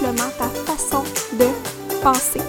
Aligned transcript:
ta 0.00 0.48
façon 0.64 1.02
de 1.34 1.44
penser. 2.02 2.40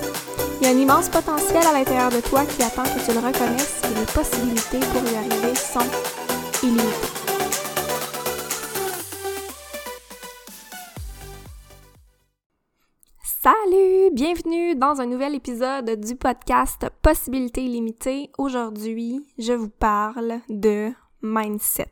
Il 0.61 0.67
y 0.67 0.69
a 0.69 0.73
un 0.73 0.77
immense 0.77 1.09
potentiel 1.09 1.61
à 1.67 1.73
l'intérieur 1.73 2.09
de 2.09 2.21
toi 2.21 2.45
qui 2.45 2.63
attend 2.63 2.83
que 2.83 3.05
tu 3.05 3.11
le 3.11 3.19
reconnaisses 3.19 3.81
et 3.83 3.99
les 3.99 4.05
possibilités 4.05 4.79
pour 4.79 5.03
y 5.03 5.15
arriver 5.17 5.53
sont 5.55 5.79
illimitées. 6.63 6.87
Salut! 13.21 14.11
Bienvenue 14.13 14.75
dans 14.75 15.01
un 15.01 15.05
nouvel 15.07 15.35
épisode 15.35 15.99
du 15.99 16.15
podcast 16.15 16.87
Possibilités 17.01 17.65
illimitées. 17.65 18.31
Aujourd'hui, 18.37 19.25
je 19.37 19.51
vous 19.51 19.69
parle 19.69 20.39
de 20.47 20.91
mindset. 21.21 21.91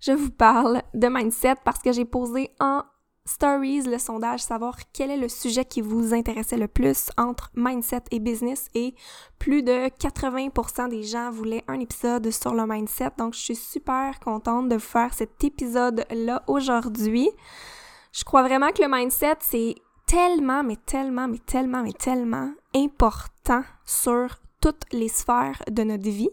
Je 0.00 0.12
vous 0.12 0.30
parle 0.30 0.82
de 0.94 1.08
mindset 1.08 1.56
parce 1.64 1.80
que 1.80 1.92
j'ai 1.92 2.06
posé 2.06 2.50
en 2.60 2.82
stories 3.26 3.82
le 3.82 3.98
sondage 3.98 4.40
savoir 4.40 4.76
quel 4.92 5.10
est 5.10 5.16
le 5.16 5.28
sujet 5.28 5.64
qui 5.64 5.80
vous 5.80 6.12
intéressait 6.12 6.56
le 6.56 6.68
plus 6.68 7.10
entre 7.16 7.50
mindset 7.54 8.02
et 8.10 8.20
business 8.20 8.68
et 8.74 8.94
plus 9.38 9.62
de 9.62 9.88
80% 9.88 10.88
des 10.90 11.02
gens 11.02 11.30
voulaient 11.30 11.64
un 11.66 11.80
épisode 11.80 12.30
sur 12.30 12.54
le 12.54 12.66
mindset. 12.66 13.10
Donc 13.18 13.34
je 13.34 13.40
suis 13.40 13.56
super 13.56 14.20
contente 14.20 14.68
de 14.68 14.78
faire 14.78 15.14
cet 15.14 15.42
épisode 15.42 16.04
là 16.10 16.42
aujourd'hui. 16.46 17.30
Je 18.12 18.24
crois 18.24 18.42
vraiment 18.42 18.70
que 18.70 18.82
le 18.82 18.88
mindset 18.88 19.36
c'est 19.40 19.74
tellement, 20.06 20.62
mais 20.62 20.76
tellement, 20.76 21.26
mais 21.26 21.38
tellement, 21.38 21.82
mais 21.82 21.92
tellement 21.92 22.52
important 22.74 23.62
sur 23.86 24.36
toutes 24.60 24.84
les 24.92 25.08
sphères 25.08 25.62
de 25.70 25.82
notre 25.82 26.08
vie, 26.08 26.30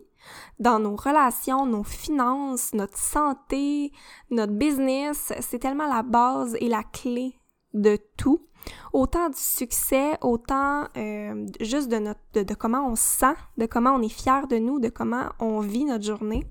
dans 0.60 0.80
nos 0.80 0.96
relations, 0.96 1.66
nos 1.66 1.84
finances, 1.84 2.74
notre 2.74 2.98
santé, 2.98 3.92
notre 4.30 4.54
business. 4.54 5.34
C'est 5.40 5.60
tellement 5.60 5.88
la 5.88 6.04
base 6.04 6.56
et 6.60 6.68
la 6.68 6.84
clé 6.84 7.36
de 7.74 7.98
tout. 8.18 8.48
Autant 8.94 9.30
du 9.30 9.40
succès, 9.40 10.18
autant 10.22 10.88
euh, 10.96 11.48
juste 11.62 11.90
de, 11.90 12.54
comment 12.54 12.88
on 12.88 12.96
se 12.96 13.20
sent, 13.20 13.36
de 13.58 13.66
comment 13.66 13.92
on 13.96 14.02
est 14.02 14.09
fier 14.09 14.48
de 14.48 14.58
nous, 14.58 14.80
de 14.80 14.90
comment 14.90 15.30
on 15.40 15.59
vit 15.59 15.86
notre 15.86 16.06
journée. 16.06 16.46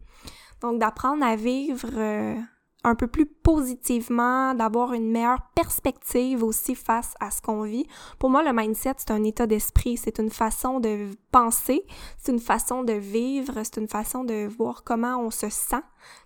Donc 0.61 0.78
d'apprendre 0.78 1.25
à 1.25 1.36
vivre 1.36 1.89
euh, 1.95 2.34
un 2.83 2.95
peu 2.95 3.06
plus 3.06 3.27
positivement, 3.27 4.55
d'avoir 4.55 4.95
une 4.95 5.11
meilleure 5.11 5.42
perspective 5.55 6.42
aussi 6.42 6.75
face 6.75 7.14
à 7.20 7.31
ce 7.31 7.42
qu'on 7.42 7.62
vit. 7.62 7.86
Pour 8.19 8.31
moi, 8.31 8.42
le 8.42 8.53
mindset, 8.53 8.95
c'est 8.97 9.11
un 9.11 9.23
état 9.25 9.47
d'esprit, 9.47 9.97
c'est 9.97 10.19
une 10.19 10.31
façon 10.31 10.81
de 10.81 11.08
penser, 11.31 11.84
c'est 12.19 12.33
une 12.33 12.41
façon 12.41 12.83
de 12.83 12.95
vivre, 12.95 13.55
c'est 13.64 13.77
une 13.77 13.89
façon 13.89 14.25
de 14.25 14.47
voir 14.47 14.83
comment 14.84 15.19
on 15.19 15.31
se 15.31 15.51
sent, 15.51 15.83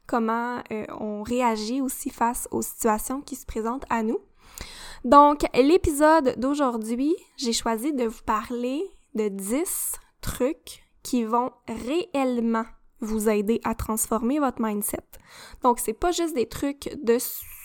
comment 0.06 0.62
euh, 0.70 0.84
on 1.00 1.22
réagit 1.22 1.80
aussi 1.80 2.10
face 2.10 2.46
aux 2.50 2.62
situations 2.62 3.20
qui 3.20 3.36
se 3.36 3.46
présentent 3.46 3.86
à 3.90 4.02
nous. 4.02 4.18
Donc, 5.04 5.44
l'épisode 5.54 6.34
d'aujourd'hui, 6.38 7.14
j'ai 7.36 7.52
choisi 7.52 7.92
de 7.92 8.04
vous 8.04 8.22
parler 8.24 8.82
de 9.14 9.28
10 9.28 9.92
trucs 10.20 10.84
qui 11.02 11.24
vont 11.24 11.50
réellement 11.68 12.64
vous 13.04 13.28
aider 13.28 13.60
à 13.64 13.74
transformer 13.74 14.38
votre 14.38 14.60
mindset. 14.60 15.04
Donc, 15.62 15.78
c'est 15.78 15.92
pas 15.92 16.12
juste 16.12 16.34
des 16.34 16.46
trucs 16.46 16.96
de 17.02 17.18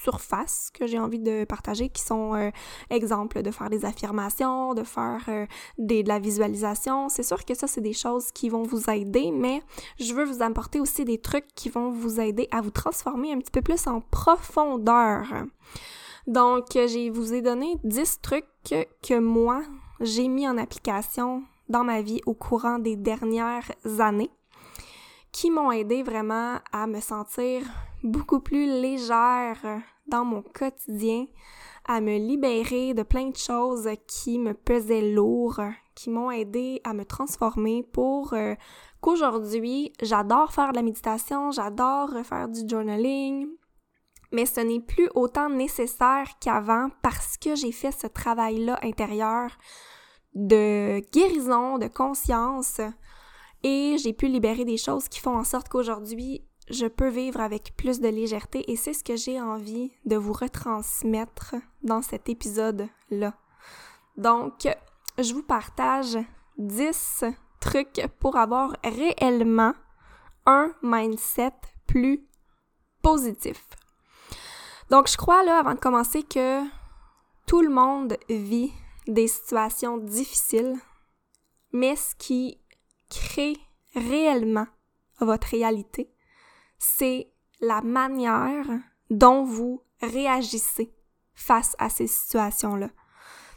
surface 0.04 0.72
que 0.74 0.88
j'ai 0.88 1.00
envie 1.00 1.20
de 1.20 1.44
partager 1.44 1.90
qui 1.90 2.02
sont 2.02 2.34
euh, 2.34 2.52
exemples 2.90 3.42
de 3.42 3.52
faire 3.52 3.70
des 3.70 3.86
affirmations, 3.86 4.74
de 4.74 4.84
faire 4.84 5.24
euh, 5.28 5.46
de 5.78 6.08
la 6.08 6.20
visualisation. 6.20 7.10
C'est 7.10 7.24
sûr 7.24 7.44
que 7.46 7.54
ça, 7.54 7.68
c'est 7.68 7.82
des 7.82 7.94
choses 7.94 8.32
qui 8.32 8.50
vont 8.50 8.64
vous 8.64 8.90
aider, 8.90 9.32
mais 9.32 9.62
je 10.00 10.14
veux 10.14 10.24
vous 10.24 10.42
apporter 10.42 10.80
aussi 10.80 11.06
des 11.06 11.20
trucs 11.20 11.48
qui 11.56 11.70
vont 11.70 11.90
vous 11.90 12.20
aider 12.20 12.48
à 12.52 12.62
vous 12.62 12.72
transformer 12.72 13.34
un 13.34 13.40
petit 13.40 13.52
peu 13.52 13.62
plus 13.62 13.88
en 13.88 14.02
profondeur. 14.02 15.26
Donc, 16.28 16.68
je 16.74 17.10
vous 17.12 17.34
ai 17.34 17.42
donné 17.42 17.78
10 17.84 18.22
trucs 18.22 18.46
que 19.02 19.20
moi, 19.20 19.64
j'ai 20.00 20.28
mis 20.28 20.48
en 20.48 20.58
application 20.58 21.44
dans 21.70 21.84
ma 21.84 22.02
vie 22.02 22.22
au 22.26 22.34
courant 22.34 22.80
des 22.80 22.96
dernières 22.96 23.72
années 24.00 24.32
qui 25.32 25.52
m'ont 25.52 25.72
aidé 25.72 26.04
vraiment 26.04 26.58
à 26.72 26.88
me 26.88 27.00
sentir 27.00 27.64
beaucoup 28.04 28.40
plus 28.40 28.66
légère 28.66 29.82
dans 30.08 30.26
mon 30.26 30.42
quotidien, 30.42 31.26
à 31.86 32.02
me 32.02 32.18
libérer 32.18 32.94
de 32.94 33.04
plein 33.04 33.30
de 33.30 33.38
choses 33.38 33.90
qui 34.08 34.40
me 34.40 34.54
pesaient 34.54 35.12
lourd, 35.12 35.62
qui 35.96 36.10
m'ont 36.10 36.32
aidé 36.32 36.82
à 36.84 36.94
me 36.94 37.06
transformer 37.06 37.84
pour 37.84 38.34
euh, 38.34 38.56
qu'aujourd'hui, 39.02 39.94
j'adore 40.02 40.52
faire 40.52 40.72
de 40.72 40.78
la 40.78 40.84
méditation, 40.84 41.52
j'adore 41.52 42.12
faire 42.24 42.48
du 42.48 42.68
journaling, 42.68 43.48
mais 44.32 44.46
ce 44.46 44.62
n'est 44.62 44.80
plus 44.80 45.10
autant 45.16 45.50
nécessaire 45.50 46.28
qu'avant 46.40 46.90
parce 47.02 47.38
que 47.38 47.56
j'ai 47.56 47.72
fait 47.72 47.92
ce 47.92 48.08
travail-là 48.08 48.80
intérieur 48.84 49.52
de 50.36 51.00
guérison, 51.12 51.78
de 51.80 51.88
conscience, 51.88 52.80
et 53.64 53.98
j'ai 53.98 54.14
pu 54.14 54.28
libérer 54.28 54.66
des 54.66 54.78
choses 54.78 55.10
qui 55.10 55.20
font 55.20 55.38
en 55.38 55.44
sorte 55.44 55.70
qu'aujourd'hui, 55.70 56.46
je 56.70 56.86
peux 56.86 57.10
vivre 57.10 57.42
avec 57.42 57.76
plus 57.76 58.00
de 58.00 58.08
légèreté 58.08 58.72
et 58.72 58.76
c'est 58.76 58.94
ce 58.94 59.04
que 59.04 59.16
j'ai 59.16 59.42
envie 59.42 59.92
de 60.06 60.16
vous 60.16 60.34
retransmettre 60.34 61.56
dans 61.82 62.02
cet 62.02 62.30
épisode-là. 62.30 63.34
Donc, 64.18 64.68
je 65.18 65.34
vous 65.34 65.44
partage 65.44 66.18
10 66.58 67.24
trucs 67.60 68.06
pour 68.20 68.38
avoir 68.38 68.76
réellement 68.84 69.74
un 70.46 70.74
mindset 70.82 71.54
plus 71.88 72.28
positif. 73.02 73.68
Donc, 74.90 75.08
je 75.08 75.18
crois 75.18 75.44
là, 75.44 75.60
avant 75.60 75.74
de 75.74 75.80
commencer, 75.80 76.24
que 76.24 76.62
tout 77.46 77.62
le 77.62 77.70
monde 77.70 78.18
vit 78.30 78.72
des 79.08 79.28
situations 79.28 79.98
difficiles, 79.98 80.76
mais 81.72 81.96
ce 81.96 82.16
qui 82.16 82.60
crée 83.10 83.58
réellement 83.96 84.68
votre 85.20 85.48
réalité, 85.48 86.12
c'est 86.78 87.32
la 87.62 87.82
manière 87.82 88.68
dont 89.10 89.44
vous 89.44 89.84
réagissez 90.02 90.94
face 91.34 91.76
à 91.80 91.90
ces 91.90 92.08
situations-là. 92.08 92.90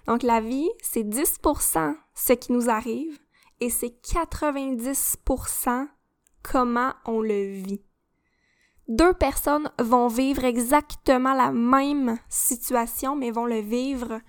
Donc 0.07 0.23
la 0.23 0.41
vie, 0.41 0.71
c'est 0.83 1.05
10% 1.05 1.95
ce 2.15 2.33
qui 2.33 2.53
nous 2.53 2.69
arrive 2.69 3.19
et 3.61 3.71
c'est 3.71 3.95
90% 4.05 5.89
comment 6.43 6.95
on 7.05 7.21
le 7.21 7.53
vit. 7.53 7.83
Deux 8.89 9.15
personnes 9.15 9.71
vont 9.79 10.09
vivre 10.09 10.45
exactement 10.45 11.35
la 11.35 11.53
même 11.53 12.19
situation, 12.29 13.15
mais 13.15 13.31
vont 13.31 13.47
le 13.47 13.61
vivre 13.61 14.21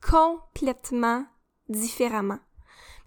complètement 0.00 1.26
différemment. 1.68 2.38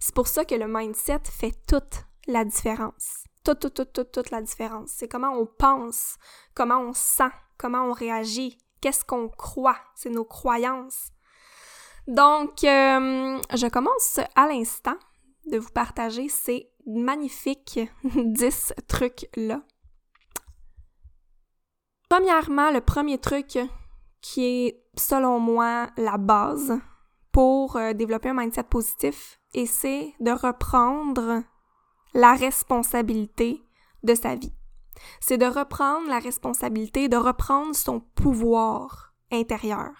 C'est 0.00 0.14
pour 0.14 0.26
ça 0.26 0.46
que 0.46 0.54
le 0.54 0.66
mindset 0.66 1.20
fait 1.30 1.54
toute 1.68 2.04
la 2.26 2.44
différence. 2.44 3.24
Toute, 3.44 3.60
toute, 3.60 3.74
toute, 3.74 3.92
toute, 3.92 4.12
toute 4.12 4.30
la 4.30 4.40
différence. 4.40 4.90
C'est 4.96 5.08
comment 5.08 5.32
on 5.32 5.46
pense, 5.46 6.16
comment 6.54 6.80
on 6.80 6.94
sent, 6.94 7.30
comment 7.58 7.84
on 7.84 7.92
réagit, 7.92 8.58
qu'est-ce 8.80 9.04
qu'on 9.04 9.28
croit, 9.28 9.78
c'est 9.94 10.10
nos 10.10 10.24
croyances. 10.24 11.10
Donc, 12.06 12.64
euh, 12.64 13.38
je 13.54 13.68
commence 13.68 14.18
à 14.34 14.46
l'instant 14.46 14.96
de 15.46 15.58
vous 15.58 15.70
partager 15.70 16.28
ces 16.28 16.70
magnifiques 16.86 17.80
10 18.04 18.74
trucs-là. 18.88 19.62
Premièrement, 22.08 22.70
le 22.70 22.80
premier 22.80 23.18
truc 23.18 23.58
qui 24.20 24.44
est, 24.44 24.82
selon 24.96 25.38
moi, 25.38 25.90
la 25.96 26.16
base 26.16 26.78
pour 27.32 27.76
euh, 27.76 27.92
développer 27.92 28.30
un 28.30 28.34
mindset 28.34 28.64
positif, 28.64 29.39
et 29.54 29.66
c'est 29.66 30.14
de 30.20 30.30
reprendre 30.30 31.42
la 32.14 32.34
responsabilité 32.34 33.62
de 34.02 34.14
sa 34.14 34.34
vie. 34.34 34.52
C'est 35.20 35.38
de 35.38 35.46
reprendre 35.46 36.08
la 36.08 36.18
responsabilité, 36.18 37.08
de 37.08 37.16
reprendre 37.16 37.74
son 37.74 38.00
pouvoir 38.00 39.14
intérieur. 39.30 39.90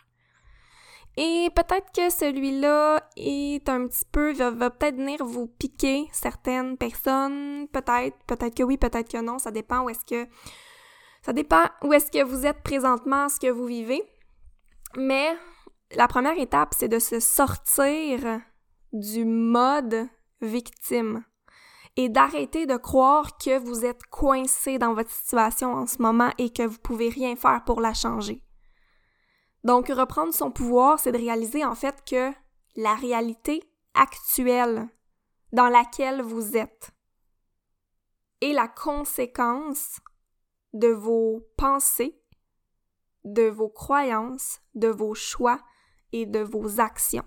Et 1.17 1.50
peut-être 1.55 1.91
que 1.93 2.11
celui-là 2.11 3.02
est 3.17 3.69
un 3.69 3.87
petit 3.87 4.05
peu, 4.11 4.32
va, 4.32 4.70
peut-être 4.70 4.97
venir 4.97 5.25
vous 5.25 5.49
piquer 5.49 6.08
certaines 6.12 6.76
personnes, 6.76 7.67
peut-être, 7.73 8.17
peut-être 8.26 8.56
que 8.56 8.62
oui, 8.62 8.76
peut-être 8.76 9.11
que 9.11 9.20
non, 9.20 9.38
ça 9.38 9.50
dépend 9.50 9.82
où 9.82 9.91
est-ce 9.91 10.05
que, 10.05 10.31
ça 11.23 11.32
dépend 11.32 11.64
où 11.82 11.93
est-ce 11.93 12.11
que 12.11 12.25
vous 12.25 12.47
êtes 12.47 12.62
présentement, 12.62 13.29
ce 13.29 13.41
que 13.41 13.50
vous 13.50 13.67
vivez. 13.67 14.02
Mais 14.97 15.37
la 15.94 16.08
première 16.08 16.38
étape, 16.38 16.75
c'est 16.79 16.88
de 16.88 16.99
se 16.99 17.20
sortir 17.20 18.41
du 18.92 19.25
mode 19.25 20.08
victime 20.40 21.25
et 21.96 22.08
d'arrêter 22.08 22.66
de 22.66 22.76
croire 22.76 23.37
que 23.37 23.58
vous 23.58 23.84
êtes 23.84 24.04
coincé 24.04 24.78
dans 24.78 24.94
votre 24.94 25.10
situation 25.10 25.75
en 25.75 25.87
ce 25.87 26.00
moment 26.00 26.31
et 26.38 26.50
que 26.50 26.62
vous 26.62 26.78
pouvez 26.78 27.08
rien 27.08 27.37
faire 27.37 27.62
pour 27.64 27.81
la 27.81 27.94
changer. 27.94 28.42
Donc, 29.64 29.88
reprendre 29.88 30.32
son 30.32 30.50
pouvoir, 30.50 30.98
c'est 30.98 31.12
de 31.12 31.19
réaliser 31.19 31.64
en 31.64 31.75
fait 31.75 32.02
que 32.08 32.32
la 32.76 32.94
réalité 32.94 33.62
actuelle 33.94 34.88
dans 35.52 35.69
laquelle 35.69 36.22
vous 36.22 36.56
êtes 36.56 36.92
est 38.40 38.52
la 38.52 38.69
conséquence 38.69 40.00
de 40.72 40.88
vos 40.88 41.46
pensées, 41.56 42.22
de 43.25 43.48
vos 43.48 43.69
croyances, 43.69 44.60
de 44.75 44.88
vos 44.88 45.14
choix 45.14 45.60
et 46.12 46.25
de 46.25 46.40
vos 46.40 46.81
actions. 46.81 47.25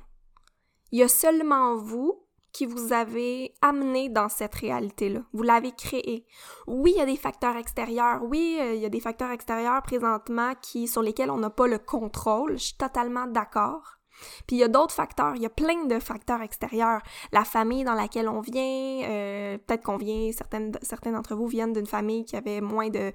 Il 0.93 0.99
y 0.99 1.03
a 1.03 1.07
seulement 1.07 1.75
vous 1.75 2.21
qui 2.51 2.67
vous 2.67 2.93
avez 2.93 3.55
amené 3.63 4.09
dans 4.09 4.29
cette 4.29 4.53
réalité-là. 4.53 5.21
Vous 5.33 5.41
l'avez 5.41 5.71
créée. 5.71 6.27
Oui, 6.67 6.93
il 6.95 6.99
y 6.99 7.01
a 7.01 7.05
des 7.07 7.17
facteurs 7.17 7.57
extérieurs. 7.57 8.21
Oui, 8.21 8.59
euh, 8.61 8.75
il 8.75 8.79
y 8.79 8.85
a 8.85 8.89
des 8.89 8.99
facteurs 8.99 9.31
extérieurs 9.31 9.81
présentement 9.81 10.53
qui, 10.61 10.87
sur 10.87 11.01
lesquels 11.01 11.31
on 11.31 11.39
n'a 11.39 11.49
pas 11.49 11.65
le 11.65 11.79
contrôle. 11.79 12.59
Je 12.59 12.65
suis 12.65 12.77
totalement 12.77 13.25
d'accord. 13.25 13.97
Puis 14.45 14.57
il 14.57 14.59
y 14.59 14.63
a 14.63 14.67
d'autres 14.67 14.93
facteurs, 14.93 15.35
il 15.35 15.41
y 15.41 15.47
a 15.47 15.49
plein 15.49 15.85
de 15.85 15.99
facteurs 15.99 16.43
extérieurs. 16.43 17.01
La 17.31 17.43
famille 17.43 17.83
dans 17.83 17.95
laquelle 17.95 18.29
on 18.29 18.41
vient, 18.41 19.01
euh, 19.09 19.57
peut-être 19.57 19.81
qu'on 19.81 19.97
vient, 19.97 20.31
certaines, 20.31 20.77
certains 20.83 21.11
d'entre 21.11 21.33
vous 21.33 21.47
viennent 21.47 21.73
d'une 21.73 21.87
famille 21.87 22.23
qui 22.23 22.35
avait 22.35 22.61
moins 22.61 22.89
de 22.89 23.11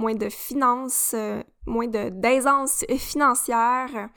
moins 0.00 0.14
de 0.14 0.28
finances, 0.28 1.12
euh, 1.14 1.42
moins 1.66 1.86
d'aisance 1.86 2.84
financière, 2.98 4.08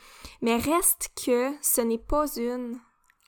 mais 0.42 0.58
reste 0.58 1.10
que 1.26 1.52
ce 1.62 1.82
n'est 1.82 1.98
pas 1.98 2.26
une 2.38 2.80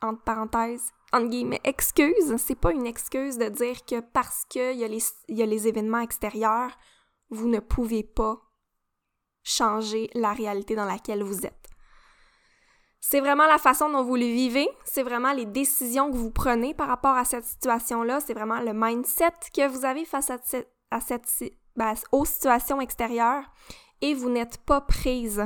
entre 0.02 0.24
parenthèses 0.24 0.92
entre 1.16 1.30
guillemets 1.30 1.62
excuse, 1.64 2.36
c'est 2.38 2.60
pas 2.60 2.74
une 2.74 2.86
excuse 2.86 3.38
de 3.38 3.48
dire 3.48 3.86
que 3.86 4.02
parce 4.02 4.44
qu'il 4.50 4.76
y, 4.76 4.84
a 4.84 4.88
les, 4.88 5.04
y 5.30 5.42
a 5.42 5.46
les 5.46 5.68
événements 5.68 6.00
extérieurs, 6.00 6.72
vous 7.30 7.48
ne 7.48 7.60
pouvez 7.60 8.04
pas 8.04 8.38
changer 9.44 10.10
la 10.14 10.34
réalité 10.34 10.76
dans 10.76 10.86
laquelle 10.86 11.24
vous 11.24 11.46
êtes. 11.46 11.70
C'est 13.00 13.22
vraiment 13.22 13.46
la 13.46 13.60
façon 13.60 13.90
dont 13.90 14.04
vous 14.04 14.16
le 14.16 14.26
vivez, 14.26 14.68
c'est 14.84 15.04
vraiment 15.04 15.32
les 15.32 15.46
décisions 15.46 16.12
que 16.12 16.18
vous 16.18 16.32
prenez 16.32 16.74
par 16.74 16.88
rapport 16.88 17.16
à 17.16 17.24
cette 17.24 17.46
situation-là, 17.46 18.20
c'est 18.20 18.34
vraiment 18.34 18.60
le 18.60 18.74
mindset 18.74 19.32
que 19.54 19.68
vous 19.68 19.86
avez 19.86 20.06
face 20.06 20.32
à, 20.32 20.40
cette, 20.44 20.74
à 20.92 21.00
cette, 21.00 21.28
ben, 21.76 21.94
aux 22.12 22.26
situations 22.26 22.82
extérieures 22.82 23.44
et 24.02 24.14
vous 24.14 24.30
n'êtes 24.30 24.58
pas 24.60 24.82
prise 24.82 25.46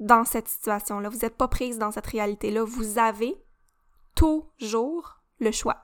dans 0.00 0.24
cette 0.24 0.48
situation-là, 0.48 1.08
vous 1.08 1.18
n'êtes 1.18 1.36
pas 1.36 1.48
prise 1.48 1.78
dans 1.78 1.90
cette 1.90 2.06
réalité-là, 2.06 2.64
vous 2.64 2.98
avez 2.98 3.36
toujours 4.14 5.20
le 5.38 5.50
choix. 5.50 5.78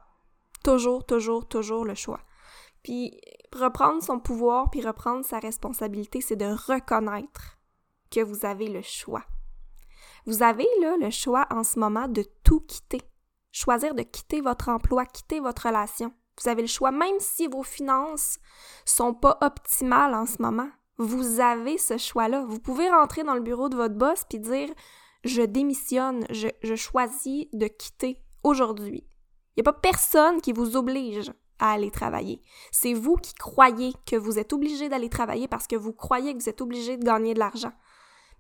Toujours, 0.65 1.05
toujours, 1.07 1.49
toujours 1.49 1.85
le 1.85 1.95
choix. 1.95 2.21
Puis 2.83 3.21
reprendre 3.53 4.03
son 4.03 4.19
pouvoir, 4.19 4.71
puis 4.71 4.83
reprendre 4.83 5.25
sa 5.25 5.39
responsabilité, 5.39 6.21
c'est 6.21 6.37
de 6.37 6.47
reconnaître 6.47 7.59
que 8.11 8.21
vous 8.21 8.45
avez 8.45 8.69
le 8.69 8.83
choix. 8.83 9.25
Vous 10.27 10.43
avez 10.43 10.67
là 10.81 10.97
le 10.99 11.11
choix 11.11 11.47
en 11.51 11.65
ce 11.65 11.79
moment 11.79 12.09
de 12.09 12.25
tout 12.45 12.61
quitter. 12.61 13.01
Choisir 13.53 13.95
de 13.95 14.03
quitter 14.03 14.41
votre 14.41 14.69
emploi, 14.69 15.07
quitter 15.07 15.41
votre 15.41 15.67
relation. 15.67 16.13
Vous 16.43 16.49
avez 16.49 16.63
le 16.63 16.69
choix, 16.69 16.91
même 16.91 17.19
si 17.19 17.47
vos 17.47 17.63
finances 17.63 18.39
sont 18.85 19.15
pas 19.15 19.39
optimales 19.41 20.15
en 20.15 20.27
ce 20.27 20.41
moment. 20.41 20.69
Vous 20.97 21.41
avez 21.41 21.79
ce 21.79 21.97
choix-là. 21.97 22.45
Vous 22.47 22.61
pouvez 22.61 22.89
rentrer 22.89 23.25
dans 23.25 23.35
le 23.35 23.41
bureau 23.41 23.69
de 23.69 23.77
votre 23.77 23.95
boss 23.95 24.25
puis 24.29 24.39
dire 24.39 24.69
je 25.25 25.43
démissionne, 25.43 26.25
je, 26.31 26.49
je 26.63 26.75
choisis 26.75 27.47
de 27.53 27.67
quitter 27.67 28.23
aujourd'hui. 28.43 29.07
Il 29.57 29.63
n'y 29.63 29.69
a 29.69 29.73
pas 29.73 29.79
personne 29.79 30.41
qui 30.41 30.53
vous 30.53 30.77
oblige 30.77 31.33
à 31.59 31.73
aller 31.73 31.91
travailler. 31.91 32.41
C'est 32.73 32.95
vous 32.95 33.17
qui 33.17 33.35
croyez 33.35 33.93
que 34.07 34.17
vous 34.17 34.39
êtes 34.39 34.53
obligé 34.53 34.89
d'aller 34.89 35.11
travailler 35.11 35.47
parce 35.47 35.67
que 35.67 35.77
vous 35.77 35.93
croyez 35.93 36.33
que 36.33 36.43
vous 36.43 36.49
êtes 36.49 36.63
obligé 36.63 36.97
de 36.97 37.05
gagner 37.05 37.35
de 37.35 37.39
l'argent. 37.39 37.73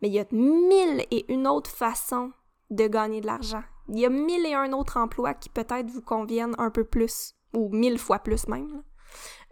Mais 0.00 0.08
il 0.08 0.14
y 0.14 0.18
a 0.18 0.26
mille 0.32 1.04
et 1.10 1.30
une 1.32 1.46
autres 1.46 1.70
façons 1.70 2.32
de 2.70 2.86
gagner 2.86 3.20
de 3.20 3.26
l'argent. 3.26 3.62
Il 3.88 3.98
y 3.98 4.06
a 4.06 4.08
mille 4.08 4.46
et 4.46 4.54
un 4.54 4.72
autres 4.72 4.96
emplois 4.96 5.34
qui 5.34 5.50
peut-être 5.50 5.90
vous 5.90 6.00
conviennent 6.00 6.54
un 6.58 6.70
peu 6.70 6.84
plus, 6.84 7.34
ou 7.54 7.68
mille 7.70 7.98
fois 7.98 8.18
plus 8.18 8.46
même. 8.48 8.82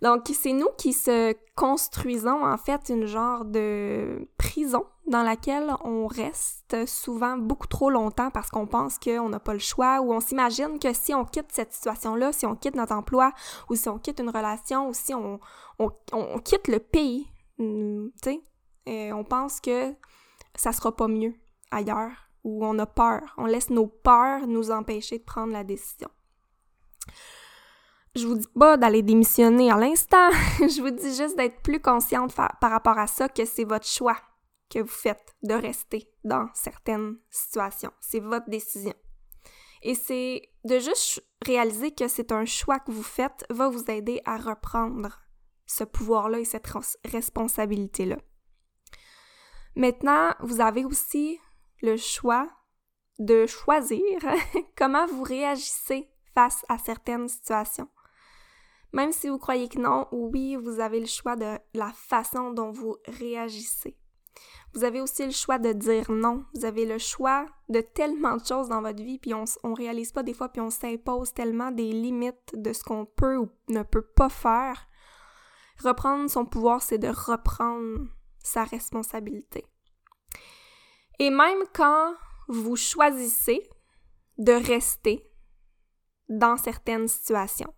Donc, 0.01 0.28
c'est 0.34 0.51
nous 0.51 0.68
qui 0.78 0.92
se 0.92 1.34
construisons 1.56 2.45
en 2.45 2.57
fait 2.57 2.90
une 2.90 3.06
genre 3.06 3.45
de 3.45 4.28
prison 4.38 4.86
dans 5.07 5.24
laquelle 5.24 5.74
on 5.84 6.07
reste 6.07 6.86
souvent 6.86 7.38
beaucoup 7.38 7.68
trop 7.68 7.90
longtemps 7.90 8.30
parce 8.30 8.50
qu'on 8.50 8.68
pense 8.68 8.98
qu'on 8.98 9.30
n'a 9.30 9.40
pas 9.40 9.54
le 9.54 9.60
choix 9.60 10.01
ou 10.01 10.13
on 10.13 10.19
s'imagine 10.19 10.78
que 10.78 10.94
si 10.94 11.13
on 11.13 11.24
quitte 11.24 11.51
cette 11.51 11.72
situation-là, 11.72 12.34
si 12.34 12.45
on 12.45 12.56
quitte 12.56 12.75
notre 12.75 12.94
emploi 12.94 13.31
ou 13.69 13.75
si 13.75 13.88
on 13.88 13.98
quitte 13.98 14.19
une 14.19 14.30
relation 14.30 14.90
ou 14.90 14.94
si 14.94 15.13
on, 15.13 15.40
quitte 16.44 16.68
le 16.68 16.80
pays, 16.80 17.28
hmm, 17.60 18.07
tu 18.22 18.42
sais, 18.86 19.12
on 19.13 19.24
pense 19.24 19.62
que 19.62 19.94
ça 20.56 20.74
sera 20.74 20.94
pas 20.94 21.07
mieux 21.07 21.34
ailleurs 21.72 22.30
ou 22.44 22.66
on 22.66 22.78
a 22.80 22.86
peur. 22.86 23.34
On 23.38 23.45
laisse 23.45 23.69
nos 23.69 23.88
peurs 23.88 24.48
nous 24.48 24.72
empêcher 24.72 25.19
de 25.19 25.24
prendre 25.24 25.54
la 25.54 25.63
décision. 25.63 26.10
Je 28.15 28.27
vous 28.27 28.35
dis 28.35 28.47
pas 28.57 28.77
d'aller 28.77 29.01
démissionner 29.01 29.71
à 29.71 29.77
l'instant. 29.77 30.29
je 30.59 30.81
vous 30.81 30.91
dis 30.91 31.15
juste 31.15 31.35
d'être 31.35 31.61
plus 31.61 31.81
consciente 31.81 32.35
par 32.35 32.71
rapport 32.71 32.97
à 32.97 33.07
ça 33.07 33.27
que 33.27 33.45
c'est 33.45 33.63
votre 33.63 33.88
choix 33.88 34.17
que 34.69 34.79
vous 34.79 34.88
faites 34.88 35.35
de 35.44 35.53
rester 35.53 36.09
dans 36.23 36.47
certaines 36.53 37.17
situations. 37.29 37.91
C'est 38.00 38.19
votre 38.19 38.50
décision. 38.50 38.94
Et 39.81 39.95
c'est 39.95 40.50
de 40.63 40.79
juste 40.79 41.23
réaliser 41.45 41.91
que 41.91 42.07
c'est 42.07 42.31
un 42.31 42.45
choix 42.45 42.79
que 42.79 42.91
vous 42.91 43.03
faites 43.03 43.45
va 43.49 43.67
vous 43.67 43.89
aider 43.89 44.21
à 44.25 44.38
reprendre 44.38 45.19
ce 45.65 45.83
pouvoir-là 45.83 46.39
et 46.39 46.45
cette 46.45 46.67
responsabilité-là. 47.06 48.17
Maintenant, 49.75 50.29
vous 50.39 50.61
avez 50.61 50.85
aussi 50.85 51.39
le 51.81 51.97
choix 51.97 52.47
de 53.19 53.45
choisir 53.45 54.01
comment 54.77 55.06
vous 55.07 55.23
réagissez 55.23 56.09
face 56.33 56.65
à 56.69 56.77
certaines 56.77 57.27
situations. 57.27 57.89
Même 58.91 59.12
si 59.12 59.27
vous 59.27 59.39
croyez 59.39 59.68
que 59.69 59.80
non, 59.80 60.07
oui, 60.12 60.56
vous 60.56 60.80
avez 60.80 61.00
le 61.00 61.07
choix 61.07 61.35
de 61.35 61.57
la 61.74 61.91
façon 61.94 62.51
dont 62.51 62.71
vous 62.71 62.95
réagissez. 63.07 63.97
Vous 64.74 64.83
avez 64.83 65.02
aussi 65.02 65.25
le 65.25 65.31
choix 65.31 65.59
de 65.59 65.73
dire 65.73 66.09
non. 66.09 66.45
Vous 66.54 66.66
avez 66.66 66.85
le 66.85 66.97
choix 66.97 67.45
de 67.69 67.81
tellement 67.81 68.37
de 68.37 68.45
choses 68.45 68.69
dans 68.69 68.81
votre 68.81 69.04
vie, 69.04 69.19
puis 69.19 69.33
on, 69.33 69.45
on 69.63 69.73
réalise 69.73 70.11
pas 70.11 70.23
des 70.23 70.33
fois, 70.33 70.49
puis 70.49 70.61
on 70.61 70.69
s'impose 70.69 71.33
tellement 71.33 71.71
des 71.71 71.92
limites 71.92 72.54
de 72.54 72.73
ce 72.73 72.83
qu'on 72.83 73.06
peut 73.06 73.37
ou 73.37 73.49
ne 73.69 73.83
peut 73.83 74.06
pas 74.06 74.30
faire. 74.30 74.87
Reprendre 75.83 76.30
son 76.30 76.45
pouvoir, 76.45 76.81
c'est 76.81 76.97
de 76.97 77.09
reprendre 77.09 78.07
sa 78.44 78.63
responsabilité. 78.63 79.66
Et 81.19 81.30
même 81.30 81.63
quand 81.73 82.13
vous 82.47 82.75
choisissez 82.75 83.69
de 84.37 84.54
rester 84.54 85.30
dans 86.30 86.57
certaines 86.57 87.07
situations, 87.07 87.73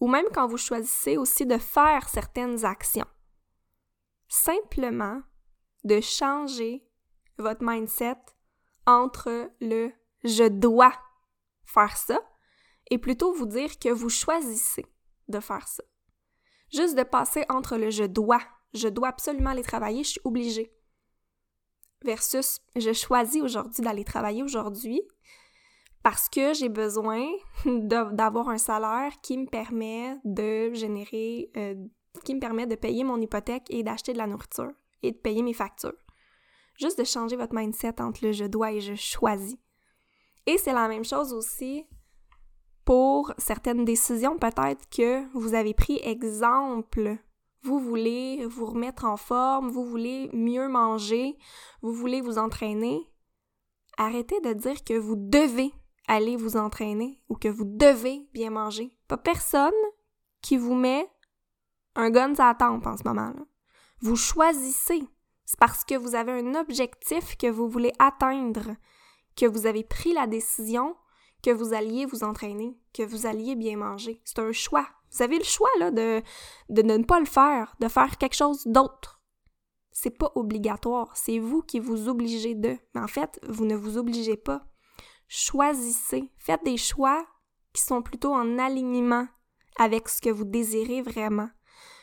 ou 0.00 0.08
même 0.08 0.26
quand 0.32 0.46
vous 0.46 0.56
choisissez 0.56 1.16
aussi 1.16 1.46
de 1.46 1.58
faire 1.58 2.08
certaines 2.08 2.64
actions, 2.64 3.06
simplement 4.28 5.22
de 5.84 6.00
changer 6.00 6.86
votre 7.38 7.64
mindset 7.64 8.16
entre 8.86 9.50
le 9.60 9.92
je 10.24 10.48
dois 10.48 10.92
faire 11.64 11.96
ça 11.96 12.20
et 12.90 12.98
plutôt 12.98 13.32
vous 13.34 13.46
dire 13.46 13.78
que 13.78 13.90
vous 13.90 14.08
choisissez 14.08 14.86
de 15.28 15.40
faire 15.40 15.66
ça. 15.68 15.82
Juste 16.72 16.96
de 16.96 17.02
passer 17.02 17.44
entre 17.48 17.76
le 17.76 17.90
je 17.90 18.04
dois 18.04 18.40
je 18.74 18.88
dois 18.88 19.08
absolument 19.08 19.50
aller 19.50 19.62
travailler, 19.62 20.02
je 20.02 20.10
suis 20.10 20.20
obligée. 20.24 20.72
Versus, 22.04 22.60
je 22.76 22.92
choisis 22.92 23.40
aujourd'hui 23.40 23.82
d'aller 23.82 24.04
travailler 24.04 24.42
aujourd'hui 24.42 25.00
parce 26.04 26.28
que 26.28 26.52
j'ai 26.52 26.68
besoin 26.68 27.26
d'avoir 27.64 28.50
un 28.50 28.58
salaire 28.58 29.10
qui 29.22 29.38
me 29.38 29.46
permet 29.46 30.18
de 30.24 30.72
générer, 30.74 31.50
euh, 31.56 31.74
qui 32.24 32.34
me 32.34 32.40
permet 32.40 32.66
de 32.66 32.74
payer 32.74 33.02
mon 33.04 33.20
hypothèque 33.20 33.66
et 33.70 33.82
d'acheter 33.82 34.12
de 34.12 34.18
la 34.18 34.26
nourriture 34.26 34.70
et 35.02 35.12
de 35.12 35.16
payer 35.16 35.42
mes 35.42 35.54
factures. 35.54 35.96
Juste 36.78 36.98
de 36.98 37.04
changer 37.04 37.36
votre 37.36 37.54
mindset 37.54 38.02
entre 38.02 38.26
le 38.26 38.32
je 38.32 38.44
dois 38.44 38.72
et 38.72 38.82
je 38.82 38.94
choisis. 38.94 39.56
Et 40.44 40.58
c'est 40.58 40.74
la 40.74 40.88
même 40.88 41.06
chose 41.06 41.32
aussi 41.32 41.86
pour 42.84 43.32
certaines 43.38 43.86
décisions 43.86 44.36
peut-être 44.36 44.86
que 44.90 45.26
vous 45.32 45.54
avez 45.54 45.72
pris 45.72 46.00
exemple 46.04 47.16
vous 47.62 47.78
voulez 47.78 48.44
vous 48.44 48.66
remettre 48.66 49.06
en 49.06 49.16
forme, 49.16 49.70
vous 49.70 49.86
voulez 49.86 50.28
mieux 50.34 50.68
manger, 50.68 51.38
vous 51.80 51.94
voulez 51.94 52.20
vous 52.20 52.36
entraîner, 52.36 53.00
arrêtez 53.96 54.38
de 54.42 54.52
dire 54.52 54.84
que 54.84 54.98
vous 54.98 55.16
devez 55.16 55.72
aller 56.06 56.36
vous 56.36 56.56
entraîner 56.56 57.20
ou 57.28 57.36
que 57.36 57.48
vous 57.48 57.64
devez 57.64 58.28
bien 58.32 58.50
manger. 58.50 58.96
Pas 59.08 59.16
personne 59.16 59.72
qui 60.42 60.56
vous 60.56 60.74
met 60.74 61.08
un 61.94 62.10
gun 62.10 62.34
à 62.34 62.48
la 62.48 62.54
tempe 62.54 62.86
en 62.86 62.96
ce 62.96 63.04
moment. 63.04 63.30
-là. 63.30 63.44
Vous 64.00 64.16
choisissez. 64.16 65.02
C'est 65.44 65.58
parce 65.58 65.84
que 65.84 65.96
vous 65.96 66.14
avez 66.14 66.32
un 66.32 66.54
objectif 66.54 67.36
que 67.36 67.50
vous 67.50 67.68
voulez 67.68 67.92
atteindre, 67.98 68.76
que 69.36 69.46
vous 69.46 69.66
avez 69.66 69.84
pris 69.84 70.12
la 70.12 70.26
décision 70.26 70.96
que 71.44 71.50
vous 71.50 71.74
alliez 71.74 72.06
vous 72.06 72.24
entraîner, 72.24 72.74
que 72.94 73.02
vous 73.02 73.26
alliez 73.26 73.54
bien 73.54 73.76
manger. 73.76 74.22
C'est 74.24 74.38
un 74.38 74.52
choix. 74.52 74.86
Vous 75.12 75.22
avez 75.22 75.36
le 75.36 75.44
choix 75.44 75.68
là, 75.78 75.90
de, 75.90 76.22
de 76.70 76.82
ne 76.82 77.04
pas 77.04 77.20
le 77.20 77.26
faire, 77.26 77.76
de 77.80 77.88
faire 77.88 78.16
quelque 78.16 78.34
chose 78.34 78.66
d'autre. 78.66 79.20
C'est 79.92 80.18
pas 80.18 80.32
obligatoire, 80.34 81.14
c'est 81.14 81.38
vous 81.38 81.62
qui 81.62 81.80
vous 81.80 82.08
obligez 82.08 82.54
de. 82.54 82.78
Mais 82.94 83.02
en 83.02 83.06
fait, 83.06 83.38
vous 83.46 83.66
ne 83.66 83.76
vous 83.76 83.98
obligez 83.98 84.38
pas. 84.38 84.66
Choisissez, 85.28 86.30
faites 86.38 86.64
des 86.64 86.76
choix 86.76 87.24
qui 87.72 87.82
sont 87.82 88.02
plutôt 88.02 88.32
en 88.32 88.58
alignement 88.58 89.26
avec 89.78 90.08
ce 90.08 90.20
que 90.20 90.30
vous 90.30 90.44
désirez 90.44 91.02
vraiment. 91.02 91.48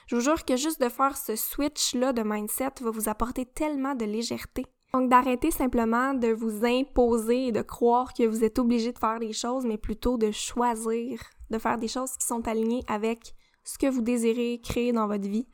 Je 0.07 0.15
vous 0.15 0.21
jure 0.21 0.43
que 0.43 0.57
juste 0.57 0.81
de 0.81 0.89
faire 0.89 1.15
ce 1.15 1.35
switch-là 1.35 2.11
de 2.11 2.23
mindset 2.23 2.71
va 2.81 2.91
vous 2.91 3.07
apporter 3.07 3.45
tellement 3.45 3.95
de 3.95 4.05
légèreté. 4.05 4.65
Donc 4.93 5.09
d'arrêter 5.09 5.51
simplement 5.51 6.13
de 6.13 6.33
vous 6.33 6.65
imposer 6.65 7.47
et 7.47 7.51
de 7.53 7.61
croire 7.61 8.13
que 8.13 8.27
vous 8.27 8.43
êtes 8.43 8.59
obligé 8.59 8.91
de 8.91 8.99
faire 8.99 9.19
des 9.19 9.31
choses, 9.31 9.65
mais 9.65 9.77
plutôt 9.77 10.17
de 10.17 10.31
choisir 10.31 11.21
de 11.49 11.57
faire 11.57 11.77
des 11.77 11.87
choses 11.87 12.11
qui 12.17 12.25
sont 12.25 12.47
alignées 12.47 12.83
avec 12.87 13.33
ce 13.63 13.77
que 13.77 13.87
vous 13.87 14.01
désirez 14.01 14.59
créer 14.63 14.91
dans 14.91 15.07
votre 15.07 15.27
vie, 15.27 15.47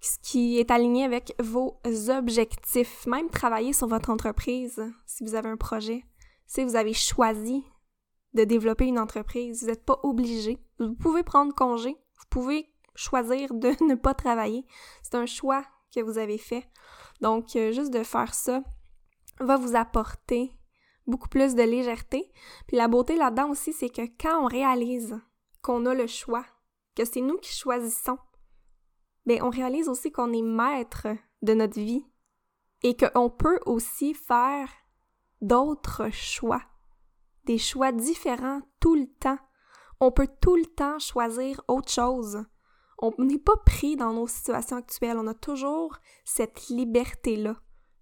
ce 0.00 0.18
qui 0.22 0.58
est 0.58 0.70
aligné 0.70 1.04
avec 1.04 1.34
vos 1.42 1.80
objectifs. 2.08 3.06
Même 3.06 3.30
travailler 3.30 3.72
sur 3.72 3.88
votre 3.88 4.10
entreprise 4.10 4.82
si 5.06 5.24
vous 5.24 5.34
avez 5.34 5.48
un 5.48 5.56
projet. 5.56 6.04
Si 6.46 6.64
vous 6.64 6.76
avez 6.76 6.94
choisi 6.94 7.64
de 8.34 8.44
développer 8.44 8.86
une 8.86 8.98
entreprise, 8.98 9.62
vous 9.62 9.68
n'êtes 9.68 9.84
pas 9.84 10.00
obligé. 10.02 10.58
Vous 10.78 10.94
pouvez 10.94 11.22
prendre 11.22 11.54
congé, 11.54 11.90
vous 11.90 12.26
pouvez 12.30 12.68
choisir 12.94 13.54
de 13.54 13.68
ne 13.84 13.94
pas 13.94 14.14
travailler. 14.14 14.66
C'est 15.02 15.14
un 15.14 15.26
choix 15.26 15.64
que 15.94 16.00
vous 16.00 16.18
avez 16.18 16.38
fait. 16.38 16.68
Donc, 17.20 17.56
euh, 17.56 17.72
juste 17.72 17.92
de 17.92 18.02
faire 18.02 18.34
ça 18.34 18.62
va 19.40 19.56
vous 19.56 19.76
apporter 19.76 20.52
beaucoup 21.06 21.28
plus 21.28 21.54
de 21.54 21.62
légèreté. 21.62 22.30
Puis 22.66 22.76
la 22.76 22.88
beauté 22.88 23.16
là-dedans 23.16 23.50
aussi, 23.50 23.72
c'est 23.72 23.88
que 23.88 24.02
quand 24.20 24.44
on 24.44 24.46
réalise 24.46 25.18
qu'on 25.62 25.86
a 25.86 25.94
le 25.94 26.06
choix, 26.06 26.44
que 26.94 27.04
c'est 27.04 27.20
nous 27.20 27.38
qui 27.38 27.52
choisissons, 27.52 28.18
bien, 29.26 29.44
on 29.44 29.50
réalise 29.50 29.88
aussi 29.88 30.12
qu'on 30.12 30.32
est 30.32 30.42
maître 30.42 31.08
de 31.42 31.54
notre 31.54 31.78
vie 31.78 32.04
et 32.82 32.96
qu'on 32.96 33.30
peut 33.30 33.60
aussi 33.66 34.14
faire 34.14 34.68
d'autres 35.42 36.10
choix, 36.10 36.62
des 37.44 37.58
choix 37.58 37.92
différents 37.92 38.62
tout 38.80 38.94
le 38.94 39.06
temps. 39.20 39.38
On 40.00 40.10
peut 40.10 40.28
tout 40.40 40.56
le 40.56 40.66
temps 40.66 40.98
choisir 40.98 41.60
autre 41.68 41.90
chose 41.90 42.44
on 43.02 43.12
n'est 43.18 43.38
pas 43.38 43.56
pris 43.66 43.96
dans 43.96 44.12
nos 44.12 44.28
situations 44.28 44.76
actuelles. 44.76 45.18
On 45.18 45.26
a 45.26 45.34
toujours 45.34 45.98
cette 46.24 46.68
liberté-là. 46.68 47.56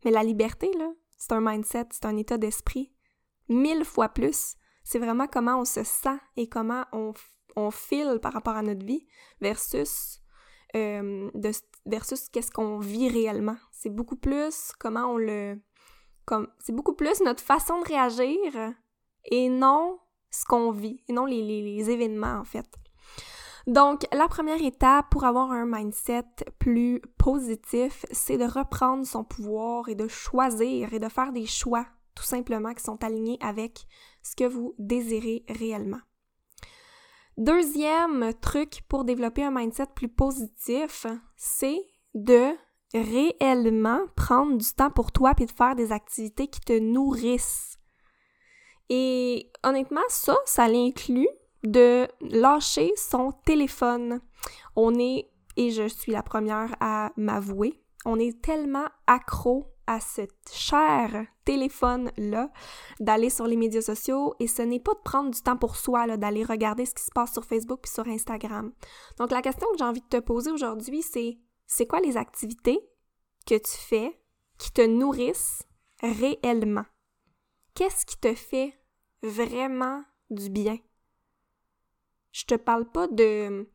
Mais 0.05 0.11
la 0.11 0.23
liberté, 0.23 0.71
là, 0.79 0.93
c'est 1.17 1.33
un 1.33 1.41
mindset, 1.41 1.87
c'est 1.91 2.05
un 2.05 2.17
état 2.17 2.37
d'esprit. 2.37 2.93
Mille 3.49 3.85
fois 3.85 4.11
plus. 4.11 4.57
C'est 4.85 4.99
vraiment 4.99 5.27
comment 5.27 5.61
on 5.61 5.65
se 5.65 5.85
sent 5.85 6.19
et 6.37 6.49
comment 6.49 6.85
on, 6.93 7.15
on 7.57 7.71
file 7.71 8.19
par 8.23 8.33
rapport 8.33 8.57
à 8.57 8.63
notre 8.63 8.85
vie 8.85 9.07
versus, 9.41 10.21
euh, 10.77 11.31
versus 11.87 12.29
qu'est-ce 12.29 12.51
qu'on 12.51 12.79
vit 12.79 13.09
réellement. 13.09 13.57
C'est 13.73 13.91
beaucoup 13.91 14.17
plus 14.17 14.73
comment 14.79 15.07
on 15.13 15.17
le... 15.17 15.59
C'est 16.59 16.75
beaucoup 16.75 16.95
plus 16.95 17.21
notre 17.21 17.43
façon 17.43 17.81
de 17.81 17.87
réagir 17.87 18.75
et 19.25 19.49
non 19.49 19.99
ce 20.31 20.45
qu'on 20.45 20.71
vit, 20.71 21.03
et 21.09 21.13
non 21.13 21.25
les, 21.25 21.43
les 21.43 21.91
événements, 21.91 22.39
en 22.39 22.45
fait. 22.45 22.67
Donc, 23.67 24.07
la 24.13 24.29
première 24.29 24.63
étape 24.63 25.11
pour 25.11 25.25
avoir 25.25 25.51
un 25.51 25.67
mindset 25.67 26.25
plus 26.59 27.01
positif, 27.19 28.07
c'est 28.11 28.39
de 28.39 28.45
reprendre 28.45 29.07
son 29.07 29.25
pouvoir 29.25 29.89
et 29.89 29.95
de 29.95 30.09
choisir 30.09 30.95
et 30.95 30.99
de 30.99 31.09
faire 31.09 31.33
des 31.33 31.47
choix, 31.47 31.87
tout 32.15 32.25
simplement, 32.25 32.73
qui 32.75 32.83
sont 32.83 33.03
alignés 33.05 33.39
avec 33.41 33.87
ce 34.23 34.35
que 34.35 34.45
vous 34.45 34.75
désirez 34.79 35.45
réellement. 35.49 36.01
Deuxième 37.37 38.33
truc 38.41 38.83
pour 38.89 39.05
développer 39.05 39.45
un 39.45 39.51
mindset 39.51 39.87
plus 39.95 40.09
positif, 40.09 41.07
c'est 41.37 41.81
de 42.15 42.55
réellement 42.95 44.01
prendre 44.17 44.57
du 44.57 44.73
temps 44.73 44.91
pour 44.91 45.13
toi 45.13 45.33
et 45.39 45.47
de 45.47 45.51
faire 45.51 45.77
des 45.77 45.93
activités 45.93 46.49
qui 46.49 46.61
te 46.61 46.79
nourrissent. 46.79 47.79
Et 48.89 49.51
honnêtement, 49.63 50.01
ça, 50.09 50.37
ça 50.45 50.67
l'inclut 50.69 51.29
de 51.63 52.09
lâcher 52.21 52.93
son 52.97 53.33
téléphone. 53.45 54.21
On 54.75 54.99
est, 54.99 55.31
et 55.57 55.71
je 55.71 55.87
suis 55.87 56.13
la 56.13 56.23
première 56.23 56.75
à 56.81 57.13
m'avouer, 57.17 57.81
on 58.05 58.19
est 58.19 58.41
tellement 58.43 58.87
accro 59.07 59.67
à 59.87 60.01
ce 60.01 60.23
cher 60.51 61.27
téléphone-là, 61.45 62.51
d'aller 63.01 63.29
sur 63.29 63.47
les 63.47 63.57
médias 63.57 63.81
sociaux 63.81 64.35
et 64.39 64.47
ce 64.47 64.63
n'est 64.63 64.79
pas 64.79 64.95
de 64.95 65.01
prendre 65.05 65.31
du 65.31 65.43
temps 65.43 65.57
pour 65.57 65.75
soi, 65.75 66.17
d'aller 66.17 66.45
regarder 66.45 66.87
ce 66.87 66.95
qui 66.95 67.03
se 67.03 67.11
passe 67.13 67.33
sur 67.33 67.45
Facebook 67.45 67.81
et 67.85 67.91
sur 67.91 68.07
Instagram. 68.07 68.73
Donc 69.19 69.33
la 69.33 69.43
question 69.43 69.67
que 69.73 69.79
j'ai 69.79 69.85
envie 69.85 70.01
de 70.01 70.07
te 70.07 70.21
poser 70.21 70.53
aujourd'hui, 70.53 71.03
c'est 71.03 71.39
c'est 71.71 71.87
quoi 71.87 72.01
les 72.01 72.17
activités 72.17 72.81
que 73.47 73.55
tu 73.55 73.77
fais 73.77 74.21
qui 74.59 74.73
te 74.73 74.85
nourrissent 74.85 75.63
réellement? 76.03 76.85
Qu'est-ce 77.75 78.05
qui 78.05 78.19
te 78.19 78.35
fait 78.35 78.75
vraiment 79.23 80.03
du 80.31 80.51
bien? 80.51 80.79
Je 82.33 82.45
te 82.45 82.57
parle 82.57 82.91
pas 82.91 83.07
de 83.07 83.69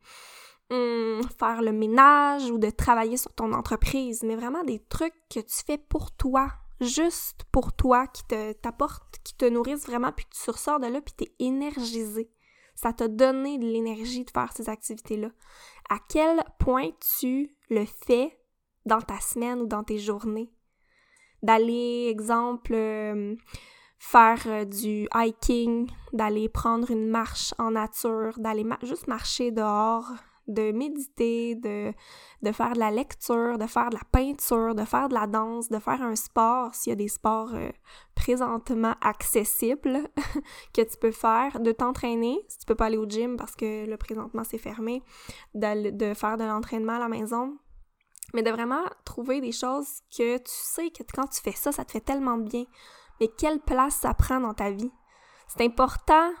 hum, 0.68 1.22
faire 1.38 1.62
le 1.62 1.72
ménage 1.72 2.50
ou 2.50 2.58
de 2.58 2.68
travailler 2.68 3.16
sur 3.16 3.32
ton 3.32 3.54
entreprise, 3.54 4.22
mais 4.22 4.36
vraiment 4.36 4.62
des 4.62 4.78
trucs 4.78 5.16
que 5.30 5.40
tu 5.40 5.64
fais 5.64 5.78
pour 5.78 6.12
toi, 6.12 6.52
juste 6.82 7.44
pour 7.50 7.72
toi, 7.72 8.06
qui 8.08 8.24
te 8.26 8.52
t'apportent, 8.52 9.18
qui 9.24 9.34
te 9.34 9.46
nourrissent 9.46 9.86
vraiment, 9.86 10.12
puis 10.12 10.26
tu 10.26 10.50
ressors 10.50 10.80
de 10.80 10.86
là, 10.86 11.00
puis 11.00 11.14
t'es 11.14 11.34
énergisé. 11.38 12.30
Ça 12.76 12.92
t'a 12.92 13.08
donné 13.08 13.58
de 13.58 13.66
l'énergie 13.66 14.24
de 14.24 14.30
faire 14.30 14.52
ces 14.52 14.68
activités-là. 14.68 15.30
À 15.88 15.96
quel 16.08 16.44
point 16.58 16.90
tu 17.18 17.56
le 17.70 17.84
fais 17.84 18.38
dans 18.84 19.00
ta 19.00 19.18
semaine 19.18 19.60
ou 19.62 19.66
dans 19.66 19.82
tes 19.82 19.98
journées? 19.98 20.52
D'aller, 21.42 22.08
exemple, 22.10 22.74
euh, 22.74 23.34
faire 23.98 24.42
euh, 24.46 24.64
du 24.64 25.08
hiking, 25.14 25.90
d'aller 26.12 26.48
prendre 26.48 26.90
une 26.90 27.08
marche 27.08 27.54
en 27.58 27.72
nature, 27.72 28.38
d'aller 28.38 28.64
juste 28.82 29.08
marcher 29.08 29.50
dehors, 29.50 30.12
de 30.48 30.72
méditer, 30.72 31.54
de, 31.56 31.92
faire 32.52 32.72
de 32.74 32.78
la 32.78 32.90
lecture, 32.90 33.58
de 33.58 33.66
faire 33.66 33.90
de 33.90 33.96
la 33.96 34.04
peinture, 34.12 34.74
de 34.74 34.84
faire 34.84 35.08
de 35.08 35.14
la 35.14 35.26
danse, 35.26 35.68
de 35.68 35.78
faire 35.78 36.02
un 36.02 36.16
sport, 36.16 36.74
s'il 36.74 36.90
y 36.90 36.92
a 36.92 36.96
des 36.96 37.08
sports 37.08 37.54
euh, 37.54 37.70
présentement 38.14 38.94
accessibles 39.00 40.08
que 40.74 40.82
tu 40.82 40.96
peux 41.00 41.10
faire, 41.10 41.60
de 41.60 41.72
t'entraîner, 41.72 42.38
si 42.48 42.58
tu 42.58 42.66
peux 42.66 42.74
pas 42.74 42.86
aller 42.86 42.98
au 42.98 43.08
gym 43.08 43.36
parce 43.36 43.56
que 43.56 43.86
le 43.86 43.96
présentement 43.96 44.44
c'est 44.44 44.58
fermé, 44.58 45.02
de 45.54 46.14
faire 46.14 46.36
de 46.36 46.44
l'entraînement 46.44 46.94
à 46.94 47.00
la 47.00 47.08
maison, 47.08 47.58
mais 48.34 48.42
de 48.42 48.50
vraiment 48.50 48.84
trouver 49.04 49.40
des 49.40 49.52
choses 49.52 50.00
que 50.16 50.36
tu 50.38 50.44
sais 50.52 50.90
que 50.90 51.02
quand 51.14 51.26
tu 51.28 51.40
fais 51.40 51.52
ça, 51.52 51.72
ça 51.72 51.84
te 51.84 51.92
fait 51.92 52.00
tellement 52.00 52.38
bien. 52.38 52.64
Mais 53.20 53.28
quelle 53.28 53.60
place 53.60 53.96
ça 53.96 54.14
prend 54.14 54.40
dans 54.40 54.54
ta 54.54 54.70
vie? 54.70 54.92
C'est 55.48 55.64
important 55.64 56.32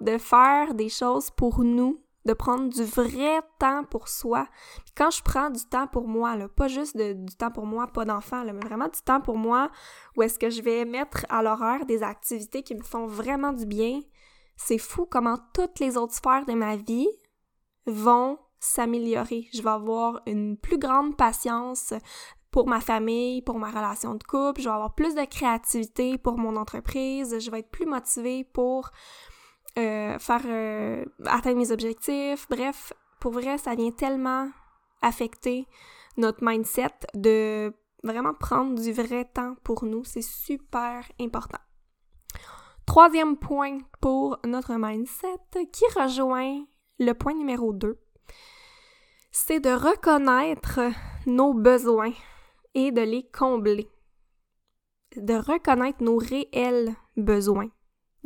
de 0.00 0.18
faire 0.18 0.74
des 0.74 0.88
choses 0.88 1.30
pour 1.30 1.62
nous, 1.62 2.02
de 2.26 2.32
prendre 2.32 2.68
du 2.68 2.82
vrai 2.82 3.40
temps 3.58 3.84
pour 3.84 4.08
soi. 4.08 4.48
Quand 4.96 5.10
je 5.10 5.22
prends 5.22 5.48
du 5.48 5.64
temps 5.64 5.86
pour 5.86 6.08
moi, 6.08 6.36
pas 6.48 6.68
juste 6.68 6.96
du 6.96 7.36
temps 7.36 7.52
pour 7.52 7.66
moi, 7.66 7.86
pas 7.86 8.04
d'enfant, 8.04 8.44
mais 8.44 8.66
vraiment 8.66 8.88
du 8.88 9.00
temps 9.00 9.20
pour 9.20 9.36
moi, 9.36 9.70
où 10.16 10.22
est-ce 10.22 10.38
que 10.38 10.50
je 10.50 10.60
vais 10.60 10.84
mettre 10.84 11.24
à 11.28 11.42
l'horaire 11.42 11.86
des 11.86 12.02
activités 12.02 12.62
qui 12.62 12.74
me 12.74 12.82
font 12.82 13.06
vraiment 13.06 13.52
du 13.52 13.64
bien, 13.64 14.00
c'est 14.56 14.78
fou 14.78 15.06
comment 15.08 15.38
toutes 15.54 15.78
les 15.78 15.96
autres 15.96 16.14
sphères 16.14 16.46
de 16.46 16.54
ma 16.54 16.76
vie 16.76 17.08
vont 17.86 18.38
s'améliorer. 18.58 19.48
Je 19.54 19.62
vais 19.62 19.70
avoir 19.70 20.20
une 20.26 20.56
plus 20.56 20.78
grande 20.78 21.16
patience 21.16 21.94
pour 22.50 22.66
ma 22.66 22.80
famille, 22.80 23.42
pour 23.42 23.58
ma 23.58 23.70
relation 23.70 24.14
de 24.14 24.24
couple, 24.24 24.62
je 24.62 24.68
vais 24.68 24.74
avoir 24.74 24.94
plus 24.94 25.14
de 25.14 25.24
créativité 25.26 26.18
pour 26.18 26.38
mon 26.38 26.56
entreprise, 26.56 27.38
je 27.38 27.50
vais 27.50 27.60
être 27.60 27.70
plus 27.70 27.86
motivée 27.86 28.44
pour 28.44 28.90
euh, 29.78 30.18
faire 30.18 30.42
euh, 30.46 31.04
atteindre 31.24 31.58
mes 31.58 31.70
objectifs. 31.70 32.46
Bref, 32.48 32.92
pour 33.20 33.32
vrai, 33.32 33.58
ça 33.58 33.74
vient 33.74 33.90
tellement 33.90 34.48
affecter 35.02 35.66
notre 36.16 36.38
mindset 36.42 36.94
de 37.14 37.72
vraiment 38.02 38.34
prendre 38.34 38.80
du 38.80 38.92
vrai 38.92 39.24
temps 39.24 39.54
pour 39.64 39.84
nous. 39.84 40.04
C'est 40.04 40.22
super 40.22 41.04
important. 41.20 41.58
Troisième 42.86 43.36
point 43.36 43.78
pour 44.00 44.38
notre 44.44 44.74
mindset 44.78 45.66
qui 45.72 45.84
rejoint 45.96 46.64
le 46.98 47.12
point 47.12 47.34
numéro 47.34 47.72
2, 47.72 47.98
c'est 49.30 49.60
de 49.60 49.70
reconnaître 49.70 50.80
nos 51.26 51.52
besoins 51.52 52.12
et 52.74 52.92
de 52.92 53.02
les 53.02 53.28
combler. 53.28 53.90
De 55.16 55.34
reconnaître 55.34 56.02
nos 56.02 56.16
réels 56.16 56.94
besoins. 57.16 57.68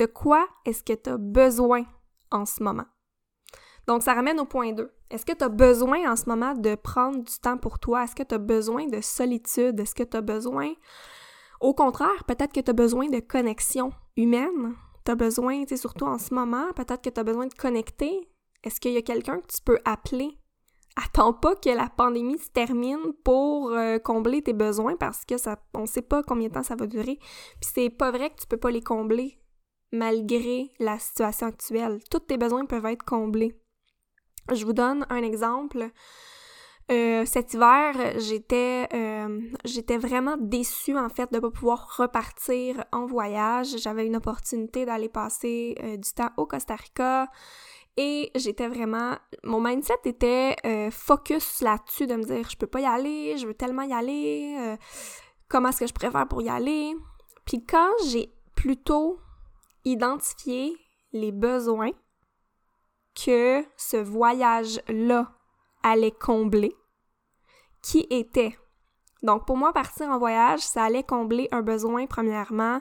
De 0.00 0.07
quoi 0.07 0.49
est-ce 0.64 0.83
que 0.83 0.95
tu 0.95 1.11
as 1.11 1.19
besoin 1.19 1.85
en 2.30 2.47
ce 2.47 2.62
moment? 2.62 2.87
Donc, 3.87 4.02
ça 4.02 4.14
ramène 4.14 4.40
au 4.40 4.47
point 4.47 4.73
2. 4.73 4.90
Est-ce 5.11 5.26
que 5.26 5.35
tu 5.35 5.45
as 5.45 5.50
besoin 5.50 6.11
en 6.11 6.16
ce 6.16 6.25
moment 6.26 6.54
de 6.54 6.75
prendre 6.75 7.23
du 7.23 7.38
temps 7.38 7.59
pour 7.59 7.78
toi? 7.78 8.04
Est-ce 8.04 8.14
que 8.14 8.23
tu 8.23 8.35
as 8.35 8.38
besoin 8.38 8.87
de 8.87 9.02
solitude? 9.02 9.78
Est-ce 9.78 9.95
que 9.95 10.02
tu 10.02 10.16
as 10.16 10.23
besoin... 10.23 10.73
Au 11.61 11.75
contraire, 11.75 12.25
peut-être 12.26 12.54
que 12.54 12.61
tu 12.61 12.71
as 12.71 12.73
besoin 12.73 13.11
de 13.11 13.21
connexion 13.21 13.92
humaine. 14.16 14.75
Tu 15.04 15.12
as 15.12 15.16
besoin, 15.16 15.64
tu 15.64 15.69
sais, 15.69 15.76
surtout 15.76 16.07
en 16.07 16.16
ce 16.16 16.33
moment, 16.33 16.73
peut-être 16.73 17.02
que 17.02 17.11
tu 17.11 17.21
as 17.21 17.25
besoin 17.25 17.47
de 17.49 17.52
connecter. 17.52 18.26
Est-ce 18.64 18.80
qu'il 18.80 18.92
y 18.92 18.97
a 18.97 19.02
quelqu'un 19.02 19.40
que 19.40 19.54
tu 19.54 19.61
peux 19.62 19.80
appeler? 19.85 20.38
Attends 20.97 21.35
pas 21.35 21.57
que 21.57 21.69
la 21.69 21.90
pandémie 21.90 22.38
se 22.38 22.49
termine 22.49 23.12
pour 23.23 23.73
euh, 23.73 23.99
combler 23.99 24.40
tes 24.40 24.54
besoins 24.54 24.97
parce 24.97 25.26
que 25.26 25.37
ça, 25.37 25.59
on 25.75 25.85
sait 25.85 26.00
pas 26.00 26.23
combien 26.23 26.49
de 26.49 26.54
temps 26.54 26.62
ça 26.62 26.75
va 26.75 26.87
durer. 26.87 27.19
Puis 27.61 27.71
c'est 27.75 27.90
pas 27.90 28.11
vrai 28.11 28.30
que 28.30 28.40
tu 28.40 28.47
peux 28.47 28.57
pas 28.57 28.71
les 28.71 28.83
combler 28.83 29.39
malgré 29.92 30.70
la 30.78 30.99
situation 30.99 31.49
actuelle. 31.49 32.00
Tous 32.11 32.20
tes 32.20 32.37
besoins 32.37 32.66
peuvent 32.66 32.87
être 32.87 33.04
comblés. 33.04 33.54
Je 34.52 34.64
vous 34.64 34.73
donne 34.73 35.06
un 35.11 35.23
exemple. 35.23 35.90
Euh, 36.90 37.25
cet 37.25 37.54
hiver, 37.54 37.94
j'étais 38.18 38.88
euh, 38.92 39.40
j'étais 39.64 39.97
vraiment 39.97 40.37
déçue 40.37 40.99
en 40.99 41.09
fait 41.09 41.30
de 41.30 41.37
ne 41.37 41.40
pas 41.40 41.50
pouvoir 41.50 41.97
repartir 41.97 42.85
en 42.90 43.06
voyage. 43.06 43.76
J'avais 43.78 44.06
une 44.06 44.16
opportunité 44.16 44.85
d'aller 44.87 45.09
passer 45.09 45.76
euh, 45.85 45.97
du 45.97 46.11
temps 46.11 46.30
au 46.37 46.47
Costa 46.47 46.75
Rica 46.75 47.28
et 47.97 48.32
j'étais 48.35 48.66
vraiment 48.66 49.14
mon 49.44 49.61
mindset 49.61 50.00
était 50.04 50.56
focus 50.90 51.61
là-dessus 51.61 52.06
de 52.09 52.16
me 52.16 52.25
dire 52.25 52.49
je 52.50 52.56
peux 52.56 52.66
pas 52.66 52.80
y 52.80 52.87
aller, 52.87 53.37
je 53.37 53.47
veux 53.47 53.54
tellement 53.54 53.82
y 53.82 53.92
aller, 53.92 54.76
comment 55.49 55.68
est-ce 55.68 55.80
que 55.80 55.87
je 55.87 55.92
préfère 55.92 56.26
pour 56.26 56.40
y 56.40 56.49
aller? 56.49 56.94
Puis 57.44 57.64
quand 57.64 57.90
j'ai 58.06 58.32
plutôt 58.54 59.18
identifié 59.84 60.76
les 61.12 61.32
besoins 61.32 61.92
que 63.14 63.64
ce 63.76 63.96
voyage-là 63.96 65.32
allait 65.82 66.10
combler, 66.10 66.75
qui 67.82 68.06
était. 68.10 68.56
Donc 69.22 69.46
pour 69.46 69.56
moi, 69.56 69.72
partir 69.72 70.08
en 70.08 70.18
voyage, 70.18 70.60
ça 70.60 70.84
allait 70.84 71.02
combler 71.02 71.49
un 71.52 71.62
besoin 71.62 72.06
premièrement 72.06 72.80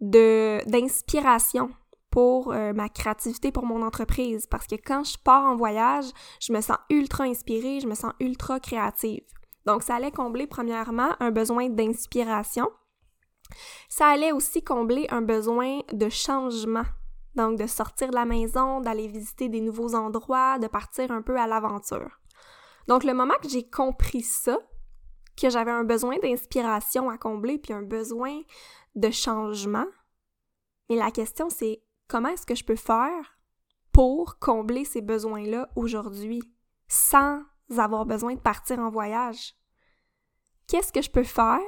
d'inspiration 0.00 1.70
pour 2.10 2.52
euh, 2.52 2.72
ma 2.72 2.88
créativité 2.88 3.50
pour 3.50 3.66
mon 3.66 3.82
entreprise 3.82 4.46
parce 4.46 4.68
que 4.68 4.76
quand 4.76 5.02
je 5.02 5.18
pars 5.18 5.44
en 5.44 5.56
voyage, 5.56 6.04
je 6.40 6.52
me 6.52 6.60
sens 6.60 6.76
ultra 6.90 7.24
inspirée, 7.24 7.80
je 7.80 7.88
me 7.88 7.96
sens 7.96 8.12
ultra 8.20 8.60
créative. 8.60 9.24
Donc 9.66 9.82
ça 9.82 9.96
allait 9.96 10.12
combler 10.12 10.46
premièrement 10.46 11.16
un 11.18 11.32
besoin 11.32 11.68
d'inspiration. 11.68 12.70
Ça 13.88 14.08
allait 14.08 14.32
aussi 14.32 14.62
combler 14.62 15.06
un 15.10 15.22
besoin 15.22 15.80
de 15.92 16.08
changement 16.08 16.84
donc, 17.34 17.58
de 17.58 17.66
sortir 17.66 18.10
de 18.10 18.14
la 18.14 18.24
maison, 18.24 18.80
d'aller 18.80 19.08
visiter 19.08 19.48
des 19.48 19.60
nouveaux 19.60 19.94
endroits, 19.94 20.58
de 20.58 20.68
partir 20.68 21.10
un 21.10 21.22
peu 21.22 21.36
à 21.36 21.46
l'aventure. 21.46 22.20
Donc, 22.86 23.02
le 23.02 23.14
moment 23.14 23.34
que 23.42 23.48
j'ai 23.48 23.68
compris 23.68 24.22
ça, 24.22 24.58
que 25.36 25.50
j'avais 25.50 25.72
un 25.72 25.84
besoin 25.84 26.16
d'inspiration 26.18 27.10
à 27.10 27.18
combler, 27.18 27.58
puis 27.58 27.72
un 27.72 27.82
besoin 27.82 28.40
de 28.94 29.10
changement, 29.10 29.86
mais 30.88 30.96
la 30.96 31.10
question 31.10 31.50
c'est 31.50 31.82
comment 32.06 32.28
est-ce 32.28 32.46
que 32.46 32.54
je 32.54 32.64
peux 32.64 32.76
faire 32.76 33.38
pour 33.90 34.38
combler 34.38 34.84
ces 34.84 35.00
besoins-là 35.00 35.68
aujourd'hui 35.74 36.42
sans 36.86 37.42
avoir 37.76 38.06
besoin 38.06 38.34
de 38.34 38.40
partir 38.40 38.78
en 38.78 38.90
voyage? 38.90 39.54
Qu'est-ce 40.68 40.92
que 40.92 41.02
je 41.02 41.10
peux 41.10 41.24
faire 41.24 41.58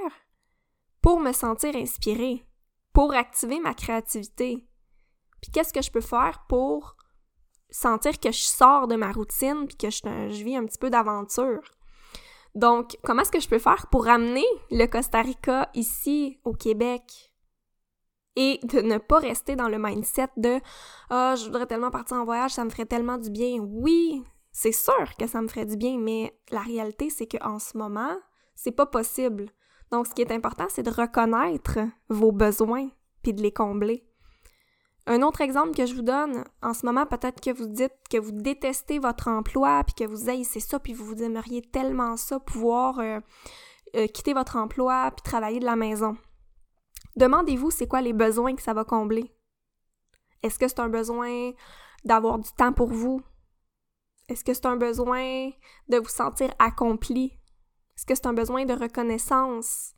pour 1.07 1.21
me 1.21 1.31
sentir 1.33 1.77
inspirée, 1.77 2.45
pour 2.93 3.15
activer 3.15 3.61
ma 3.61 3.75
créativité, 3.75 4.67
puis 5.41 5.53
qu'est-ce 5.53 5.73
que 5.73 5.81
je 5.81 5.93
peux 5.93 6.01
faire 6.01 6.45
pour 6.49 6.97
sentir 7.71 8.19
que 8.19 8.33
je 8.33 8.43
sors 8.43 8.89
de 8.89 8.97
ma 8.97 9.13
routine 9.13 9.69
puis 9.69 9.77
que 9.77 9.89
je, 9.89 10.43
vis 10.43 10.57
un 10.57 10.65
petit 10.65 10.79
peu 10.79 10.91
d'aventure? 10.91 11.63
Donc, 12.57 12.99
comment 13.05 13.23
est-ce 13.23 13.31
que 13.31 13.39
je 13.39 13.49
peux 13.49 13.61
faire 13.61 13.87
pour 13.87 14.07
ramener 14.07 14.45
le 14.73 14.87
Costa 14.87 15.23
Rica 15.23 15.71
ici 15.75 16.41
au 16.43 16.55
Québec 16.55 17.33
et 18.35 18.59
de 18.65 18.81
ne 18.81 18.99
pas 18.99 19.21
rester 19.21 19.55
dans 19.55 19.69
le 19.69 19.79
mindset 19.79 20.31
de 20.37 20.59
ah 21.11 21.37
je 21.37 21.45
voudrais 21.45 21.67
tellement 21.67 21.93
partir 21.93 22.17
en 22.17 22.25
voyage, 22.25 22.51
ça 22.51 22.65
me 22.65 22.71
ferait 22.71 22.85
tellement 22.85 23.19
du 23.19 23.31
bien. 23.31 23.61
Oui, 23.61 24.25
c'est 24.51 24.73
sûr 24.73 25.15
que 25.17 25.29
ça 25.29 25.41
me 25.41 25.47
ferait 25.47 25.67
du 25.67 25.77
bien, 25.77 25.99
mais 25.99 26.37
la 26.51 26.63
réalité 26.63 27.11
c'est 27.11 27.29
qu'en 27.29 27.61
ce 27.61 27.79
moment, 27.79 28.17
c'est 28.57 28.73
pas 28.73 28.87
possible. 28.87 29.53
Donc, 29.93 30.07
ce 30.07 30.15
qui 30.15 30.23
est 30.23 30.33
important, 30.33 30.67
c'est 30.69 30.83
de 30.83 30.91
reconnaître 30.91 31.79
vos 32.09 32.33
besoins 32.33 32.89
puis 33.23 33.33
de 33.33 33.43
les 33.43 33.53
combler. 33.53 34.07
Un 35.09 35.23
autre 35.23 35.41
exemple 35.41 35.73
que 35.75 35.87
je 35.87 35.95
vous 35.95 36.03
donne, 36.03 36.45
en 36.63 36.75
ce 36.75 36.85
moment, 36.85 37.07
peut-être 37.07 37.41
que 37.41 37.53
vous 37.53 37.67
dites 37.67 37.95
que 38.11 38.19
vous 38.19 38.33
détestez 38.33 38.99
votre 38.99 39.29
emploi, 39.29 39.85
puis 39.85 39.95
que 39.95 40.11
vous 40.11 40.29
haïssez 40.29 40.59
ça, 40.59 40.81
puis 40.81 40.93
vous 40.93 41.23
aimeriez 41.23 41.63
tellement 41.63 42.17
ça, 42.17 42.41
pouvoir 42.41 42.99
euh, 42.99 43.21
euh, 43.95 44.09
quitter 44.09 44.35
votre 44.35 44.57
emploi, 44.57 45.13
puis 45.13 45.23
travailler 45.23 45.61
de 45.61 45.65
la 45.65 45.77
maison. 45.77 46.17
Demandez-vous 47.15 47.71
c'est 47.71 47.87
quoi 47.87 48.01
les 48.01 48.13
besoins 48.13 48.57
que 48.57 48.63
ça 48.63 48.75
va 48.75 48.85
combler? 48.85 49.33
Est-ce 50.43 50.59
que 50.59 50.67
c'est 50.67 50.81
un 50.81 50.89
besoin 50.89 51.53
d'avoir 52.05 52.39
du 52.39 52.51
temps 52.53 52.73
pour 52.73 52.89
vous? 52.89 53.23
Est-ce 54.29 54.45
que 54.45 54.55
c'est 54.55 54.67
un 54.67 54.77
besoin 54.77 55.51
de 55.89 55.99
vous 55.99 56.09
sentir 56.09 56.53
accompli? 56.59 57.33
Est-ce 57.97 58.07
que 58.07 58.15
c'est 58.15 58.27
un 58.27 58.33
besoin 58.33 58.65
de 58.65 58.75
reconnaissance? 58.75 59.95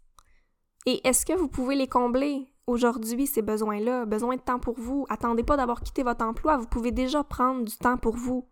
Et 0.86 1.06
est-ce 1.06 1.26
que 1.26 1.32
vous 1.32 1.48
pouvez 1.48 1.74
les 1.74 1.88
combler? 1.88 2.52
aujourd'hui 2.68 3.26
ces 3.26 3.42
besoins-là, 3.42 4.04
besoin 4.04 4.36
de 4.36 4.40
temps 4.40 4.60
pour 4.60 4.78
vous. 4.78 5.06
Attendez 5.08 5.42
pas 5.42 5.56
d'avoir 5.56 5.80
quitté 5.80 6.02
votre 6.02 6.24
emploi, 6.24 6.56
vous 6.56 6.66
pouvez 6.66 6.92
déjà 6.92 7.24
prendre 7.24 7.64
du 7.64 7.76
temps 7.76 7.96
pour 7.96 8.14
vous. 8.14 8.48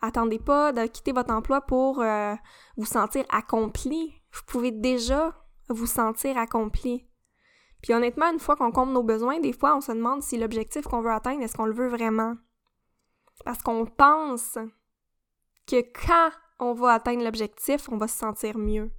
Attendez 0.00 0.38
pas 0.38 0.72
de 0.72 0.86
quitter 0.86 1.12
votre 1.12 1.32
emploi 1.32 1.60
pour 1.60 2.00
euh, 2.00 2.34
vous 2.76 2.84
sentir 2.84 3.24
accompli. 3.30 4.14
Vous 4.32 4.42
pouvez 4.46 4.70
déjà 4.70 5.34
vous 5.68 5.86
sentir 5.86 6.36
accompli. 6.38 7.06
Puis 7.82 7.94
honnêtement, 7.94 8.30
une 8.30 8.38
fois 8.38 8.56
qu'on 8.56 8.72
compte 8.72 8.90
nos 8.90 9.02
besoins, 9.02 9.40
des 9.40 9.52
fois 9.52 9.76
on 9.76 9.80
se 9.80 9.92
demande 9.92 10.22
si 10.22 10.38
l'objectif 10.38 10.84
qu'on 10.84 11.00
veut 11.00 11.10
atteindre, 11.10 11.42
est-ce 11.42 11.56
qu'on 11.56 11.66
le 11.66 11.74
veut 11.74 11.88
vraiment? 11.88 12.36
Parce 13.44 13.62
qu'on 13.62 13.84
pense 13.84 14.58
que 15.66 15.80
quand 16.06 16.30
on 16.58 16.72
va 16.72 16.94
atteindre 16.94 17.24
l'objectif, 17.24 17.88
on 17.90 17.96
va 17.96 18.08
se 18.08 18.18
sentir 18.18 18.58
mieux. 18.58 18.90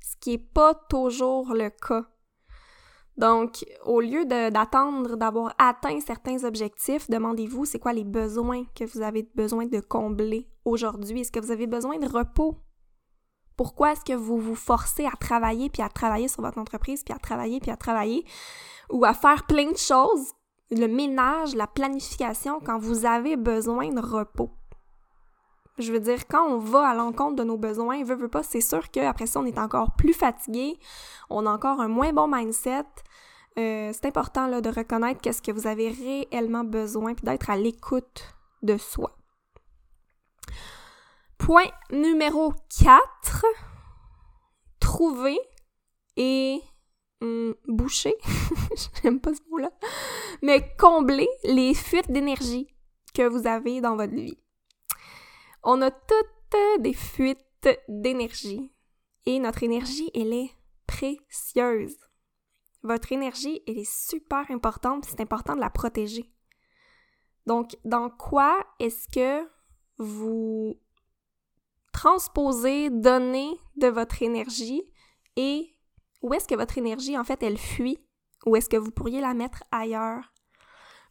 Ce 0.00 0.16
qui 0.16 0.30
n'est 0.30 0.38
pas 0.38 0.74
toujours 0.74 1.54
le 1.54 1.70
cas. 1.70 2.06
Donc, 3.16 3.64
au 3.84 4.00
lieu 4.00 4.24
d'attendre 4.24 5.16
d'avoir 5.16 5.54
atteint 5.58 6.00
certains 6.00 6.44
objectifs, 6.44 7.10
demandez-vous 7.10 7.66
c'est 7.66 7.78
quoi 7.78 7.92
les 7.92 8.04
besoins 8.04 8.64
que 8.74 8.84
vous 8.84 9.02
avez 9.02 9.28
besoin 9.34 9.66
de 9.66 9.80
combler 9.80 10.48
aujourd'hui? 10.64 11.20
Est-ce 11.20 11.32
que 11.32 11.40
vous 11.40 11.50
avez 11.50 11.66
besoin 11.66 11.98
de 11.98 12.06
repos? 12.06 12.56
Pourquoi 13.56 13.92
est-ce 13.92 14.04
que 14.04 14.14
vous 14.14 14.38
vous 14.38 14.54
forcez 14.54 15.04
à 15.04 15.14
travailler, 15.20 15.68
puis 15.68 15.82
à 15.82 15.90
travailler 15.90 16.26
sur 16.26 16.42
votre 16.42 16.58
entreprise, 16.58 17.02
puis 17.04 17.14
à 17.14 17.18
travailler, 17.18 17.60
puis 17.60 17.70
à 17.70 17.76
travailler, 17.76 18.24
ou 18.90 19.04
à 19.04 19.12
faire 19.12 19.46
plein 19.46 19.70
de 19.70 19.76
choses, 19.76 20.32
le 20.70 20.86
ménage, 20.86 21.54
la 21.54 21.66
planification, 21.66 22.60
quand 22.60 22.78
vous 22.78 23.04
avez 23.04 23.36
besoin 23.36 23.90
de 23.90 24.00
repos? 24.00 24.50
Je 25.82 25.92
veux 25.92 26.00
dire, 26.00 26.26
quand 26.28 26.46
on 26.46 26.58
va 26.58 26.88
à 26.88 26.94
l'encontre 26.94 27.36
de 27.36 27.44
nos 27.44 27.58
besoins, 27.58 28.02
veut, 28.04 28.14
veut 28.14 28.28
pas, 28.28 28.42
c'est 28.42 28.60
sûr 28.60 28.90
qu'après 28.90 29.26
ça, 29.26 29.40
on 29.40 29.46
est 29.46 29.58
encore 29.58 29.94
plus 29.96 30.14
fatigué, 30.14 30.78
on 31.30 31.46
a 31.46 31.50
encore 31.50 31.80
un 31.80 31.88
moins 31.88 32.12
bon 32.12 32.28
mindset. 32.28 32.84
Euh, 33.58 33.92
c'est 33.92 34.06
important 34.06 34.48
de 34.60 34.68
reconnaître 34.68 35.20
qu'est-ce 35.20 35.42
que 35.42 35.52
vous 35.52 35.66
avez 35.66 35.90
réellement 35.90 36.64
besoin, 36.64 37.14
puis 37.14 37.24
d'être 37.24 37.50
à 37.50 37.56
l'écoute 37.56 38.34
de 38.62 38.76
soi. 38.78 39.16
Point 41.36 41.70
numéro 41.90 42.54
4, 42.82 43.44
trouver 44.80 45.38
et 46.16 46.60
hum, 47.20 47.54
boucher, 47.66 48.14
j'aime 49.02 49.20
pas 49.20 49.34
ce 49.34 49.40
mot-là, 49.50 49.70
mais 50.40 50.74
combler 50.78 51.28
les 51.44 51.74
fuites 51.74 52.10
d'énergie 52.10 52.68
que 53.14 53.26
vous 53.26 53.46
avez 53.46 53.80
dans 53.80 53.96
votre 53.96 54.14
vie. 54.14 54.38
On 55.62 55.80
a 55.80 55.90
toutes 55.90 56.80
des 56.80 56.92
fuites 56.92 57.68
d'énergie. 57.88 58.72
Et 59.26 59.38
notre 59.38 59.62
énergie, 59.62 60.10
elle 60.14 60.32
est 60.32 60.50
précieuse. 60.86 61.96
Votre 62.82 63.12
énergie, 63.12 63.62
elle 63.68 63.78
est 63.78 63.90
super 63.90 64.50
importante, 64.50 65.04
c'est 65.04 65.20
important 65.20 65.54
de 65.54 65.60
la 65.60 65.70
protéger. 65.70 66.32
Donc, 67.46 67.76
dans 67.84 68.10
quoi 68.10 68.64
est-ce 68.80 69.08
que 69.08 69.48
vous 69.98 70.80
transposez, 71.92 72.90
donnez 72.90 73.56
de 73.76 73.86
votre 73.86 74.22
énergie 74.22 74.82
et 75.36 75.76
où 76.22 76.34
est-ce 76.34 76.48
que 76.48 76.56
votre 76.56 76.78
énergie, 76.78 77.16
en 77.16 77.24
fait, 77.24 77.42
elle 77.42 77.58
fuit? 77.58 77.98
Ou 78.46 78.56
est-ce 78.56 78.68
que 78.68 78.76
vous 78.76 78.90
pourriez 78.90 79.20
la 79.20 79.34
mettre 79.34 79.62
ailleurs? 79.70 80.32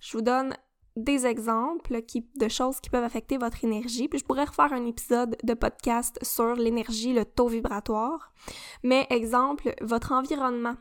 Je 0.02 0.18
vous 0.18 0.22
donne 0.22 0.58
des 0.96 1.26
exemples 1.26 2.02
qui, 2.02 2.28
de 2.36 2.48
choses 2.50 2.80
qui 2.82 2.90
peuvent 2.90 3.04
affecter 3.04 3.38
votre 3.38 3.64
énergie. 3.64 4.08
Puis 4.08 4.20
je 4.20 4.26
pourrais 4.26 4.44
refaire 4.44 4.74
un 4.74 4.86
épisode 4.86 5.38
de 5.44 5.54
podcast 5.54 6.20
sur 6.22 6.56
l'énergie, 6.56 7.14
le 7.14 7.26
taux 7.26 7.48
vibratoire. 7.48 8.34
Mais 8.84 9.08
exemple, 9.10 9.74
votre 9.82 10.12
environnement. 10.12 10.76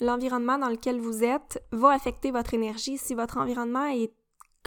L'environnement 0.00 0.58
dans 0.58 0.68
lequel 0.68 1.00
vous 1.00 1.24
êtes 1.24 1.62
va 1.72 1.90
affecter 1.90 2.30
votre 2.30 2.54
énergie. 2.54 2.98
Si 2.98 3.14
votre 3.14 3.38
environnement 3.38 3.86
est 3.86 4.12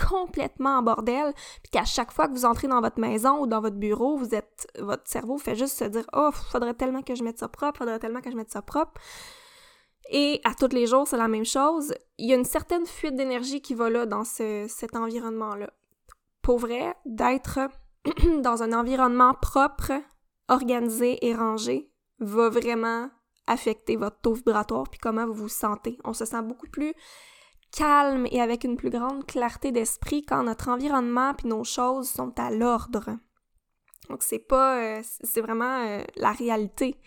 complètement 0.08 0.78
en 0.78 0.82
bordel, 0.82 1.34
puis 1.62 1.72
qu'à 1.72 1.84
chaque 1.84 2.12
fois 2.12 2.28
que 2.28 2.34
vous 2.34 2.46
entrez 2.46 2.68
dans 2.68 2.82
votre 2.82 3.00
maison 3.00 3.42
ou 3.42 3.48
dans 3.48 3.62
votre 3.62 3.76
bureau, 3.76 4.18
vous 4.18 4.34
êtes 4.34 4.68
votre 4.80 5.08
cerveau 5.10 5.38
fait 5.38 5.56
juste 5.56 5.78
se 5.78 5.84
dire 5.84 6.06
"Oh, 6.14 6.30
faudrait 6.32 6.74
tellement 6.74 7.02
que 7.02 7.16
je 7.16 7.24
mette 7.24 7.40
ça 7.40 7.48
propre, 7.48 7.80
faudrait 7.80 8.00
tellement 8.00 8.22
que 8.22 8.32
je 8.32 8.36
mette 8.36 8.52
ça 8.52 8.62
propre." 8.62 9.00
Et 10.12 10.41
à 10.43 10.56
tous 10.56 10.74
les 10.74 10.88
jours, 10.88 11.08
c'est 11.08 11.17
la 11.17 11.28
même 11.28 11.45
chose. 11.45 11.93
Il 12.17 12.28
y 12.28 12.34
a 12.34 12.36
une 12.36 12.45
certaine 12.45 12.86
fuite 12.86 13.15
d'énergie 13.15 13.62
qui 13.62 13.76
va 13.76 13.89
là 13.89 14.06
dans 14.06 14.24
cet 14.24 14.95
environnement-là. 14.95 15.72
Pour 16.41 16.58
vrai, 16.58 16.95
d'être 17.06 17.60
dans 18.41 18.63
un 18.63 18.74
environnement 18.74 19.36
propre, 19.36 19.93
organisé 20.48 21.26
et 21.26 21.36
rangé 21.36 21.91
va 22.19 22.50
vraiment 22.50 23.10
affecter 23.45 23.95
votre 23.95 24.19
taux 24.22 24.34
vibratoire 24.34 24.89
puis 24.89 25.00
comment 25.00 25.26
vous 25.28 25.34
vous 25.34 25.50
sentez. 25.50 25.98
On 26.04 26.13
se 26.13 26.26
sent 26.26 26.41
beaucoup 26.41 26.67
plus 26.67 26.93
calme 27.72 28.26
et 28.32 28.41
avec 28.41 28.63
une 28.63 28.78
plus 28.78 28.89
grande 28.89 29.26
clarté 29.26 29.72
d'esprit 29.72 30.24
quand 30.24 30.43
notre 30.43 30.69
environnement 30.69 31.34
puis 31.36 31.48
nos 31.48 31.63
choses 31.63 32.10
sont 32.10 32.34
à 32.39 32.50
l'ordre. 32.52 33.17
Donc 34.10 34.24
c'est 34.24 34.39
pas 34.39 34.78
euh, 34.78 35.02
c'est 35.04 35.41
vraiment 35.41 35.86
euh, 35.86 36.02
la 36.15 36.32
réalité 36.32 37.00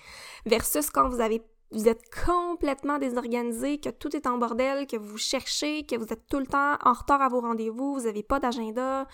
versus 0.46 0.88
quand 0.90 1.08
vous 1.08 1.20
avez 1.20 1.42
vous 1.72 1.88
êtes 1.88 2.02
complètement 2.14 2.98
désorganisé, 2.98 3.78
que 3.78 3.88
tout 3.88 4.14
est 4.14 4.26
en 4.26 4.38
bordel, 4.38 4.86
que 4.86 4.96
vous 4.96 5.18
cherchez, 5.18 5.84
que 5.86 5.96
vous 5.96 6.12
êtes 6.12 6.26
tout 6.28 6.38
le 6.38 6.46
temps 6.46 6.76
en 6.84 6.92
retard 6.92 7.22
à 7.22 7.28
vos 7.28 7.40
rendez-vous, 7.40 7.94
vous 7.94 8.04
n'avez 8.06 8.22
pas 8.22 8.40
d'agenda. 8.40 9.06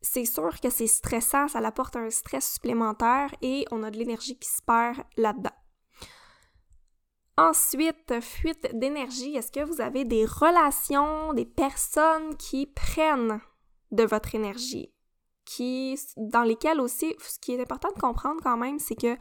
C'est 0.00 0.24
sûr 0.24 0.58
que 0.60 0.70
c'est 0.70 0.86
stressant, 0.86 1.48
ça 1.48 1.58
apporte 1.60 1.96
un 1.96 2.10
stress 2.10 2.54
supplémentaire 2.54 3.32
et 3.42 3.66
on 3.70 3.82
a 3.82 3.90
de 3.90 3.98
l'énergie 3.98 4.38
qui 4.38 4.48
se 4.48 4.62
perd 4.62 5.04
là-dedans. 5.16 5.50
Ensuite, 7.38 8.20
fuite 8.20 8.76
d'énergie. 8.78 9.36
Est-ce 9.36 9.52
que 9.52 9.64
vous 9.64 9.80
avez 9.80 10.04
des 10.04 10.26
relations, 10.26 11.32
des 11.32 11.46
personnes 11.46 12.36
qui 12.36 12.66
prennent 12.66 13.40
de 13.90 14.04
votre 14.04 14.34
énergie? 14.34 14.92
Qui, 15.44 15.98
dans 16.16 16.42
lesquelles 16.42 16.80
aussi, 16.80 17.16
ce 17.18 17.38
qui 17.38 17.52
est 17.52 17.60
important 17.60 17.88
de 17.94 18.00
comprendre 18.00 18.40
quand 18.42 18.56
même, 18.56 18.78
c'est 18.78 18.94
que 18.94 19.16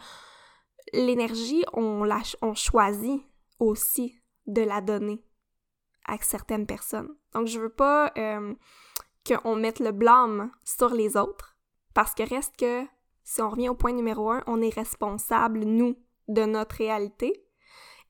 l'énergie, 0.93 1.63
on, 1.73 2.53
choisit 2.55 3.21
aussi 3.59 4.21
de 4.47 4.61
la 4.61 4.81
donner 4.81 5.23
à 6.05 6.17
certaines 6.21 6.65
personnes. 6.65 7.09
Donc, 7.33 7.47
je 7.47 7.59
veux 7.59 7.69
pas 7.69 8.11
euh, 8.17 8.53
qu'on 9.25 9.55
mette 9.55 9.79
le 9.79 9.91
blâme 9.91 10.51
sur 10.63 10.89
les 10.89 11.15
autres, 11.15 11.55
parce 11.93 12.13
que 12.13 12.23
reste 12.23 12.55
que, 12.57 12.85
si 13.23 13.41
on 13.41 13.49
revient 13.49 13.69
au 13.69 13.75
point 13.75 13.93
numéro 13.93 14.29
un, 14.31 14.43
on 14.47 14.61
est 14.61 14.73
responsable, 14.73 15.63
nous, 15.63 15.95
de 16.27 16.43
notre 16.45 16.77
réalité, 16.77 17.45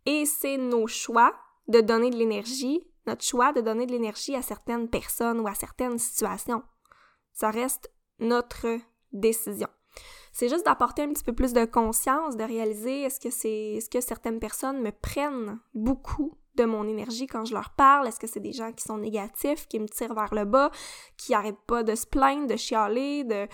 et 0.06 0.26
c'est 0.26 0.58
nos 0.58 0.88
choix 0.88 1.34
de 1.68 1.82
donner 1.82 2.10
de 2.10 2.18
l'énergie, 2.18 2.88
notre 3.06 3.24
choix 3.24 3.52
de 3.54 3.62
donner 3.62 3.86
de 3.86 3.92
l'énergie 3.92 4.36
à 4.36 4.42
certaines 4.42 4.90
personnes 4.90 5.40
ou 5.40 5.48
à 5.48 5.54
certaines 5.54 5.98
situations. 5.98 6.64
Ça 7.34 7.52
reste 7.52 7.92
notre 8.20 8.80
décision. 9.12 9.70
C'est 10.32 10.50
juste 10.50 10.66
d'apporter 10.66 11.04
un 11.04 11.10
petit 11.10 11.24
peu 11.24 11.34
plus 11.34 11.54
de 11.54 11.66
conscience, 11.66 12.38
de 12.38 12.44
réaliser 12.44 13.04
est-ce 13.04 13.20
que 13.20 13.30
c'est 13.30 13.74
est-ce 13.76 13.90
que 13.90 14.02
certaines 14.02 14.40
personnes 14.40 14.82
me 14.82 14.92
prennent 14.92 15.60
beaucoup 15.74 16.38
de 16.56 16.66
mon 16.66 16.88
énergie 16.88 17.28
quand 17.28 17.46
je 17.46 17.54
leur 17.54 17.72
parle, 17.72 18.08
est-ce 18.08 18.20
que 18.20 18.28
c'est 18.28 18.40
des 18.40 18.52
gens 18.52 18.72
qui 18.72 18.84
sont 18.84 18.98
négatifs, 18.98 19.68
qui 19.68 19.80
me 19.80 19.88
tirent 19.88 20.14
vers 20.14 20.34
le 20.34 20.46
bas, 20.46 20.70
qui 21.18 21.34
arrêtent 21.34 21.66
pas 21.66 21.84
de 21.84 21.96
se 21.96 22.06
plaindre, 22.06 22.48
de 22.48 22.56
chialer, 22.56 23.24
de 23.24 23.48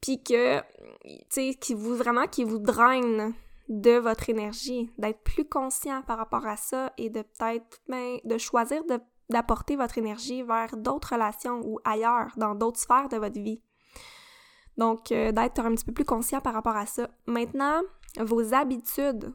puis 0.00 0.22
que 0.22 0.60
tu 0.60 1.18
sais 1.30 1.54
qui 1.54 1.74
vous 1.74 1.96
vraiment 1.96 2.26
qui 2.26 2.44
vous 2.44 2.58
drainent 2.58 3.34
de 3.68 3.98
votre 3.98 4.30
énergie, 4.30 4.90
d'être 4.98 5.22
plus 5.22 5.48
conscient 5.48 6.02
par 6.02 6.18
rapport 6.18 6.46
à 6.46 6.56
ça 6.56 6.92
et 6.98 7.10
de 7.10 7.22
peut-être 7.22 7.80
ben, 7.88 8.18
de 8.24 8.38
choisir 8.38 8.82
d'apporter 9.28 9.76
votre 9.76 9.98
énergie 9.98 10.42
vers 10.42 10.76
d'autres 10.76 11.14
relations 11.14 11.60
ou 11.64 11.80
ailleurs, 11.84 12.32
dans 12.36 12.54
d'autres 12.54 12.78
sphères 12.78 13.08
de 13.08 13.16
votre 13.16 13.40
vie. 13.40 13.60
Donc, 14.76 15.10
euh, 15.12 15.32
d'être 15.32 15.60
un 15.60 15.74
petit 15.74 15.84
peu 15.84 15.92
plus 15.92 16.04
conscient 16.04 16.40
par 16.40 16.54
rapport 16.54 16.76
à 16.76 16.86
ça. 16.86 17.08
Maintenant, 17.26 17.82
vos 18.20 18.54
habitudes. 18.54 19.34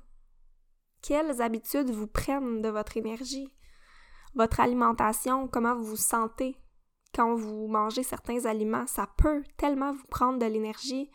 Quelles 1.02 1.42
habitudes 1.42 1.90
vous 1.90 2.08
prennent 2.08 2.62
de 2.62 2.70
votre 2.70 2.98
énergie? 2.98 3.52
Votre 4.36 4.60
alimentation, 4.60 5.48
comment 5.48 5.76
vous 5.76 5.84
vous 5.84 5.96
sentez? 5.96 6.56
Quand 7.14 7.34
vous 7.34 7.68
mangez 7.68 8.04
certains 8.04 8.46
aliments? 8.46 8.86
Ça 8.88 9.08
peut 9.18 9.44
tellement 9.58 9.94
vous 9.94 10.06
prendre 10.10 10.40
de 10.40 10.46
l'énergie 10.46 11.10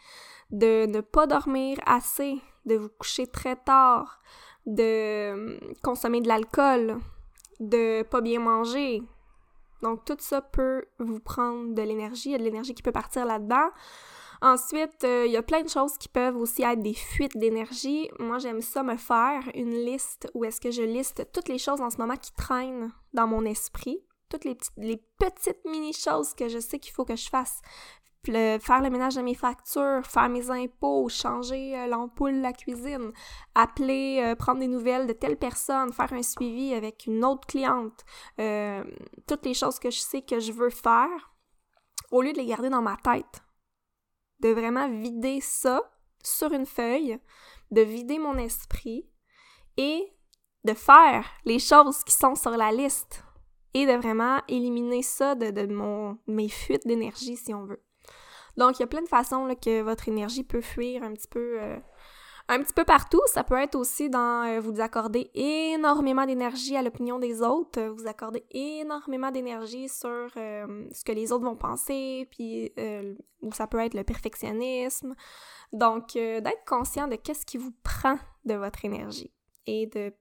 de 0.50 0.86
ne 0.86 1.00
pas 1.00 1.26
dormir 1.26 1.78
assez, 1.86 2.40
de 2.64 2.76
vous 2.76 2.88
coucher 2.88 3.26
très 3.26 3.56
tard, 3.56 4.20
de 4.66 5.32
hum, 5.32 5.74
consommer 5.82 6.20
de 6.20 6.28
l'alcool, 6.28 6.98
de 7.60 8.02
pas 8.02 8.20
bien 8.20 8.40
manger. 8.40 9.02
Donc 9.82 10.04
tout 10.04 10.16
ça 10.20 10.40
peut 10.40 10.84
vous 10.98 11.20
prendre 11.20 11.74
de 11.74 11.82
l'énergie, 11.82 12.30
il 12.30 12.32
y 12.32 12.34
a 12.34 12.38
de 12.38 12.44
l'énergie 12.44 12.74
qui 12.74 12.82
peut 12.82 12.92
partir 12.92 13.26
là-dedans. 13.26 13.70
Ensuite, 14.42 15.04
euh, 15.04 15.24
il 15.26 15.32
y 15.32 15.36
a 15.36 15.42
plein 15.42 15.62
de 15.62 15.68
choses 15.68 15.96
qui 15.98 16.08
peuvent 16.08 16.36
aussi 16.36 16.62
être 16.62 16.82
des 16.82 16.94
fuites 16.94 17.36
d'énergie. 17.36 18.08
Moi, 18.18 18.38
j'aime 18.38 18.60
ça 18.60 18.82
me 18.82 18.96
faire 18.96 19.42
une 19.54 19.72
liste 19.72 20.28
où 20.34 20.44
est-ce 20.44 20.60
que 20.60 20.70
je 20.70 20.82
liste 20.82 21.28
toutes 21.32 21.48
les 21.48 21.58
choses 21.58 21.80
en 21.80 21.90
ce 21.90 21.98
moment 21.98 22.16
qui 22.16 22.32
traînent 22.32 22.92
dans 23.14 23.26
mon 23.26 23.44
esprit, 23.44 23.98
toutes 24.28 24.44
les 24.44 24.54
petites, 24.54 24.72
les 24.76 25.02
petites 25.18 25.64
mini-choses 25.64 26.34
que 26.34 26.48
je 26.48 26.58
sais 26.58 26.78
qu'il 26.78 26.92
faut 26.92 27.04
que 27.04 27.16
je 27.16 27.28
fasse 27.28 27.60
faire 28.32 28.82
le 28.82 28.90
ménage 28.90 29.14
de 29.14 29.22
mes 29.22 29.34
factures, 29.34 30.04
faire 30.04 30.28
mes 30.28 30.50
impôts, 30.50 31.08
changer 31.08 31.78
euh, 31.78 31.86
l'ampoule 31.86 32.34
de 32.34 32.42
la 32.42 32.52
cuisine, 32.52 33.12
appeler, 33.54 34.20
euh, 34.20 34.34
prendre 34.34 34.60
des 34.60 34.66
nouvelles 34.66 35.06
de 35.06 35.12
telle 35.12 35.36
personne, 35.36 35.92
faire 35.92 36.12
un 36.12 36.22
suivi 36.22 36.74
avec 36.74 37.06
une 37.06 37.24
autre 37.24 37.46
cliente, 37.46 38.04
toutes 39.26 39.44
les 39.44 39.54
choses 39.54 39.78
que 39.78 39.90
je 39.90 40.00
sais 40.00 40.22
que 40.22 40.40
je 40.40 40.52
veux 40.52 40.70
faire, 40.70 41.32
au 42.10 42.22
lieu 42.22 42.32
de 42.32 42.38
les 42.38 42.46
garder 42.46 42.68
dans 42.68 42.82
ma 42.82 42.96
tête. 42.96 43.45
De 44.40 44.50
vraiment 44.50 44.88
vider 44.88 45.40
ça 45.40 45.82
sur 46.22 46.52
une 46.52 46.66
feuille, 46.66 47.18
de 47.70 47.80
vider 47.80 48.18
mon 48.18 48.36
esprit 48.36 49.08
et 49.76 50.12
de 50.64 50.74
faire 50.74 51.24
les 51.44 51.58
choses 51.58 52.02
qui 52.04 52.12
sont 52.12 52.34
sur 52.34 52.50
la 52.50 52.72
liste 52.72 53.24
et 53.74 53.86
de 53.86 53.92
vraiment 53.92 54.40
éliminer 54.48 55.02
ça 55.02 55.34
de, 55.34 55.66
mes 56.26 56.48
fuites 56.48 56.86
d'énergie, 56.86 57.36
si 57.36 57.54
on 57.54 57.64
veut. 57.64 57.82
Donc, 58.56 58.78
il 58.78 58.82
y 58.82 58.84
a 58.84 58.88
plein 58.88 59.02
de 59.02 59.08
façons 59.08 59.54
que 59.62 59.82
votre 59.82 60.08
énergie 60.08 60.44
peut 60.44 60.62
fuir 60.62 61.02
un 61.02 61.12
petit 61.12 61.28
peu, 61.28 61.60
euh, 61.60 61.76
un 62.48 62.62
petit 62.62 62.72
peu 62.72 62.84
partout. 62.84 63.20
Ça 63.26 63.44
peut 63.44 63.60
être 63.60 63.74
aussi 63.74 64.08
dans 64.08 64.46
euh, 64.46 64.60
vous 64.60 64.80
accorder 64.80 65.30
énormément 65.34 66.26
d'énergie 66.26 66.76
à 66.76 66.82
l'opinion 66.82 67.18
des 67.18 67.42
autres, 67.42 67.82
vous 67.82 68.06
accorder 68.06 68.44
énormément 68.50 69.30
d'énergie 69.30 69.88
sur 69.88 70.28
euh, 70.36 70.88
ce 70.92 71.04
que 71.04 71.12
les 71.12 71.32
autres 71.32 71.44
vont 71.44 71.56
penser, 71.56 72.28
puis 72.30 72.72
ou 73.42 73.52
ça 73.52 73.66
peut 73.66 73.78
être 73.78 73.94
le 73.94 74.04
perfectionnisme. 74.04 75.14
Donc, 75.72 76.14
d'être 76.14 76.64
conscient 76.66 77.08
de 77.08 77.16
qu'est-ce 77.16 77.44
qui 77.44 77.58
vous 77.58 77.72
prend 77.82 78.18
de 78.44 78.54
votre 78.54 78.84
énergie 78.84 79.32
et 79.66 79.86
de 79.86 80.12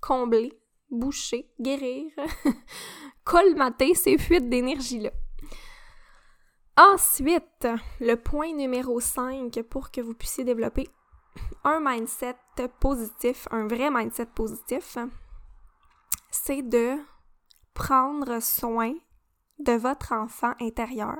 combler, 0.00 0.58
boucher, 0.90 1.50
guérir, 1.60 2.10
colmater 3.24 3.94
ces 3.94 4.18
fuites 4.18 4.48
d'énergie-là. 4.48 5.10
Ensuite, 6.78 7.66
le 7.98 8.14
point 8.14 8.54
numéro 8.54 9.00
5 9.00 9.62
pour 9.62 9.90
que 9.90 10.00
vous 10.00 10.14
puissiez 10.14 10.44
développer 10.44 10.88
un 11.64 11.80
mindset 11.80 12.36
positif, 12.78 13.48
un 13.50 13.66
vrai 13.66 13.90
mindset 13.90 14.26
positif, 14.26 14.96
c'est 16.30 16.62
de 16.62 16.96
prendre 17.74 18.40
soin 18.40 18.94
de 19.58 19.72
votre 19.72 20.12
enfant 20.12 20.54
intérieur. 20.60 21.16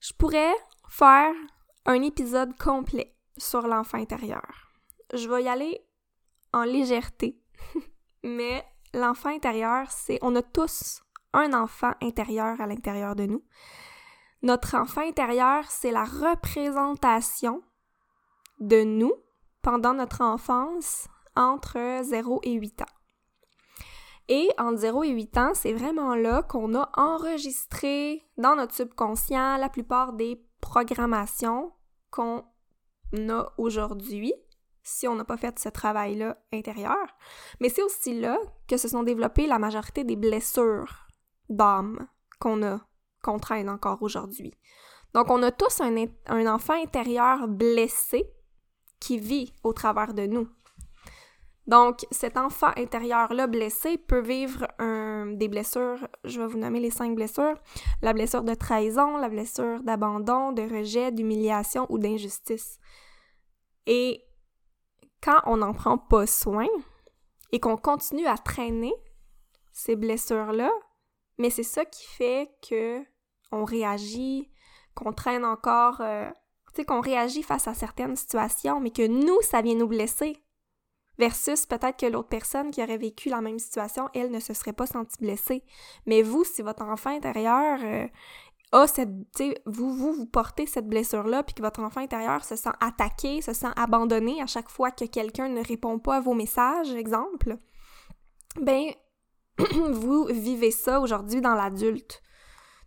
Je 0.00 0.12
pourrais 0.12 0.52
faire 0.90 1.32
un 1.86 2.02
épisode 2.02 2.54
complet 2.58 3.16
sur 3.38 3.66
l'enfant 3.66 3.96
intérieur. 3.96 4.68
Je 5.14 5.26
vais 5.30 5.44
y 5.44 5.48
aller 5.48 5.80
en 6.52 6.64
légèreté, 6.64 7.40
mais 8.22 8.66
l'enfant 8.92 9.30
intérieur, 9.30 9.90
c'est 9.90 10.18
on 10.20 10.36
a 10.36 10.42
tous 10.42 11.02
un 11.32 11.54
enfant 11.54 11.92
intérieur 12.02 12.60
à 12.60 12.66
l'intérieur 12.66 13.16
de 13.16 13.24
nous. 13.24 13.42
Notre 14.44 14.76
enfant 14.76 15.00
intérieur, 15.00 15.64
c'est 15.70 15.90
la 15.90 16.04
représentation 16.04 17.62
de 18.60 18.84
nous 18.84 19.14
pendant 19.62 19.94
notre 19.94 20.20
enfance 20.20 21.08
entre 21.34 22.02
0 22.02 22.40
et 22.42 22.52
8 22.52 22.82
ans. 22.82 22.96
Et 24.28 24.50
entre 24.58 24.80
0 24.80 25.04
et 25.04 25.08
8 25.08 25.38
ans, 25.38 25.52
c'est 25.54 25.72
vraiment 25.72 26.14
là 26.14 26.42
qu'on 26.42 26.74
a 26.74 26.90
enregistré 26.92 28.22
dans 28.36 28.54
notre 28.54 28.74
subconscient 28.74 29.56
la 29.56 29.70
plupart 29.70 30.12
des 30.12 30.46
programmations 30.60 31.72
qu'on 32.10 32.44
a 33.30 33.46
aujourd'hui 33.56 34.34
si 34.82 35.08
on 35.08 35.14
n'a 35.14 35.24
pas 35.24 35.38
fait 35.38 35.58
ce 35.58 35.70
travail-là 35.70 36.36
intérieur. 36.52 37.06
Mais 37.60 37.70
c'est 37.70 37.82
aussi 37.82 38.20
là 38.20 38.36
que 38.68 38.76
se 38.76 38.88
sont 38.88 39.04
développées 39.04 39.46
la 39.46 39.58
majorité 39.58 40.04
des 40.04 40.16
blessures 40.16 41.06
d'âme 41.48 42.06
qu'on 42.40 42.62
a 42.62 42.80
qu'on 43.24 43.38
traîne 43.38 43.68
encore 43.68 44.02
aujourd'hui. 44.02 44.54
Donc, 45.14 45.30
on 45.30 45.42
a 45.42 45.50
tous 45.50 45.80
un, 45.80 46.46
enfant 46.46 46.74
intérieur 46.74 47.48
blessé 47.48 48.28
qui 49.00 49.18
vit 49.18 49.52
au 49.62 49.72
travers 49.72 50.12
de 50.12 50.26
nous. 50.26 50.48
Donc, 51.66 52.04
cet 52.10 52.36
enfant 52.36 52.72
intérieur-là 52.76 53.46
blessé 53.46 53.96
peut 53.96 54.20
vivre 54.20 54.66
des 55.36 55.48
blessures, 55.48 56.06
je 56.24 56.40
vais 56.40 56.46
vous 56.46 56.58
nommer 56.58 56.80
les 56.80 56.90
cinq 56.90 57.14
blessures. 57.14 57.54
La 58.02 58.12
blessure 58.12 58.42
de 58.42 58.54
trahison, 58.54 59.16
la 59.16 59.28
blessure 59.28 59.82
d'abandon, 59.82 60.52
de 60.52 60.62
rejet, 60.62 61.10
d'humiliation 61.10 61.86
ou 61.88 61.98
d'injustice. 61.98 62.78
Et 63.86 64.24
quand 65.22 65.40
on 65.46 65.58
n'en 65.58 65.72
prend 65.72 65.96
pas 65.96 66.26
soin 66.26 66.68
et 67.52 67.60
qu'on 67.60 67.76
continue 67.76 68.26
à 68.26 68.36
traîner 68.36 68.92
ces 69.72 69.96
blessures-là, 69.96 70.70
mais 71.38 71.50
c'est 71.50 71.62
ça 71.62 71.84
qui 71.84 72.04
fait 72.06 72.50
que 72.68 73.02
réagit, 73.62 74.50
qu'on 74.96 75.12
traîne 75.12 75.44
encore, 75.44 76.00
euh, 76.00 76.28
tu 76.74 76.80
sais, 76.80 76.84
qu'on 76.84 77.00
réagit 77.00 77.44
face 77.44 77.68
à 77.68 77.74
certaines 77.74 78.16
situations, 78.16 78.80
mais 78.80 78.90
que 78.90 79.06
nous, 79.06 79.40
ça 79.42 79.62
vient 79.62 79.76
nous 79.76 79.86
blesser. 79.86 80.36
Versus 81.16 81.66
peut-être 81.66 81.96
que 81.96 82.06
l'autre 82.06 82.28
personne 82.28 82.72
qui 82.72 82.82
aurait 82.82 82.98
vécu 82.98 83.28
la 83.28 83.40
même 83.40 83.60
situation, 83.60 84.08
elle 84.14 84.32
ne 84.32 84.40
se 84.40 84.52
serait 84.52 84.72
pas 84.72 84.86
sentie 84.86 85.18
blessée. 85.20 85.62
Mais 86.06 86.22
vous, 86.22 86.42
si 86.42 86.60
votre 86.62 86.82
enfant 86.82 87.10
intérieur 87.10 87.78
euh, 87.84 88.08
a 88.72 88.88
cette, 88.88 89.10
vous, 89.66 89.94
vous, 89.94 90.12
vous 90.12 90.26
portez 90.26 90.66
cette 90.66 90.88
blessure-là, 90.88 91.44
puis 91.44 91.54
que 91.54 91.62
votre 91.62 91.80
enfant 91.80 92.00
intérieur 92.00 92.44
se 92.44 92.56
sent 92.56 92.72
attaqué, 92.80 93.40
se 93.42 93.52
sent 93.52 93.68
abandonné 93.76 94.42
à 94.42 94.46
chaque 94.46 94.68
fois 94.68 94.90
que 94.90 95.04
quelqu'un 95.04 95.48
ne 95.48 95.64
répond 95.64 96.00
pas 96.00 96.16
à 96.16 96.20
vos 96.20 96.34
messages, 96.34 96.92
exemple, 96.92 97.58
ben, 98.60 98.90
vous 99.92 100.24
vivez 100.24 100.72
ça 100.72 101.00
aujourd'hui 101.00 101.40
dans 101.40 101.54
l'adulte. 101.54 102.22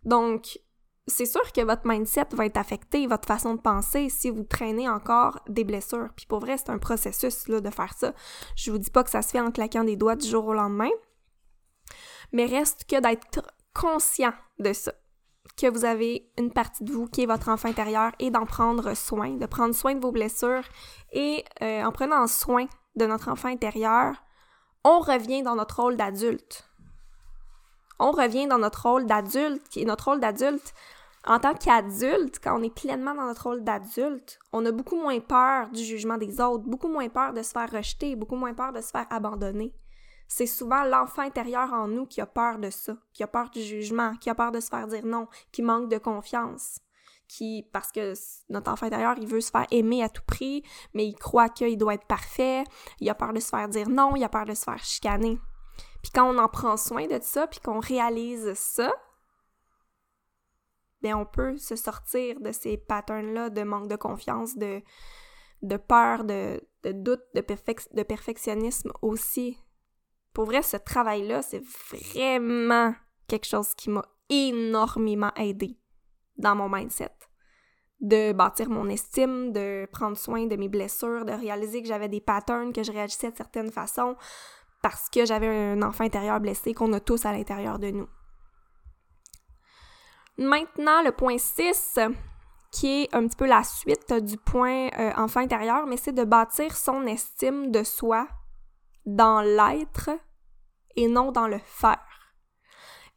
Donc, 0.08 0.58
c'est 1.06 1.26
sûr 1.26 1.52
que 1.52 1.60
votre 1.60 1.86
mindset 1.86 2.28
va 2.32 2.46
être 2.46 2.56
affecté, 2.56 3.06
votre 3.06 3.28
façon 3.28 3.54
de 3.54 3.60
penser, 3.60 4.08
si 4.08 4.30
vous 4.30 4.42
traînez 4.42 4.88
encore 4.88 5.38
des 5.48 5.64
blessures. 5.64 6.08
Puis 6.16 6.24
pour 6.24 6.40
vrai, 6.40 6.56
c'est 6.56 6.70
un 6.70 6.78
processus 6.78 7.46
là, 7.46 7.60
de 7.60 7.68
faire 7.68 7.92
ça. 7.92 8.14
Je 8.56 8.70
vous 8.70 8.78
dis 8.78 8.90
pas 8.90 9.04
que 9.04 9.10
ça 9.10 9.20
se 9.20 9.28
fait 9.28 9.40
en 9.40 9.50
claquant 9.50 9.84
des 9.84 9.96
doigts 9.96 10.16
du 10.16 10.26
jour 10.26 10.46
au 10.46 10.54
lendemain, 10.54 10.88
mais 12.32 12.46
reste 12.46 12.86
que 12.88 12.98
d'être 13.00 13.42
conscient 13.74 14.32
de 14.58 14.72
ça, 14.72 14.94
que 15.58 15.66
vous 15.66 15.84
avez 15.84 16.30
une 16.38 16.52
partie 16.52 16.84
de 16.84 16.92
vous 16.92 17.06
qui 17.06 17.24
est 17.24 17.26
votre 17.26 17.50
enfant 17.50 17.68
intérieur 17.68 18.12
et 18.18 18.30
d'en 18.30 18.46
prendre 18.46 18.94
soin, 18.94 19.36
de 19.36 19.46
prendre 19.46 19.74
soin 19.74 19.94
de 19.94 20.00
vos 20.00 20.10
blessures 20.10 20.64
et 21.12 21.44
euh, 21.60 21.84
en 21.84 21.92
prenant 21.92 22.26
soin 22.26 22.66
de 22.96 23.04
notre 23.04 23.28
enfant 23.28 23.48
intérieur, 23.48 24.14
on 24.84 25.00
revient 25.00 25.42
dans 25.42 25.56
notre 25.56 25.82
rôle 25.82 25.98
d'adulte. 25.98 26.67
On 27.98 28.12
revient 28.12 28.46
dans 28.46 28.58
notre 28.58 28.88
rôle 28.88 29.06
d'adulte, 29.06 29.68
qui 29.68 29.82
est 29.82 29.84
notre 29.84 30.06
rôle 30.06 30.20
d'adulte 30.20 30.74
en 31.28 31.38
tant 31.38 31.54
qu'adulte, 31.54 32.40
quand 32.42 32.58
on 32.58 32.62
est 32.62 32.74
pleinement 32.74 33.14
dans 33.14 33.26
notre 33.26 33.48
rôle 33.48 33.64
d'adulte, 33.64 34.38
on 34.52 34.64
a 34.64 34.72
beaucoup 34.72 34.96
moins 34.96 35.20
peur 35.20 35.68
du 35.68 35.84
jugement 35.84 36.16
des 36.16 36.40
autres, 36.40 36.64
beaucoup 36.64 36.88
moins 36.88 37.08
peur 37.08 37.32
de 37.32 37.42
se 37.42 37.50
faire 37.50 37.70
rejeter, 37.70 38.16
beaucoup 38.16 38.36
moins 38.36 38.54
peur 38.54 38.72
de 38.72 38.80
se 38.80 38.90
faire 38.90 39.06
abandonner. 39.10 39.74
C'est 40.26 40.46
souvent 40.46 40.84
l'enfant 40.84 41.22
intérieur 41.22 41.72
en 41.72 41.88
nous 41.88 42.06
qui 42.06 42.20
a 42.20 42.26
peur 42.26 42.58
de 42.58 42.70
ça, 42.70 42.96
qui 43.12 43.22
a 43.22 43.26
peur 43.26 43.50
du 43.50 43.62
jugement, 43.62 44.14
qui 44.16 44.30
a 44.30 44.34
peur 44.34 44.52
de 44.52 44.60
se 44.60 44.68
faire 44.68 44.86
dire 44.86 45.04
non, 45.04 45.26
qui 45.52 45.62
manque 45.62 45.90
de 45.90 45.98
confiance, 45.98 46.80
qui, 47.26 47.66
parce 47.72 47.90
que 47.90 48.14
notre 48.48 48.70
enfant 48.70 48.86
intérieur, 48.86 49.16
il 49.18 49.26
veut 49.26 49.40
se 49.40 49.50
faire 49.50 49.66
aimer 49.70 50.02
à 50.02 50.08
tout 50.08 50.22
prix, 50.26 50.62
mais 50.94 51.06
il 51.06 51.14
croit 51.14 51.48
qu'il 51.48 51.76
doit 51.76 51.94
être 51.94 52.06
parfait, 52.06 52.64
il 53.00 53.10
a 53.10 53.14
peur 53.14 53.32
de 53.32 53.40
se 53.40 53.48
faire 53.48 53.68
dire 53.68 53.88
non, 53.88 54.16
il 54.16 54.24
a 54.24 54.28
peur 54.28 54.44
de 54.44 54.54
se 54.54 54.64
faire 54.64 54.82
chicaner. 54.82 55.38
Puis 56.02 56.10
quand 56.12 56.28
on 56.28 56.38
en 56.38 56.48
prend 56.48 56.76
soin 56.76 57.06
de 57.06 57.18
ça, 57.20 57.46
puis 57.46 57.60
qu'on 57.60 57.80
réalise 57.80 58.54
ça, 58.54 58.92
bien, 61.02 61.16
on 61.16 61.26
peut 61.26 61.56
se 61.56 61.76
sortir 61.76 62.40
de 62.40 62.52
ces 62.52 62.76
patterns-là 62.76 63.50
de 63.50 63.62
manque 63.62 63.88
de 63.88 63.96
confiance, 63.96 64.56
de, 64.56 64.82
peur, 65.76 66.24
de, 66.24 66.60
de 66.84 66.92
doute, 66.92 67.22
de, 67.34 67.44
de 67.94 68.02
perfectionnisme 68.02 68.92
aussi. 69.02 69.58
Pour 70.32 70.44
vrai, 70.46 70.62
ce 70.62 70.76
travail-là, 70.76 71.42
c'est 71.42 71.62
vraiment 71.90 72.94
quelque 73.26 73.46
chose 73.46 73.74
qui 73.74 73.90
m'a 73.90 74.04
énormément 74.28 75.32
aidé 75.36 75.78
dans 76.36 76.54
mon 76.54 76.68
mindset. 76.68 77.12
De 78.00 78.32
bâtir 78.32 78.70
mon 78.70 78.88
estime, 78.88 79.52
de 79.52 79.88
prendre 79.90 80.16
soin 80.16 80.46
de 80.46 80.54
mes 80.54 80.68
blessures, 80.68 81.24
de 81.24 81.32
réaliser 81.32 81.82
que 81.82 81.88
j'avais 81.88 82.08
des 82.08 82.20
patterns, 82.20 82.72
que 82.72 82.84
je 82.84 82.92
réagissais 82.92 83.32
de 83.32 83.36
certaines 83.36 83.72
façons 83.72 84.14
parce 84.82 85.08
que 85.10 85.24
j'avais 85.24 85.48
un 85.48 85.82
enfant 85.82 86.04
intérieur 86.04 86.40
blessé 86.40 86.74
qu'on 86.74 86.92
a 86.92 87.00
tous 87.00 87.24
à 87.26 87.32
l'intérieur 87.32 87.78
de 87.78 87.90
nous. 87.90 88.08
Maintenant, 90.38 91.02
le 91.02 91.10
point 91.10 91.36
6, 91.36 91.98
qui 92.70 93.02
est 93.02 93.14
un 93.14 93.26
petit 93.26 93.36
peu 93.36 93.46
la 93.46 93.64
suite 93.64 94.12
du 94.12 94.36
point 94.36 94.88
euh, 94.98 95.12
enfant 95.16 95.40
intérieur, 95.40 95.86
mais 95.86 95.96
c'est 95.96 96.12
de 96.12 96.24
bâtir 96.24 96.76
son 96.76 97.06
estime 97.06 97.72
de 97.72 97.82
soi 97.82 98.28
dans 99.04 99.40
l'être 99.40 100.10
et 100.96 101.08
non 101.08 101.32
dans 101.32 101.48
le 101.48 101.58
faire. 101.58 101.98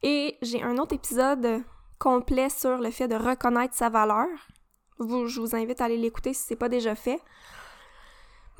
Et 0.04 0.38
j'ai 0.42 0.64
un 0.64 0.78
autre 0.78 0.96
épisode 0.96 1.64
complet 2.00 2.50
sur 2.50 2.78
le 2.78 2.90
fait 2.90 3.08
de 3.08 3.16
reconnaître 3.16 3.76
sa 3.76 3.90
valeur. 3.90 4.28
Je 5.00 5.40
vous 5.40 5.56
invite 5.56 5.82
à 5.82 5.86
aller 5.86 5.98
l'écouter 5.98 6.34
si 6.34 6.44
ce 6.48 6.54
n'est 6.54 6.58
pas 6.58 6.70
déjà 6.70 6.96
fait. 6.96 7.20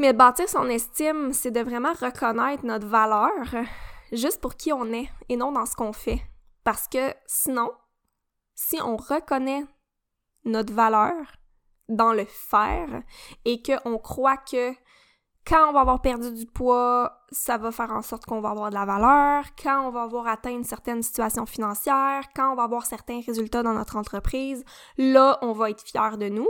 Mais 0.02 0.14
bâtir 0.14 0.50
son 0.50 0.68
estime, 0.68 1.32
c'est 1.32 1.52
de 1.52 1.60
vraiment 1.60 1.94
reconnaître 1.94 2.66
notre 2.66 2.88
valeur 2.88 3.30
juste 4.12 4.42
pour 4.42 4.56
qui 4.56 4.74
on 4.74 4.92
est 4.92 5.08
et 5.30 5.38
non 5.38 5.52
dans 5.52 5.68
ce 5.68 5.76
qu'on 5.76 5.94
fait. 5.94 6.24
Parce 6.64 6.88
que 6.88 7.14
sinon, 7.28 7.72
si 8.56 8.82
on 8.82 8.98
reconnaît 8.98 9.64
notre 10.44 10.74
valeur 10.74 11.14
dans 11.88 12.14
le 12.14 12.26
faire 12.26 13.04
et 13.46 13.62
qu'on 13.62 14.00
croit 14.00 14.38
que 14.38 14.74
quand 15.46 15.70
on 15.70 15.72
va 15.72 15.82
avoir 15.82 16.02
perdu 16.02 16.34
du 16.34 16.48
poids, 16.48 17.24
ça 17.30 17.60
va 17.60 17.72
faire 17.72 17.92
en 17.92 18.02
sorte 18.02 18.26
qu'on 18.26 18.42
va 18.42 18.50
avoir 18.50 18.72
de 18.72 18.76
la 18.76 18.86
valeur, 18.86 19.44
quand 19.62 19.88
on 19.88 19.92
va 19.92 20.02
avoir 20.02 20.26
atteint 20.26 20.50
une 20.50 20.64
certaine 20.64 21.04
situation 21.04 21.46
financière, 21.46 22.24
quand 22.36 22.54
on 22.54 22.56
va 22.56 22.64
avoir 22.64 22.88
certains 22.88 23.22
résultats 23.24 23.62
dans 23.62 23.74
notre 23.74 23.98
entreprise, 23.98 24.66
là, 24.98 25.38
on 25.44 25.52
va 25.52 25.70
être 25.70 25.84
fier 25.84 26.18
de 26.18 26.30
nous. 26.30 26.50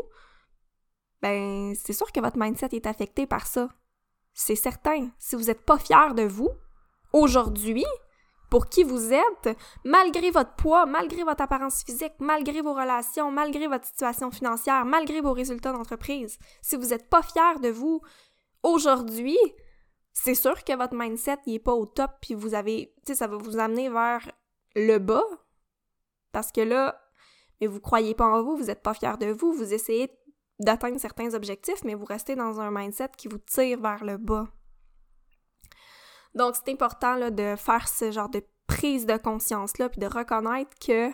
Ben, 1.22 1.74
c'est 1.76 1.94
sûr 1.94 2.12
que 2.12 2.20
votre 2.20 2.38
mindset 2.38 2.70
est 2.72 2.88
affecté 2.88 3.28
par 3.28 3.48
ça. 3.48 3.70
C'est 4.34 4.56
certain. 4.56 5.10
Si 5.20 5.36
vous 5.36 5.44
n'êtes 5.44 5.66
pas 5.66 5.78
fier 5.78 6.16
de 6.16 6.24
vous, 6.24 6.50
aujourd'hui, 7.14 7.86
pour 8.50 8.68
qui 8.68 8.84
vous 8.84 9.14
êtes, 9.14 9.58
malgré 9.86 10.30
votre 10.30 10.56
poids, 10.56 10.86
malgré 10.86 11.24
votre 11.24 11.42
apparence 11.42 11.84
physique, 11.84 12.14
malgré 12.20 12.62
vos 12.62 12.74
relations, 12.74 13.32
malgré 13.32 13.68
votre 13.68 13.86
situation 13.86 14.30
financière, 14.30 14.84
malgré 14.84 15.22
vos 15.22 15.32
résultats 15.32 15.72
d'entreprise. 15.72 16.38
Si 16.62 16.76
vous 16.76 16.88
n'êtes 16.88 17.10
pas 17.10 17.22
fier 17.22 17.60
de 17.62 17.70
vous 17.70 18.02
aujourd'hui, 18.62 19.38
c'est 20.12 20.36
sûr 20.36 20.66
que 20.66 20.76
votre 20.76 20.96
mindset 20.96 21.38
n'est 21.48 21.60
pas 21.60 21.74
au 21.74 21.86
top, 21.86 22.12
puis 22.22 22.34
vous 22.34 22.54
avez, 22.54 22.94
tu 23.06 23.14
sais, 23.14 23.16
ça 23.16 23.28
va 23.28 23.38
vous 23.38 23.58
amener 23.58 23.90
vers 23.90 24.30
le 24.76 24.98
bas, 24.98 25.24
parce 26.34 26.52
que 26.52 26.62
là, 26.62 27.02
mais 27.62 27.68
vous 27.68 27.80
croyez 27.80 28.16
pas 28.16 28.26
en 28.26 28.44
vous, 28.44 28.58
vous 28.58 28.66
n'êtes 28.66 28.82
pas 28.82 28.94
fier 28.94 29.18
de 29.18 29.28
vous, 29.28 29.54
vous 29.54 29.74
essayez 29.74 30.10
d'atteindre 30.62 31.00
certains 31.00 31.34
objectifs, 31.34 31.84
mais 31.84 31.96
vous 31.96 32.06
restez 32.06 32.36
dans 32.36 32.60
un 32.60 32.72
mindset 32.72 33.10
qui 33.18 33.28
vous 33.28 33.40
tire 33.40 33.80
vers 33.80 34.04
le 34.04 34.18
bas. 34.18 34.48
Donc, 36.34 36.56
c'est 36.56 36.72
important 36.72 37.30
de 37.30 37.56
faire 37.58 37.88
ce 37.88 38.12
genre 38.12 38.30
de 38.30 38.44
prise 38.68 39.06
de 39.06 39.18
conscience-là, 39.18 39.90
puis 39.90 40.00
de 40.00 40.08
reconnaître 40.08 40.72
que 40.80 41.12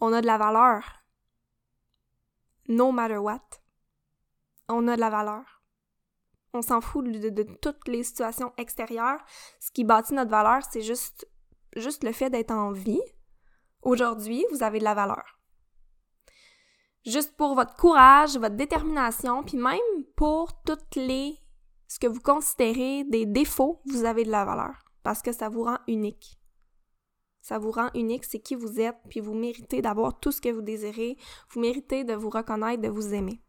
on 0.00 0.12
a 0.12 0.20
de 0.20 0.26
la 0.26 0.38
valeur. 0.38 0.82
No 2.68 2.92
matter 2.92 3.16
what. 3.16 3.40
On 4.68 4.88
a 4.88 4.96
de 4.96 5.00
la 5.00 5.10
valeur. 5.10 5.62
On 6.52 6.62
s'en 6.62 6.80
fout 6.80 7.04
de, 7.04 7.42
toutes 7.60 7.88
les 7.88 8.02
situations 8.02 8.52
extérieures. 8.56 9.20
Ce 9.60 9.70
qui 9.70 9.84
bâtit 9.84 10.14
notre 10.14 10.30
valeur, 10.30 10.62
c'est 10.70 10.82
juste 10.82 11.26
le 11.74 12.12
fait 12.12 12.30
d'être 12.30 12.52
en 12.52 12.72
vie. 12.72 13.02
Aujourd'hui, 13.82 14.44
vous 14.50 14.62
avez 14.62 14.78
de 14.78 14.84
la 14.84 14.94
valeur. 14.94 15.33
Juste 17.04 17.36
pour 17.36 17.54
votre 17.54 17.76
courage, 17.76 18.36
votre 18.38 18.56
détermination, 18.56 19.42
puis 19.42 19.56
même 19.56 19.78
pour 20.16 20.62
toutes 20.62 20.96
les 20.96 21.38
ce 21.86 21.98
que 21.98 22.06
vous 22.06 22.20
considérez 22.20 23.04
des 23.04 23.26
défauts, 23.26 23.80
vous 23.86 24.04
avez 24.04 24.24
de 24.24 24.30
la 24.30 24.44
valeur 24.44 24.84
parce 25.04 25.22
que 25.22 25.32
ça 25.32 25.48
vous 25.48 25.62
rend 25.62 25.78
unique. 25.86 26.40
Ça 27.40 27.58
vous 27.58 27.70
rend 27.70 27.90
unique, 27.94 28.24
c'est 28.24 28.40
qui 28.40 28.54
vous 28.54 28.80
êtes, 28.80 28.96
puis 29.10 29.20
vous 29.20 29.34
méritez 29.34 29.82
d'avoir 29.82 30.18
tout 30.18 30.32
ce 30.32 30.40
que 30.40 30.48
vous 30.48 30.62
désirez, 30.62 31.18
vous 31.50 31.60
méritez 31.60 32.02
de 32.02 32.14
vous 32.14 32.30
reconnaître, 32.30 32.82
de 32.82 32.88
vous 32.88 33.12
aimer. 33.12 33.42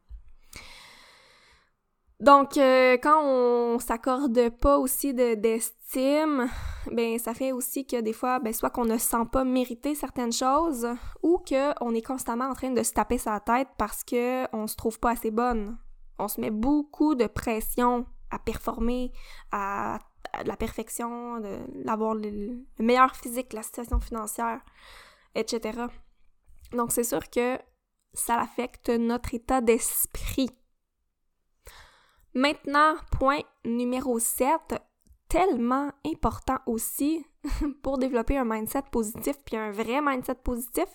Donc, 2.22 2.58
euh, 2.58 2.98
quand 3.02 3.24
on 3.24 3.78
s'accorde 3.80 4.50
pas 4.62 4.78
aussi 4.78 5.14
d'estime, 5.14 6.50
ben 6.92 7.20
ça 7.20 7.34
fait 7.34 7.52
aussi 7.52 7.86
que 7.86 8.00
des 8.00 8.14
fois, 8.14 8.40
ben 8.40 8.54
soit 8.54 8.70
qu'on 8.70 8.86
ne 8.86 8.98
sent 8.98 9.26
pas 9.32 9.44
mériter 9.44 9.96
certaines 9.96 10.32
choses, 10.32 10.88
ou 11.24 11.40
qu'on 11.40 11.94
est 11.94 12.06
constamment 12.06 12.46
en 12.46 12.54
train 12.54 12.72
de 12.72 12.84
se 12.84 12.94
taper 12.94 13.18
sa 13.18 13.40
tête 13.42 13.68
parce 13.78 14.04
que 14.04 14.46
on 14.56 14.68
se 14.68 14.78
trouve 14.78 15.00
pas 15.00 15.12
assez 15.12 15.32
bonne. 15.32 15.78
On 16.18 16.30
se 16.30 16.40
met 16.40 16.52
beaucoup 16.52 17.16
de 17.16 17.28
pression 17.28 18.06
à 18.32 18.40
performer, 18.40 19.12
à, 19.52 20.00
la 20.46 20.56
perfection, 20.56 21.42
d'avoir 21.86 22.16
le, 22.16 22.66
meilleur 22.80 23.14
physique, 23.16 23.52
la 23.52 23.64
situation 23.64 24.00
financière, 24.00 24.62
etc. 25.36 25.82
Donc 26.72 26.94
c'est 26.94 27.04
sûr 27.04 27.30
que 27.30 27.58
ça 28.14 28.40
affecte 28.40 28.90
notre 28.90 29.34
état 29.34 29.60
d'esprit. 29.60 30.50
Maintenant, 32.36 32.96
point 33.18 33.40
numéro 33.64 34.20
7, 34.20 34.52
tellement 35.30 35.92
important 36.06 36.58
aussi 36.66 37.26
pour 37.82 37.98
développer 37.98 38.38
un 38.38 38.44
mindset 38.44 38.84
positif, 38.92 39.38
puis 39.46 39.56
un 39.56 39.72
vrai 39.72 40.02
mindset 40.02 40.36
positif, 40.36 40.88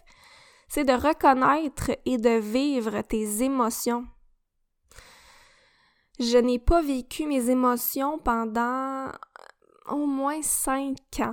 c'est 0.68 0.84
de 0.84 0.92
reconnaître 0.92 1.92
et 2.04 2.18
de 2.18 2.38
vivre 2.38 3.00
tes 3.00 3.42
émotions. 3.42 4.06
Je 6.18 6.36
n'ai 6.36 6.58
pas 6.58 6.82
vécu 6.82 7.24
mes 7.24 7.48
émotions 7.48 8.18
pendant 8.18 9.06
au 9.88 10.04
moins 10.04 10.42
cinq 10.42 10.98
ans. 11.20 11.32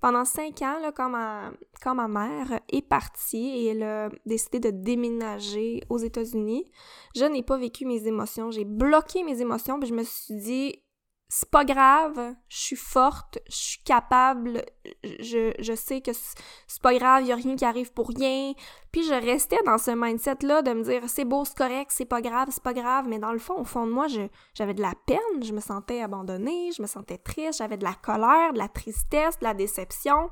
Pendant 0.00 0.24
cinq 0.24 0.62
ans, 0.62 0.78
là, 0.80 0.92
quand, 0.92 1.08
ma, 1.08 2.08
mère 2.08 2.60
est 2.68 2.86
partie 2.86 3.48
et 3.48 3.66
elle 3.66 3.82
a 3.82 4.08
décidé 4.26 4.60
de 4.60 4.70
déménager 4.70 5.82
aux 5.88 5.98
États-Unis, 5.98 6.70
je 7.14 7.24
n'ai 7.24 7.42
pas 7.42 7.56
vécu 7.56 7.86
mes 7.86 8.06
émotions. 8.06 8.50
J'ai 8.50 8.64
bloqué 8.64 9.24
mes 9.24 9.40
émotions, 9.40 9.78
puis 9.80 9.88
je 9.88 9.94
me 9.94 10.02
suis 10.02 10.34
dit, 10.34 10.82
c'est 11.28 11.50
pas 11.50 11.64
grave, 11.64 12.34
je 12.48 12.56
suis 12.56 12.76
forte, 12.76 13.38
je 13.48 13.56
suis 13.56 13.82
capable, 13.82 14.64
je, 15.02 15.52
je 15.58 15.74
sais 15.74 16.00
que 16.00 16.12
c'est 16.12 16.82
pas 16.82 16.94
grave, 16.94 17.24
y 17.24 17.32
a 17.32 17.36
rien 17.36 17.56
qui 17.56 17.64
arrive 17.64 17.92
pour 17.92 18.08
rien. 18.08 18.52
Puis 18.92 19.02
je 19.02 19.12
restais 19.12 19.58
dans 19.66 19.78
ce 19.78 19.90
mindset-là 19.90 20.62
de 20.62 20.72
me 20.72 20.82
dire 20.84 21.02
c'est 21.08 21.24
beau, 21.24 21.44
c'est 21.44 21.56
correct, 21.56 21.90
c'est 21.92 22.04
pas 22.04 22.20
grave, 22.20 22.48
c'est 22.52 22.62
pas 22.62 22.74
grave, 22.74 23.06
mais 23.08 23.18
dans 23.18 23.32
le 23.32 23.40
fond, 23.40 23.56
au 23.58 23.64
fond 23.64 23.86
de 23.86 23.92
moi, 23.92 24.06
j'avais 24.54 24.74
de 24.74 24.82
la 24.82 24.94
peine, 25.06 25.42
je 25.42 25.52
me 25.52 25.60
sentais 25.60 26.00
abandonnée, 26.00 26.70
je 26.70 26.80
me 26.80 26.86
sentais 26.86 27.18
triste, 27.18 27.58
j'avais 27.58 27.76
de 27.76 27.84
la 27.84 27.94
colère, 27.94 28.52
de 28.52 28.58
la 28.58 28.68
tristesse, 28.68 29.38
de 29.40 29.44
la 29.44 29.54
déception. 29.54 30.30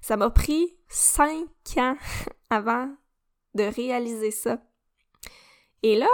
Ça 0.00 0.16
m'a 0.16 0.30
pris 0.30 0.74
cinq 0.88 1.48
ans 1.76 1.96
avant 2.50 2.90
de 3.54 3.64
réaliser 3.64 4.30
ça. 4.30 4.58
Et 5.82 5.96
là, 5.96 6.08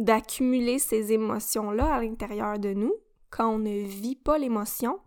d'accumuler 0.00 0.78
ces 0.78 1.12
émotions-là 1.12 1.94
à 1.94 2.02
l'intérieur 2.02 2.58
de 2.58 2.72
nous, 2.72 2.94
quand 3.28 3.48
on 3.48 3.58
ne 3.58 3.84
vit 3.84 4.16
pas 4.16 4.38
l'émotion, 4.38 4.98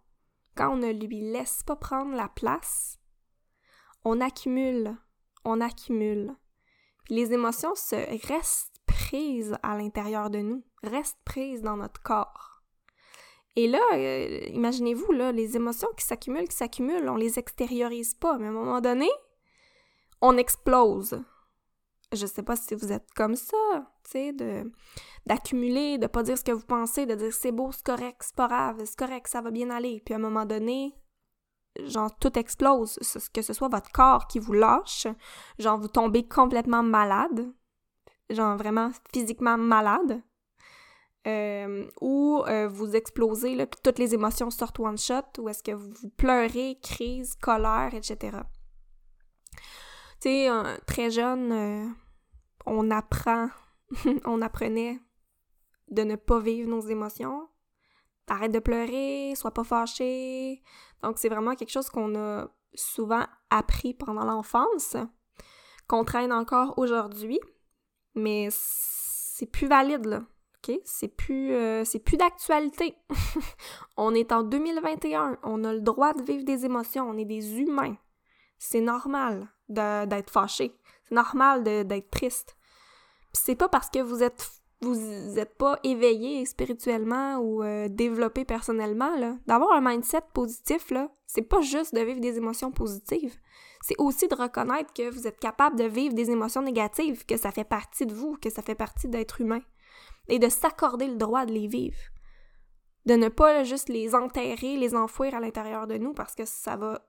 quand 0.56 0.74
on 0.74 0.78
ne 0.78 0.92
lui 0.92 1.20
laisse 1.20 1.64
pas 1.64 1.76
prendre 1.76 2.16
la 2.16 2.30
place, 2.30 3.00
on 4.06 4.22
accumule, 4.22 4.96
on 5.46 5.60
accumule. 5.60 6.36
les 7.10 7.34
émotions 7.34 7.76
se 7.76 7.96
restent 8.28 8.80
prises 8.86 9.58
à 9.64 9.76
l'intérieur 9.76 10.30
de 10.30 10.40
nous, 10.40 10.64
restent 10.84 11.20
prises 11.26 11.62
dans 11.62 11.76
notre 11.76 12.02
corps. 12.02 12.62
Et 13.56 13.68
là, 13.68 13.82
euh, 13.94 14.46
imaginez-vous, 14.50 15.12
là, 15.12 15.32
les 15.32 15.56
émotions 15.56 15.90
qui 15.98 16.06
s'accumulent, 16.06 16.48
qui 16.48 16.56
s'accumulent, 16.56 17.10
on 17.10 17.16
les 17.16 17.40
extériorise 17.40 18.14
pas, 18.14 18.38
mais 18.38 18.46
à 18.48 18.50
un 18.50 18.54
moment 18.54 18.80
donné, 18.80 19.10
on 20.22 20.38
explose 20.38 21.24
je 22.16 22.26
sais 22.26 22.44
pas 22.44 22.56
si 22.56 22.76
vous 22.76 22.92
êtes 22.92 23.10
comme 23.16 23.36
ça, 23.36 23.58
tu 24.04 24.12
sais, 24.12 24.34
de 24.34 24.72
d'accumuler, 25.26 25.98
de 25.98 26.08
pas 26.08 26.24
dire 26.24 26.38
ce 26.38 26.44
que 26.44 26.52
vous 26.52 26.66
pensez, 26.66 27.06
de 27.06 27.16
dire 27.16 27.32
c'est 27.34 27.52
beau, 27.52 27.72
c'est 27.72 27.86
correct, 27.86 28.22
c'est 28.22 28.36
pas 28.36 28.48
grave, 28.48 28.82
c'est 28.86 28.98
correct, 28.98 29.28
ça 29.28 29.42
va 29.42 29.52
bien 29.52 29.70
aller. 29.70 30.02
Puis 30.06 30.14
à 30.14 30.18
un 30.18 30.20
moment 30.20 30.46
donné, 30.46 30.94
genre 31.86 32.16
tout 32.20 32.38
explose, 32.38 33.00
que 33.34 33.42
ce 33.42 33.54
soit 33.54 33.70
votre 33.70 33.92
corps 33.92 34.28
qui 34.28 34.40
vous 34.40 34.54
lâche, 34.54 35.08
genre 35.60 35.80
vous 35.80 35.88
tombez 35.88 36.28
complètement 36.28 36.84
malade, 36.84 37.54
genre 38.30 38.58
vraiment 38.58 38.92
physiquement 39.14 39.58
malade, 39.58 40.22
euh, 41.26 41.90
ou 42.02 42.44
euh, 42.48 42.68
vous 42.68 42.96
explosez, 42.96 43.56
là, 43.56 43.66
puis 43.66 43.80
toutes 43.82 44.00
les 44.00 44.14
émotions 44.14 44.50
sortent 44.50 44.80
one 44.80 44.98
shot, 44.98 45.40
ou 45.40 45.50
est-ce 45.50 45.64
que 45.64 45.72
vous 45.72 46.10
pleurez, 46.18 46.78
crise, 46.82 47.36
colère, 47.36 47.94
etc. 47.94 48.38
Tu 50.20 50.30
sais, 50.30 50.50
très 50.86 51.12
jeune, 51.12 51.52
euh, 51.52 51.88
on 52.66 52.92
apprend, 52.92 53.50
on 54.26 54.42
apprenait 54.42 55.00
de 55.90 56.04
ne 56.04 56.16
pas 56.16 56.40
vivre 56.40 56.70
nos 56.70 56.82
émotions. 56.82 57.48
Arrête 58.28 58.54
de 58.54 58.60
pleurer, 58.60 59.34
sois 59.36 59.52
pas 59.52 59.64
fâché. 59.64 60.62
Donc 61.02 61.18
c'est 61.18 61.30
vraiment 61.30 61.56
quelque 61.56 61.72
chose 61.72 61.90
qu'on 61.90 62.16
a 62.16 62.48
souvent 62.74 63.26
appris 63.50 63.94
pendant 63.94 64.24
l'enfance, 64.24 64.96
qu'on 65.88 66.04
traîne 66.04 66.32
encore 66.32 66.78
aujourd'hui, 66.78 67.40
mais 68.16 68.48
c'est 68.52 69.46
plus 69.46 69.68
valide 69.68 70.06
là. 70.06 70.24
OK? 70.58 70.80
C'est 70.86 71.10
plus, 71.10 71.54
euh, 71.54 71.84
c'est 71.84 72.00
plus 72.00 72.18
d'actualité. 72.18 72.96
on 73.98 74.14
est 74.16 74.32
en 74.32 74.44
2021, 74.44 75.38
on 75.44 75.64
a 75.64 75.74
le 75.74 75.82
droit 75.82 76.14
de 76.14 76.24
vivre 76.24 76.46
des 76.46 76.66
émotions, 76.66 77.10
on 77.10 77.18
est 77.18 77.26
des 77.26 77.60
humains. 77.60 77.98
C'est 78.58 78.82
normal 78.82 79.50
d'être 79.68 80.30
fâché. 80.30 80.74
Normal 81.14 81.64
d'être 81.64 82.10
triste. 82.10 82.58
Puis 83.34 83.42
c'est 83.46 83.56
pas 83.56 83.70
parce 83.70 83.90
que 83.90 84.00
vous 84.00 84.24
êtes 84.24 84.50
vous 84.84 85.40
êtes 85.40 85.58
pas 85.58 85.80
éveillé 85.84 86.46
spirituellement 86.46 87.38
ou 87.38 87.64
euh, 87.64 87.88
développé 87.90 88.46
personnellement 88.46 89.16
là, 89.16 89.38
d'avoir 89.48 89.72
un 89.72 89.82
mindset 89.82 90.24
positif 90.34 90.92
là, 90.92 91.10
c'est 91.26 91.42
pas 91.42 91.62
juste 91.62 91.96
de 91.96 92.02
vivre 92.02 92.20
des 92.20 92.38
émotions 92.38 92.72
positives. 92.72 93.36
C'est 93.82 93.96
aussi 93.98 94.28
de 94.28 94.36
reconnaître 94.36 94.94
que 94.94 95.10
vous 95.10 95.28
êtes 95.28 95.40
capable 95.40 95.78
de 95.78 95.86
vivre 95.86 96.14
des 96.14 96.32
émotions 96.32 96.62
négatives, 96.62 97.26
que 97.26 97.38
ça 97.38 97.52
fait 97.52 97.64
partie 97.64 98.06
de 98.06 98.14
vous, 98.14 98.38
que 98.38 98.50
ça 98.50 98.62
fait 98.62 98.76
partie 98.76 99.08
d'être 99.08 99.42
humain 99.42 99.62
et 100.28 100.40
de 100.40 100.50
s'accorder 100.50 101.08
le 101.08 101.16
droit 101.16 101.46
de 101.46 101.54
les 101.54 101.68
vivre. 101.68 101.98
De 103.06 103.16
ne 103.16 103.28
pas 103.28 103.64
juste 103.64 103.90
les 103.90 104.16
enterrer, 104.16 104.78
les 104.78 104.96
enfouir 104.96 105.36
à 105.36 105.40
l'intérieur 105.40 105.88
de 105.88 105.98
nous 105.98 106.14
parce 106.14 106.36
que 106.36 106.46
ça 106.46 106.78
va 106.78 107.02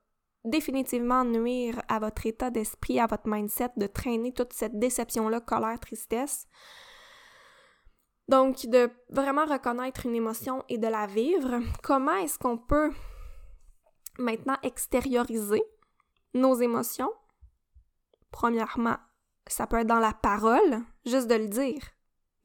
définitivement 0.44 1.24
nuire 1.24 1.80
à 1.88 1.98
votre 1.98 2.26
état 2.26 2.50
d'esprit, 2.50 3.00
à 3.00 3.07
votre 3.07 3.26
mindset, 3.28 3.70
de 3.76 3.87
traîner 3.87 4.33
toute 4.33 4.52
cette 4.52 4.78
déception-là, 4.78 5.40
colère, 5.40 5.80
tristesse. 5.80 6.46
Donc, 8.28 8.66
de 8.66 8.90
vraiment 9.11 9.44
reconnaître 9.46 10.07
une 10.07 10.14
émotion 10.14 10.64
et 10.68 10.78
de 10.78 10.87
la 10.87 11.07
vivre, 11.07 11.61
comment 11.83 12.16
est-ce 12.16 12.38
qu'on 12.38 12.59
peut 12.59 12.92
maintenant 14.18 14.57
extérioriser 14.62 15.62
nos 16.35 16.54
émotions? 16.54 17.12
Premièrement, 18.30 18.96
ça 19.46 19.66
peut 19.66 19.78
être 19.78 19.87
dans 19.87 20.00
la 20.00 20.12
parole, 20.12 20.80
juste 21.04 21.28
de 21.28 21.35
le 21.35 21.48
dire. 21.48 21.83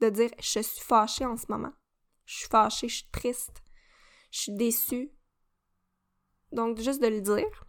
De 0.01 0.09
dire 0.09 0.29
je 0.39 0.59
suis 0.62 0.81
fâchée 0.81 1.25
en 1.25 1.35
ce 1.35 1.45
moment. 1.49 1.73
Je 2.25 2.38
suis 2.38 2.47
fâchée, 2.47 2.88
je 2.88 2.95
suis 2.97 3.09
triste, 3.12 3.62
je 4.31 4.39
suis 4.39 4.55
déçue. 4.55 5.12
Donc, 6.51 6.77
juste 6.79 7.01
de 7.01 7.07
le 7.07 7.21
dire. 7.21 7.68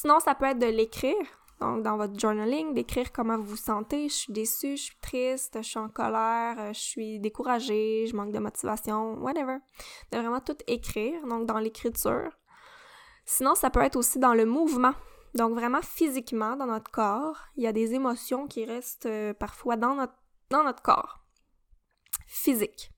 Sinon, 0.00 0.18
ça 0.18 0.34
peut 0.34 0.46
être 0.46 0.58
de 0.58 0.64
l'écrire, 0.64 1.14
donc 1.60 1.82
dans 1.82 1.98
votre 1.98 2.18
journaling, 2.18 2.72
d'écrire 2.72 3.12
comment 3.12 3.36
vous 3.36 3.48
vous 3.48 3.56
sentez. 3.56 4.08
Je 4.08 4.14
suis 4.14 4.32
déçue, 4.32 4.78
je 4.78 4.84
suis 4.84 4.96
triste, 5.02 5.58
je 5.58 5.68
suis 5.68 5.78
en 5.78 5.90
colère, 5.90 6.56
euh, 6.58 6.72
je 6.72 6.80
suis 6.80 7.20
découragée, 7.20 8.06
je 8.06 8.16
manque 8.16 8.32
de 8.32 8.38
motivation, 8.38 9.18
whatever. 9.18 9.58
De 10.10 10.16
vraiment 10.16 10.40
tout 10.40 10.56
écrire, 10.66 11.26
donc 11.26 11.44
dans 11.44 11.58
l'écriture. 11.58 12.30
Sinon, 13.26 13.54
ça 13.54 13.68
peut 13.68 13.82
être 13.82 13.96
aussi 13.96 14.18
dans 14.18 14.32
le 14.32 14.46
mouvement. 14.46 14.94
Donc 15.34 15.52
vraiment 15.52 15.82
physiquement 15.82 16.56
dans 16.56 16.64
notre 16.64 16.90
corps, 16.90 17.36
il 17.56 17.64
y 17.64 17.66
a 17.66 17.72
des 17.72 17.92
émotions 17.92 18.46
qui 18.46 18.64
restent 18.64 19.04
euh, 19.04 19.34
parfois 19.34 19.76
dans 19.76 19.96
notre, 19.96 20.82
corps. 20.82 21.20
Physique. 22.26 22.90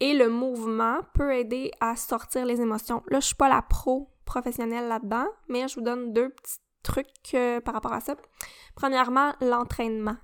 Et 0.00 0.14
le 0.14 0.30
mouvement 0.30 1.00
peut 1.12 1.34
aider 1.34 1.70
à 1.80 1.96
sortir 1.96 2.46
les 2.46 2.62
émotions. 2.62 3.02
Là, 3.08 3.20
je 3.20 3.26
suis 3.26 3.36
pas 3.36 3.50
la 3.50 3.60
pro 3.60 4.13
professionnelle 4.24 4.88
là-dedans, 4.88 5.26
mais 5.48 5.68
je 5.68 5.76
vous 5.76 5.82
donne 5.82 6.12
deux 6.12 6.30
petits 6.30 6.58
trucs 6.82 7.34
euh, 7.34 7.60
par 7.60 7.74
rapport 7.74 7.92
à 7.92 8.00
ça. 8.00 8.14
Premièrement, 8.74 9.32
l'entraînement. 9.40 10.16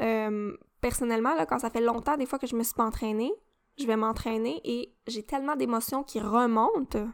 Euh, 0.00 0.56
personnellement, 0.80 1.34
là, 1.34 1.46
quand 1.46 1.58
ça 1.58 1.70
fait 1.70 1.80
longtemps, 1.80 2.16
des 2.16 2.26
fois 2.26 2.38
que 2.38 2.46
je 2.46 2.56
me 2.56 2.62
suis 2.62 2.74
pas 2.74 2.84
entraînée, 2.84 3.32
je 3.78 3.86
vais 3.86 3.96
m'entraîner 3.96 4.60
et 4.64 4.94
j'ai 5.06 5.22
tellement 5.22 5.56
d'émotions 5.56 6.02
qui 6.02 6.20
remontent. 6.20 7.08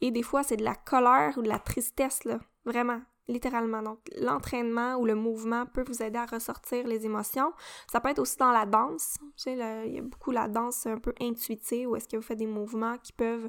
Et 0.00 0.10
des 0.10 0.22
fois, 0.22 0.42
c'est 0.42 0.56
de 0.56 0.64
la 0.64 0.74
colère 0.74 1.38
ou 1.38 1.42
de 1.42 1.48
la 1.48 1.58
tristesse, 1.58 2.24
là. 2.24 2.38
Vraiment, 2.64 3.00
littéralement. 3.28 3.82
Donc, 3.82 4.00
l'entraînement 4.18 4.96
ou 4.96 5.06
le 5.06 5.14
mouvement 5.14 5.66
peut 5.66 5.84
vous 5.86 6.02
aider 6.02 6.18
à 6.18 6.26
ressortir 6.26 6.86
les 6.86 7.06
émotions. 7.06 7.52
Ça 7.90 8.00
peut 8.00 8.10
être 8.10 8.18
aussi 8.18 8.36
dans 8.36 8.52
la 8.52 8.66
danse. 8.66 9.16
Tu 9.36 9.50
il 9.50 9.94
y 9.94 9.98
a 9.98 10.02
beaucoup 10.02 10.30
la 10.30 10.48
danse 10.48 10.86
un 10.86 10.98
peu 10.98 11.14
intuitive 11.20 11.90
où 11.90 11.96
est-ce 11.96 12.08
que 12.08 12.16
vous 12.16 12.22
faites 12.22 12.38
des 12.38 12.46
mouvements 12.46 12.98
qui 12.98 13.12
peuvent 13.12 13.48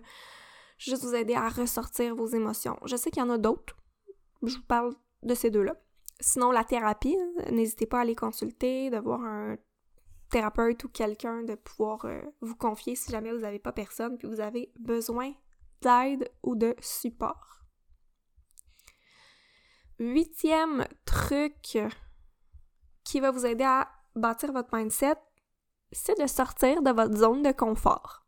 juste 0.77 1.03
vous 1.03 1.15
aider 1.15 1.35
à 1.35 1.49
ressortir 1.49 2.15
vos 2.15 2.27
émotions. 2.27 2.77
Je 2.85 2.95
sais 2.95 3.11
qu'il 3.11 3.23
y 3.23 3.25
en 3.25 3.29
a 3.29 3.37
d'autres. 3.37 3.75
Je 4.43 4.55
vous 4.55 4.63
parle 4.63 4.93
de 5.23 5.33
ces 5.33 5.49
deux-là. 5.49 5.75
Sinon, 6.19 6.51
la 6.51 6.63
thérapie, 6.63 7.17
n'hésitez 7.51 7.85
pas 7.85 7.99
à 7.99 8.01
aller 8.01 8.15
consulter, 8.15 8.89
de 8.89 8.97
voir 8.97 9.21
un 9.21 9.57
thérapeute 10.29 10.83
ou 10.83 10.89
quelqu'un 10.89 11.43
de 11.43 11.55
pouvoir 11.55 12.05
euh, 12.05 12.21
vous 12.41 12.55
confier 12.55 12.95
si 12.95 13.11
jamais 13.11 13.31
vous 13.31 13.39
n'avez 13.39 13.59
pas 13.59 13.71
personne 13.71 14.17
puis 14.17 14.27
vous 14.27 14.39
avez 14.39 14.71
besoin 14.79 15.33
d'aide 15.81 16.29
ou 16.43 16.55
de 16.55 16.75
support. 16.79 17.63
Huitième 19.99 20.85
truc 21.05 21.77
qui 23.03 23.19
va 23.19 23.31
vous 23.31 23.45
aider 23.45 23.63
à 23.63 23.89
bâtir 24.15 24.51
votre 24.51 24.75
mindset, 24.75 25.15
c'est 25.91 26.19
de 26.19 26.27
sortir 26.27 26.81
de 26.81 26.91
votre 26.91 27.15
zone 27.15 27.43
de 27.43 27.51
confort. 27.51 28.24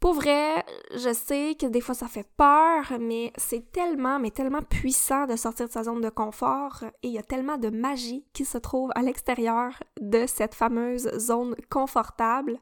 Pour 0.00 0.14
vrai, 0.14 0.64
je 0.94 1.12
sais 1.12 1.54
que 1.60 1.66
des 1.66 1.82
fois 1.82 1.94
ça 1.94 2.08
fait 2.08 2.26
peur, 2.38 2.90
mais 2.98 3.34
c'est 3.36 3.70
tellement, 3.70 4.18
mais 4.18 4.30
tellement 4.30 4.62
puissant 4.62 5.26
de 5.26 5.36
sortir 5.36 5.66
de 5.66 5.72
sa 5.72 5.84
zone 5.84 6.00
de 6.00 6.08
confort 6.08 6.84
et 7.02 7.08
il 7.08 7.12
y 7.12 7.18
a 7.18 7.22
tellement 7.22 7.58
de 7.58 7.68
magie 7.68 8.26
qui 8.32 8.46
se 8.46 8.56
trouve 8.56 8.90
à 8.94 9.02
l'extérieur 9.02 9.74
de 10.00 10.26
cette 10.26 10.54
fameuse 10.54 11.10
zone 11.18 11.54
confortable. 11.68 12.58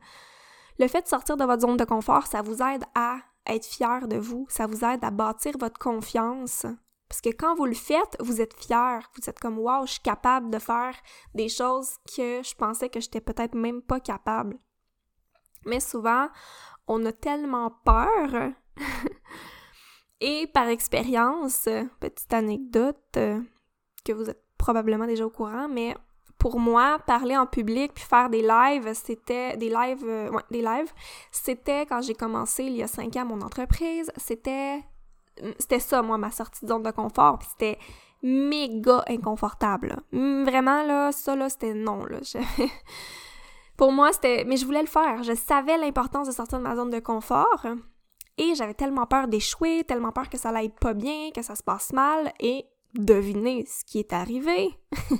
Le 0.80 0.88
fait 0.88 1.02
de 1.02 1.08
sortir 1.08 1.36
de 1.36 1.44
votre 1.44 1.62
zone 1.62 1.76
de 1.76 1.84
confort, 1.84 2.26
ça 2.26 2.42
vous 2.42 2.60
aide 2.60 2.84
à 2.96 3.18
être 3.46 3.66
fier 3.66 4.08
de 4.08 4.16
vous, 4.16 4.46
ça 4.48 4.66
vous 4.66 4.84
aide 4.84 5.04
à 5.04 5.12
bâtir 5.12 5.54
votre 5.60 5.78
confiance. 5.78 6.66
Parce 7.08 7.20
que 7.20 7.30
quand 7.30 7.54
vous 7.54 7.66
le 7.66 7.74
faites, 7.74 8.16
vous 8.18 8.40
êtes 8.40 8.54
fier, 8.54 9.08
vous 9.16 9.30
êtes 9.30 9.38
comme 9.38 9.58
wow, 9.58 9.86
je 9.86 9.92
suis 9.92 10.00
capable 10.00 10.50
de 10.50 10.58
faire 10.58 10.94
des 11.34 11.48
choses 11.48 11.98
que 12.04 12.42
je 12.42 12.54
pensais 12.56 12.88
que 12.88 12.98
j'étais 12.98 13.20
peut-être 13.20 13.54
même 13.54 13.80
pas 13.80 14.00
capable. 14.00 14.58
Mais 15.64 15.80
souvent, 15.80 16.28
on 16.88 17.04
a 17.06 17.12
tellement 17.12 17.70
peur. 17.84 18.52
Et 20.20 20.48
par 20.48 20.68
expérience, 20.68 21.68
petite 22.00 22.32
anecdote 22.32 22.96
euh, 23.16 23.40
que 24.04 24.12
vous 24.12 24.28
êtes 24.28 24.42
probablement 24.56 25.06
déjà 25.06 25.24
au 25.24 25.30
courant, 25.30 25.68
mais 25.68 25.94
pour 26.38 26.58
moi, 26.58 26.98
parler 27.06 27.36
en 27.36 27.46
public 27.46 27.92
puis 27.94 28.04
faire 28.04 28.30
des 28.30 28.42
lives, 28.42 28.92
c'était 28.94 29.56
euh, 29.60 30.84
c'était 31.30 31.86
quand 31.86 32.00
j'ai 32.00 32.14
commencé 32.14 32.64
il 32.64 32.76
y 32.76 32.82
a 32.82 32.86
cinq 32.86 33.16
ans 33.16 33.26
mon 33.26 33.40
entreprise, 33.42 34.10
c'était 34.16 34.82
c'était 35.58 35.80
ça 35.80 36.02
moi 36.02 36.18
ma 36.18 36.30
sortie 36.30 36.64
de 36.64 36.70
zone 36.70 36.82
de 36.82 36.90
confort, 36.90 37.38
c'était 37.42 37.78
méga 38.22 39.04
inconfortable. 39.08 39.96
Vraiment 40.12 40.82
là, 40.82 41.12
ça 41.12 41.36
là 41.36 41.48
c'était 41.48 41.74
non 41.74 42.04
là. 42.04 42.18
pour 43.78 43.92
moi, 43.92 44.12
c'était 44.12 44.44
mais 44.44 44.58
je 44.58 44.66
voulais 44.66 44.82
le 44.82 44.86
faire, 44.86 45.22
je 45.22 45.32
savais 45.34 45.78
l'importance 45.78 46.26
de 46.26 46.32
sortir 46.32 46.58
de 46.58 46.64
ma 46.64 46.76
zone 46.76 46.90
de 46.90 46.98
confort. 46.98 47.64
Et 48.36 48.54
j'avais 48.54 48.74
tellement 48.74 49.06
peur 49.06 49.26
d'échouer, 49.26 49.84
tellement 49.84 50.12
peur 50.12 50.28
que 50.28 50.36
ça 50.36 50.50
allait 50.50 50.68
pas 50.68 50.94
bien, 50.94 51.30
que 51.34 51.42
ça 51.42 51.56
se 51.56 51.62
passe 51.62 51.92
mal, 51.92 52.32
et 52.38 52.66
devinez 52.94 53.64
ce 53.66 53.84
qui 53.84 53.98
est 53.98 54.12
arrivé. 54.12 54.78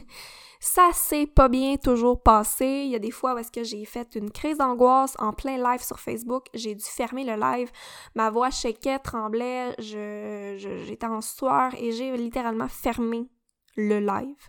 Ça 0.61 0.91
s'est 0.93 1.29
pas 1.29 1.49
bien 1.49 1.77
toujours 1.77 2.21
passé. 2.21 2.67
Il 2.67 2.91
y 2.91 2.97
a 2.97 2.99
des 2.99 3.13
fois 3.13 3.35
où 3.35 3.43
que 3.53 3.63
j'ai 3.63 3.85
fait 3.85 4.17
une 4.17 4.33
crise 4.33 4.59
d'angoisse 4.59 5.15
en 5.21 5.33
plein 5.33 5.57
live 5.57 5.85
sur 5.85 6.01
Facebook. 6.01 6.47
J'ai 6.53 6.75
dû 6.75 6.85
fermer 6.85 7.23
le 7.23 7.37
live. 7.37 7.71
Ma 8.17 8.29
voix 8.31 8.51
shakeait, 8.51 8.99
tremblait, 8.99 9.77
je, 9.79 10.57
j'étais 10.85 11.07
en 11.07 11.21
sueur 11.21 11.73
et 11.79 11.93
j'ai 11.93 12.17
littéralement 12.17 12.67
fermé 12.67 13.29
le 13.77 14.01
live. 14.01 14.49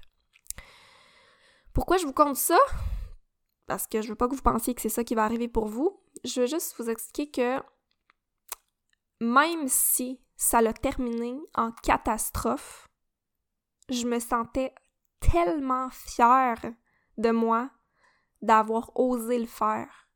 Pourquoi 1.73 1.97
je 1.97 2.07
vous 2.07 2.13
compte 2.13 2.37
ça? 2.37 2.57
Parce 3.69 3.85
que 3.85 4.01
je 4.01 4.09
veux 4.09 4.15
pas 4.15 4.27
que 4.27 4.33
vous 4.33 4.41
pensiez 4.41 4.73
que 4.73 4.81
c'est 4.81 4.89
ça 4.89 5.03
qui 5.03 5.13
va 5.13 5.23
arriver 5.23 5.47
pour 5.47 5.67
vous. 5.67 6.01
Je 6.25 6.41
veux 6.41 6.47
juste 6.47 6.73
vous 6.79 6.89
expliquer 6.89 7.29
que 7.29 7.63
même 9.21 9.67
si 9.67 10.19
ça 10.37 10.59
l'a 10.59 10.73
terminé 10.73 11.39
en 11.53 11.71
catastrophe, 11.83 12.89
je 13.87 14.07
me 14.07 14.19
sentais 14.19 14.73
tellement 15.19 15.91
fière 15.91 16.59
de 17.19 17.29
moi 17.29 17.69
d'avoir 18.41 18.91
osé 18.99 19.37
le 19.37 19.45
faire. 19.45 20.09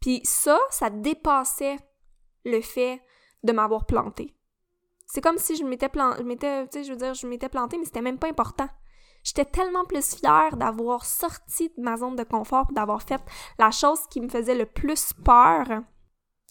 Puis 0.00 0.20
ça, 0.24 0.58
ça 0.68 0.90
dépassait 0.90 1.78
le 2.44 2.60
fait 2.60 3.02
de 3.44 3.52
m'avoir 3.52 3.86
planté. 3.86 4.36
C'est 5.06 5.22
comme 5.22 5.38
si 5.38 5.56
je 5.56 5.64
m'étais 5.64 5.88
planté, 5.88 6.22
tu 6.36 6.36
sais, 6.70 6.84
je 6.84 6.90
veux 6.92 6.98
dire, 6.98 7.14
je 7.14 7.26
m'étais 7.26 7.48
planté, 7.48 7.78
mais 7.78 7.86
c'était 7.86 8.02
même 8.02 8.18
pas 8.18 8.28
important. 8.28 8.68
J'étais 9.22 9.44
tellement 9.44 9.84
plus 9.84 10.16
fière 10.16 10.56
d'avoir 10.56 11.04
sorti 11.04 11.70
de 11.76 11.82
ma 11.82 11.96
zone 11.96 12.16
de 12.16 12.24
confort, 12.24 12.72
d'avoir 12.72 13.02
fait 13.02 13.22
la 13.58 13.70
chose 13.70 14.00
qui 14.10 14.20
me 14.20 14.28
faisait 14.28 14.54
le 14.54 14.66
plus 14.66 15.12
peur, 15.24 15.66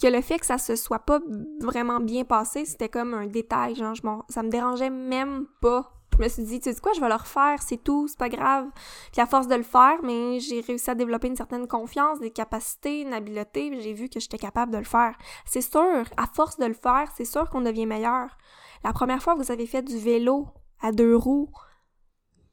que 0.01 0.07
le 0.07 0.21
fait 0.21 0.39
que 0.39 0.45
ça 0.45 0.57
se 0.57 0.75
soit 0.75 0.99
pas 0.99 1.19
vraiment 1.59 1.99
bien 1.99 2.23
passé, 2.23 2.65
c'était 2.65 2.89
comme 2.89 3.13
un 3.13 3.27
détail, 3.27 3.75
genre, 3.75 4.25
ça 4.29 4.43
me 4.43 4.49
dérangeait 4.49 4.89
même 4.89 5.47
pas 5.61 5.91
je 6.17 6.23
me 6.23 6.29
suis 6.29 6.43
dit, 6.43 6.59
tu 6.59 6.71
sais 6.71 6.79
quoi, 6.79 6.93
je 6.93 7.01
vais 7.01 7.07
le 7.07 7.15
refaire, 7.15 7.61
c'est 7.61 7.81
tout, 7.83 8.07
c'est 8.07 8.17
pas 8.17 8.29
grave. 8.29 8.67
Puis 9.11 9.21
à 9.21 9.25
force 9.25 9.47
de 9.47 9.55
le 9.55 9.63
faire, 9.63 9.97
mais 10.03 10.39
j'ai 10.39 10.61
réussi 10.61 10.89
à 10.89 10.95
développer 10.95 11.27
une 11.27 11.35
certaine 11.35 11.67
confiance, 11.67 12.19
des 12.19 12.31
capacités, 12.31 13.01
une 13.01 13.13
habileté, 13.13 13.79
j'ai 13.81 13.93
vu 13.93 14.09
que 14.09 14.19
j'étais 14.19 14.37
capable 14.37 14.71
de 14.71 14.77
le 14.77 14.83
faire. 14.83 15.17
C'est 15.45 15.61
sûr, 15.61 16.03
à 16.17 16.27
force 16.33 16.57
de 16.57 16.65
le 16.65 16.73
faire, 16.73 17.11
c'est 17.15 17.25
sûr 17.25 17.49
qu'on 17.49 17.61
devient 17.61 17.85
meilleur. 17.85 18.37
La 18.83 18.93
première 18.93 19.21
fois 19.21 19.35
que 19.35 19.41
vous 19.41 19.51
avez 19.51 19.65
fait 19.65 19.81
du 19.81 19.97
vélo 19.97 20.47
à 20.81 20.91
deux 20.91 21.15
roues, 21.15 21.49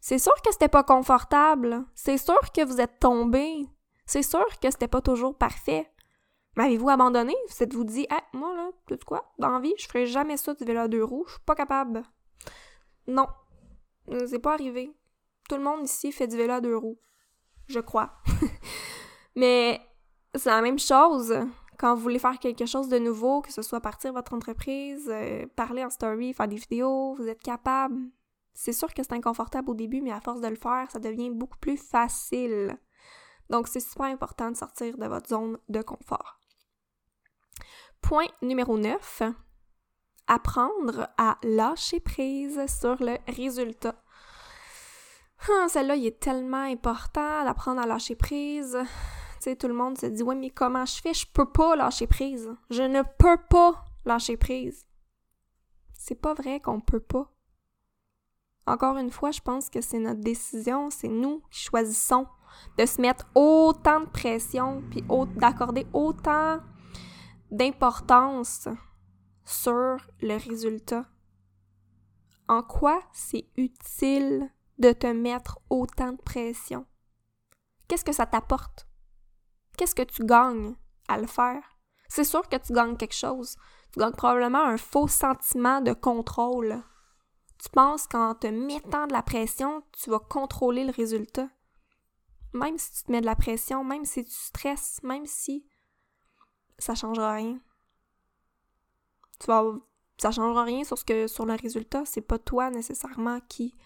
c'est 0.08 0.18
sûr 0.18 0.32
que 0.40 0.50
c'était 0.50 0.68
pas 0.68 0.84
confortable. 0.84 1.84
C'est 1.94 2.16
sûr 2.16 2.40
que 2.54 2.64
vous 2.64 2.80
êtes 2.80 2.98
tombé. 2.98 3.66
C'est 4.06 4.22
sûr 4.22 4.46
que 4.58 4.70
c'était 4.70 4.88
pas 4.88 5.02
toujours 5.02 5.36
parfait. 5.36 5.86
M'avez-vous 6.56 6.88
abandonné? 6.88 7.34
Vous 7.50 7.62
êtes-vous 7.62 7.84
dit, 7.84 8.06
moi 8.32 8.54
là, 8.54 8.70
tu 8.86 8.96
quoi, 9.04 9.30
dans 9.38 9.60
vie, 9.60 9.74
je 9.76 9.86
ferai 9.86 10.06
jamais 10.06 10.38
ça 10.38 10.54
du 10.54 10.64
vélo 10.64 10.80
à 10.80 10.88
deux 10.88 11.04
roues, 11.04 11.24
je 11.26 11.32
suis 11.32 11.42
pas 11.44 11.54
capable. 11.54 12.04
Non, 13.06 13.26
c'est 14.26 14.38
pas 14.38 14.54
arrivé. 14.54 14.90
Tout 15.46 15.56
le 15.56 15.62
monde 15.62 15.84
ici 15.84 16.10
fait 16.10 16.26
du 16.26 16.38
vélo 16.38 16.54
à 16.54 16.62
deux 16.62 16.78
roues. 16.78 16.98
Je 17.66 17.80
crois. 17.80 18.14
Mais 19.36 19.78
c'est 20.34 20.48
la 20.48 20.62
même 20.62 20.78
chose 20.78 21.34
quand 21.78 21.94
vous 21.94 22.00
voulez 22.00 22.18
faire 22.18 22.38
quelque 22.38 22.64
chose 22.64 22.88
de 22.88 22.98
nouveau, 22.98 23.42
que 23.42 23.52
ce 23.52 23.60
soit 23.60 23.82
partir 23.82 24.14
votre 24.14 24.32
entreprise, 24.32 25.10
euh, 25.12 25.44
parler 25.54 25.84
en 25.84 25.90
story, 25.90 26.32
faire 26.32 26.48
des 26.48 26.56
vidéos, 26.56 27.14
vous 27.14 27.28
êtes 27.28 27.42
capable. 27.42 27.98
C'est 28.60 28.72
sûr 28.72 28.92
que 28.92 29.04
c'est 29.04 29.12
inconfortable 29.12 29.70
au 29.70 29.74
début, 29.74 30.00
mais 30.00 30.10
à 30.10 30.20
force 30.20 30.40
de 30.40 30.48
le 30.48 30.56
faire, 30.56 30.90
ça 30.90 30.98
devient 30.98 31.30
beaucoup 31.30 31.58
plus 31.58 31.76
facile. 31.76 32.76
Donc, 33.50 33.68
c'est 33.68 33.78
super 33.78 34.06
important 34.06 34.50
de 34.50 34.56
sortir 34.56 34.98
de 34.98 35.06
votre 35.06 35.28
zone 35.28 35.58
de 35.68 35.80
confort. 35.80 36.40
Point 38.02 38.26
numéro 38.42 38.76
9 38.76 39.22
apprendre 40.26 41.08
à 41.16 41.38
lâcher 41.44 42.00
prise 42.00 42.60
sur 42.66 42.96
le 43.00 43.18
résultat. 43.28 43.94
Hum, 45.48 45.68
celle-là, 45.68 45.94
il 45.94 46.06
est 46.06 46.18
tellement 46.18 46.64
important 46.64 47.44
d'apprendre 47.44 47.80
à 47.80 47.86
lâcher 47.86 48.16
prise. 48.16 48.76
Tu 49.36 49.44
sais, 49.44 49.56
tout 49.56 49.68
le 49.68 49.74
monde 49.74 49.96
se 49.96 50.06
dit, 50.06 50.24
oui, 50.24 50.34
mais 50.34 50.50
comment 50.50 50.84
je 50.84 51.00
fais? 51.00 51.14
Je 51.14 51.28
peux 51.32 51.48
pas 51.48 51.76
lâcher 51.76 52.08
prise. 52.08 52.52
Je 52.70 52.82
ne 52.82 53.02
peux 53.18 53.38
pas 53.48 53.84
lâcher 54.04 54.36
prise. 54.36 54.84
C'est 55.94 56.20
pas 56.20 56.34
vrai 56.34 56.58
qu'on 56.58 56.80
peut 56.80 56.98
pas. 56.98 57.32
Encore 58.68 58.98
une 58.98 59.10
fois, 59.10 59.30
je 59.30 59.40
pense 59.40 59.70
que 59.70 59.80
c'est 59.80 59.98
notre 59.98 60.20
décision, 60.20 60.90
c'est 60.90 61.08
nous 61.08 61.40
qui 61.50 61.60
choisissons 61.60 62.26
de 62.76 62.84
se 62.84 63.00
mettre 63.00 63.26
autant 63.34 64.00
de 64.00 64.06
pression, 64.10 64.82
puis 64.90 65.02
d'accorder 65.36 65.86
autant 65.94 66.60
d'importance 67.50 68.68
sur 69.46 69.96
le 70.20 70.36
résultat. 70.36 71.06
En 72.46 72.62
quoi 72.62 73.00
c'est 73.10 73.46
utile 73.56 74.50
de 74.78 74.92
te 74.92 75.06
mettre 75.06 75.58
autant 75.70 76.12
de 76.12 76.20
pression? 76.20 76.84
Qu'est-ce 77.88 78.04
que 78.04 78.12
ça 78.12 78.26
t'apporte? 78.26 78.86
Qu'est-ce 79.78 79.94
que 79.94 80.02
tu 80.02 80.26
gagnes 80.26 80.74
à 81.08 81.16
le 81.16 81.26
faire? 81.26 81.62
C'est 82.10 82.24
sûr 82.24 82.46
que 82.46 82.56
tu 82.56 82.74
gagnes 82.74 82.98
quelque 82.98 83.14
chose. 83.14 83.56
Tu 83.92 84.00
gagnes 84.00 84.12
probablement 84.12 84.62
un 84.62 84.76
faux 84.76 85.08
sentiment 85.08 85.80
de 85.80 85.94
contrôle. 85.94 86.82
Tu 87.58 87.68
penses 87.70 88.06
qu'en 88.06 88.34
te 88.34 88.46
mettant 88.46 89.06
de 89.06 89.12
la 89.12 89.22
pression, 89.22 89.82
tu 89.92 90.10
vas 90.10 90.20
contrôler 90.20 90.84
le 90.84 90.92
résultat? 90.92 91.48
Même 92.52 92.78
si 92.78 92.92
tu 92.92 93.02
te 93.04 93.12
mets 93.12 93.20
de 93.20 93.26
la 93.26 93.36
pression, 93.36 93.84
même 93.84 94.04
si 94.04 94.24
tu 94.24 94.32
stresses, 94.32 95.00
même 95.02 95.26
si 95.26 95.66
ça 96.78 96.94
changera 96.94 97.32
rien 97.32 97.60
tu 99.38 99.46
vas 99.46 99.74
ça 100.18 100.32
changera 100.32 100.64
rien 100.64 100.82
sur 100.82 100.98
ce 100.98 101.04
que 101.04 101.28
sur 101.28 101.46
le 101.46 101.54
résultat, 101.54 102.02
c'est 102.04 102.20
pas 102.20 102.38
toi 102.38 102.70
nécessairement 102.70 103.38
qui 103.48 103.76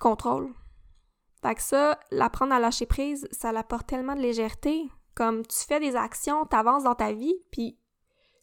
contrôle. 0.00 0.52
Fait 1.42 1.54
que 1.54 1.62
ça, 1.62 2.00
l'apprendre 2.10 2.52
à 2.52 2.58
lâcher 2.58 2.86
prise, 2.86 3.28
ça 3.30 3.52
l'apporte 3.52 3.86
tellement 3.86 4.16
de 4.16 4.20
légèreté. 4.20 4.90
Comme 5.14 5.46
tu 5.46 5.58
fais 5.58 5.78
des 5.78 5.94
actions, 5.94 6.44
t'avances 6.44 6.82
dans 6.82 6.96
ta 6.96 7.12
vie, 7.12 7.36
puis 7.52 7.78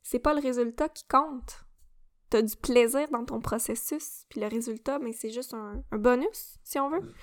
c'est 0.04 0.20
pas 0.20 0.34
le 0.34 0.40
résultat 0.40 0.88
qui 0.88 1.06
compte. 1.06 1.65
T'as 2.30 2.42
du 2.42 2.56
plaisir 2.56 3.08
dans 3.12 3.24
ton 3.24 3.40
processus, 3.40 4.26
puis 4.30 4.42
le 4.42 4.48
résultat, 4.48 5.00
mais 5.00 5.14
c'est 5.14 5.30
juste 5.30 5.54
un, 5.54 5.84
un, 5.92 5.98
bonus, 5.98 6.58
si 6.64 6.80
on 6.80 6.90
veut. 6.90 7.14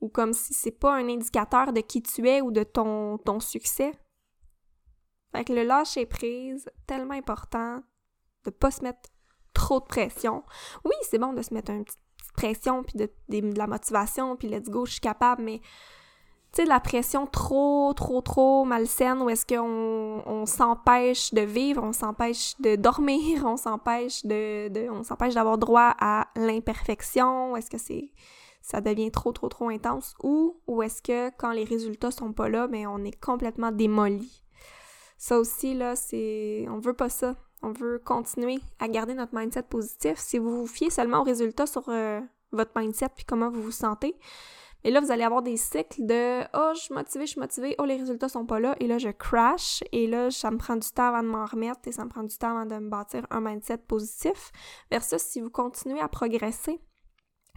Ou 0.00 0.08
comme 0.08 0.32
si 0.32 0.54
c'est 0.54 0.70
pas 0.70 0.94
un 0.94 1.08
indicateur 1.08 1.72
de 1.72 1.80
qui 1.80 2.02
tu 2.02 2.28
es 2.28 2.40
ou 2.40 2.50
de 2.50 2.62
ton, 2.62 3.18
ton 3.18 3.40
succès. 3.40 3.92
Fait 5.32 5.44
que 5.44 5.52
le 5.52 5.62
lâcher 5.62 6.06
prise, 6.06 6.70
tellement 6.86 7.14
important, 7.14 7.82
de 8.44 8.50
pas 8.50 8.70
se 8.70 8.82
mettre 8.82 9.10
trop 9.52 9.80
de 9.80 9.86
pression. 9.86 10.44
Oui, 10.84 10.94
c'est 11.02 11.18
bon 11.18 11.32
de 11.32 11.42
se 11.42 11.52
mettre 11.52 11.72
une 11.72 11.84
petite 11.84 12.00
pression, 12.34 12.84
puis 12.84 12.96
de, 12.96 13.58
la 13.58 13.66
motivation, 13.66 14.36
puis 14.36 14.48
let's 14.48 14.68
go, 14.68 14.86
je 14.86 14.92
suis 14.92 15.00
capable, 15.00 15.42
mais 15.42 15.60
tu 16.52 16.64
la 16.64 16.80
pression 16.80 17.26
trop, 17.26 17.92
trop, 17.94 18.20
trop 18.20 18.64
malsaine, 18.64 19.22
où 19.22 19.28
est-ce 19.28 19.46
qu'on 19.46 20.22
on, 20.26 20.46
s'empêche 20.46 21.32
de 21.34 21.42
vivre, 21.42 21.82
on 21.82 21.92
s'empêche 21.92 22.54
de 22.60 22.76
dormir, 22.76 23.42
on 23.46 23.56
s'empêche 23.56 24.24
de, 24.24 24.90
on 24.90 25.02
s'empêche 25.02 25.34
d'avoir 25.34 25.58
droit 25.58 25.94
à 26.00 26.28
l'imperfection, 26.36 27.56
est-ce 27.56 27.70
que 27.70 27.78
c'est 27.78 28.10
ça 28.60 28.82
devient 28.82 29.10
trop, 29.10 29.32
trop, 29.32 29.48
trop 29.48 29.68
intense, 29.68 30.14
ou, 30.22 30.60
ou 30.66 30.82
est-ce 30.82 31.00
que 31.00 31.30
quand 31.38 31.52
les 31.52 31.64
résultats 31.64 32.10
sont 32.10 32.32
pas 32.34 32.50
là, 32.50 32.68
mais 32.68 32.84
ben, 32.84 32.90
on 32.90 33.04
est 33.04 33.18
complètement 33.18 33.72
démoli. 33.72 34.42
Ça 35.16 35.38
aussi, 35.38 35.74
là, 35.74 35.96
c'est... 35.96 36.66
On 36.68 36.78
veut 36.78 36.92
pas 36.92 37.08
ça. 37.08 37.34
On 37.62 37.72
veut 37.72 37.98
continuer 37.98 38.58
à 38.78 38.86
garder 38.88 39.14
notre 39.14 39.34
mindset 39.34 39.62
positif. 39.62 40.18
Si 40.18 40.38
vous 40.38 40.60
vous 40.60 40.66
fiez 40.66 40.90
seulement 40.90 41.20
aux 41.20 41.24
résultats 41.24 41.66
sur 41.66 41.88
euh, 41.88 42.20
votre 42.52 42.70
mindset 42.78 43.08
puis 43.16 43.24
comment 43.24 43.50
vous 43.50 43.62
vous 43.62 43.72
sentez, 43.72 44.14
Et 44.84 44.90
là, 44.90 45.00
vous 45.00 45.10
allez 45.10 45.24
avoir 45.24 45.42
des 45.42 45.56
cycles 45.56 46.06
de 46.06 46.42
Oh, 46.54 46.70
je 46.74 46.80
suis 46.80 46.94
motivée, 46.94 47.26
je 47.26 47.32
suis 47.32 47.40
motivée, 47.40 47.74
oh, 47.78 47.84
les 47.84 47.96
résultats 47.96 48.28
sont 48.28 48.46
pas 48.46 48.60
là, 48.60 48.76
et 48.78 48.86
là, 48.86 48.98
je 48.98 49.08
crash, 49.08 49.82
et 49.92 50.06
là, 50.06 50.30
ça 50.30 50.50
me 50.50 50.56
prend 50.56 50.76
du 50.76 50.88
temps 50.88 51.08
avant 51.08 51.22
de 51.22 51.28
m'en 51.28 51.44
remettre, 51.44 51.80
et 51.86 51.92
ça 51.92 52.04
me 52.04 52.10
prend 52.10 52.22
du 52.22 52.36
temps 52.36 52.56
avant 52.56 52.66
de 52.66 52.76
me 52.76 52.88
bâtir 52.88 53.26
un 53.30 53.40
mindset 53.40 53.78
positif. 53.78 54.52
Versus 54.90 55.20
si 55.20 55.40
vous 55.40 55.50
continuez 55.50 56.00
à 56.00 56.08
progresser, 56.08 56.80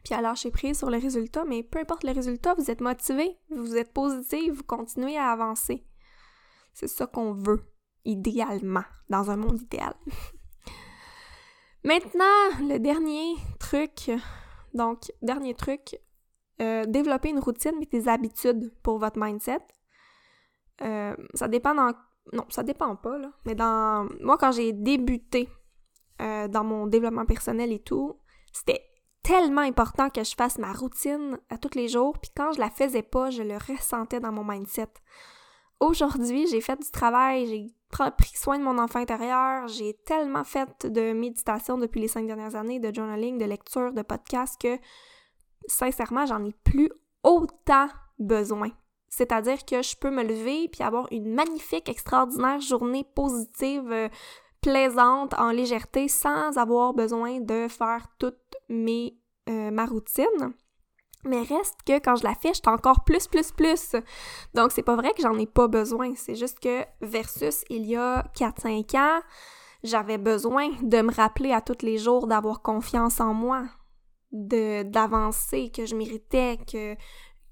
puis 0.04 0.16
à 0.16 0.22
lâcher 0.22 0.50
prise 0.50 0.80
sur 0.80 0.90
les 0.90 0.98
résultats, 0.98 1.46
mais 1.46 1.62
peu 1.64 1.80
importe 1.80 2.04
les 2.04 2.12
résultats, 2.12 2.56
vous 2.56 2.72
êtes 2.72 2.82
motivé, 2.82 3.38
vous 3.52 3.78
êtes 3.78 3.94
positif, 3.94 4.54
vous 4.54 4.64
continuez 4.64 5.18
à 5.18 5.30
avancer. 5.30 5.86
C'est 6.74 6.88
ça 6.88 7.06
qu'on 7.06 7.34
veut, 7.34 7.62
idéalement, 8.04 8.84
dans 9.10 9.30
un 9.30 9.36
monde 9.38 9.62
idéal. 9.62 9.94
Maintenant, 11.84 12.50
le 12.62 12.78
dernier 12.78 13.36
truc, 13.60 14.12
donc, 14.74 15.12
dernier 15.22 15.54
truc, 15.54 16.00
euh, 16.62 16.86
développer 16.86 17.30
une 17.30 17.40
routine 17.40 17.76
avec 17.76 17.92
des 17.92 18.08
habitudes 18.08 18.72
pour 18.84 19.00
votre 19.00 19.20
mindset. 19.20 19.60
Euh, 20.82 21.16
ça 21.34 21.48
dépend 21.48 21.76
dans... 21.76 21.92
Non, 22.34 22.46
ça 22.50 22.64
dépend 22.64 22.96
pas, 22.96 23.18
là. 23.18 23.32
Mais 23.46 23.56
dans... 23.56 24.08
Moi, 24.20 24.38
quand 24.38 24.52
j'ai 24.52 24.72
débuté 24.72 25.50
euh, 26.22 26.48
dans 26.48 26.64
mon 26.64 26.88
développement 26.88 27.26
personnel 27.26 27.72
et 27.72 27.80
tout, 27.80 28.20
c'était 28.54 28.82
tellement 29.24 29.62
important 29.62 30.10
que 30.10 30.24
je 30.24 30.36
fasse 30.36 30.58
ma 30.58 30.74
routine 30.74 31.40
à 31.50 31.58
tous 31.58 31.76
les 31.76 31.88
jours, 31.88 32.18
puis 32.20 32.32
quand 32.36 32.52
je 32.54 32.60
la 32.60 32.70
faisais 32.70 33.04
pas, 33.04 33.30
je 33.30 33.44
le 33.44 33.56
ressentais 33.56 34.20
dans 34.20 34.32
mon 34.32 34.44
mindset. 34.44 34.90
Aujourd'hui, 35.80 36.48
j'ai 36.48 36.62
fait 36.62 36.80
du 36.80 36.90
travail, 36.92 37.48
j'ai 37.48 37.68
pris 37.90 38.36
soin 38.36 38.60
de 38.60 38.64
mon 38.64 38.78
enfant 38.78 39.00
intérieur, 39.00 39.68
j'ai 39.68 39.96
tellement 40.06 40.44
fait 40.44 40.86
de 40.86 41.14
méditation 41.14 41.78
depuis 41.78 42.02
les 42.02 42.08
cinq 42.08 42.28
dernières 42.28 42.56
années, 42.56 42.80
de 42.80 42.94
journaling, 42.94 43.38
de 43.38 43.46
lecture, 43.46 43.94
de 43.94 44.02
podcast 44.02 44.60
que 44.62 44.78
sincèrement, 45.68 46.26
j'en 46.26 46.44
ai 46.44 46.54
plus 46.64 46.90
autant 47.24 47.88
besoin. 48.20 48.70
C'est-à-dire 49.10 49.66
que 49.66 49.82
je 49.82 49.96
peux 49.98 50.10
me 50.10 50.24
lever 50.24 50.70
puis 50.70 50.84
avoir 50.84 51.08
une 51.12 51.34
magnifique, 51.34 51.90
extraordinaire 51.90 52.62
journée 52.62 53.06
positive, 53.16 53.92
euh, 53.92 54.10
plaisante, 54.62 55.34
en 55.38 55.52
légèreté, 55.52 56.08
sans 56.08 56.58
avoir 56.58 56.94
besoin 56.94 57.42
de 57.42 57.68
faire 57.68 58.08
toute 58.20 58.38
mes, 58.70 59.18
euh, 59.50 59.72
ma 59.72 59.86
routine. 59.86 60.54
Mais 61.24 61.42
reste 61.42 61.78
que 61.86 62.00
quand 62.00 62.16
je 62.16 62.24
la 62.24 62.36
fais, 62.36 62.54
encore 62.66 63.04
plus, 63.04 63.28
plus, 63.28 63.52
plus. 63.52 63.96
Donc, 64.54 64.72
c'est 64.72 64.82
pas 64.82 64.96
vrai 64.96 65.14
que 65.14 65.22
j'en 65.22 65.38
ai 65.38 65.46
pas 65.46 65.68
besoin. 65.68 66.14
C'est 66.16 66.36
juste 66.36 66.60
que 66.60 66.84
versus 67.02 67.64
il 67.70 67.86
y 67.86 67.96
a 67.96 68.24
4-5 68.36 68.96
ans, 68.98 69.22
j'avais 69.84 70.18
besoin 70.18 70.70
de 70.82 71.02
me 71.02 71.14
rappeler 71.14 71.52
à 71.52 71.62
tous 71.62 71.84
les 71.84 71.98
jours 71.98 72.28
d'avoir 72.28 72.62
confiance 72.62 73.20
en 73.20 73.34
moi, 73.34 73.66
d'avancer, 74.32 75.72
que 75.74 75.86
je 75.86 75.96
méritais, 75.96 76.58
que, 76.66 76.96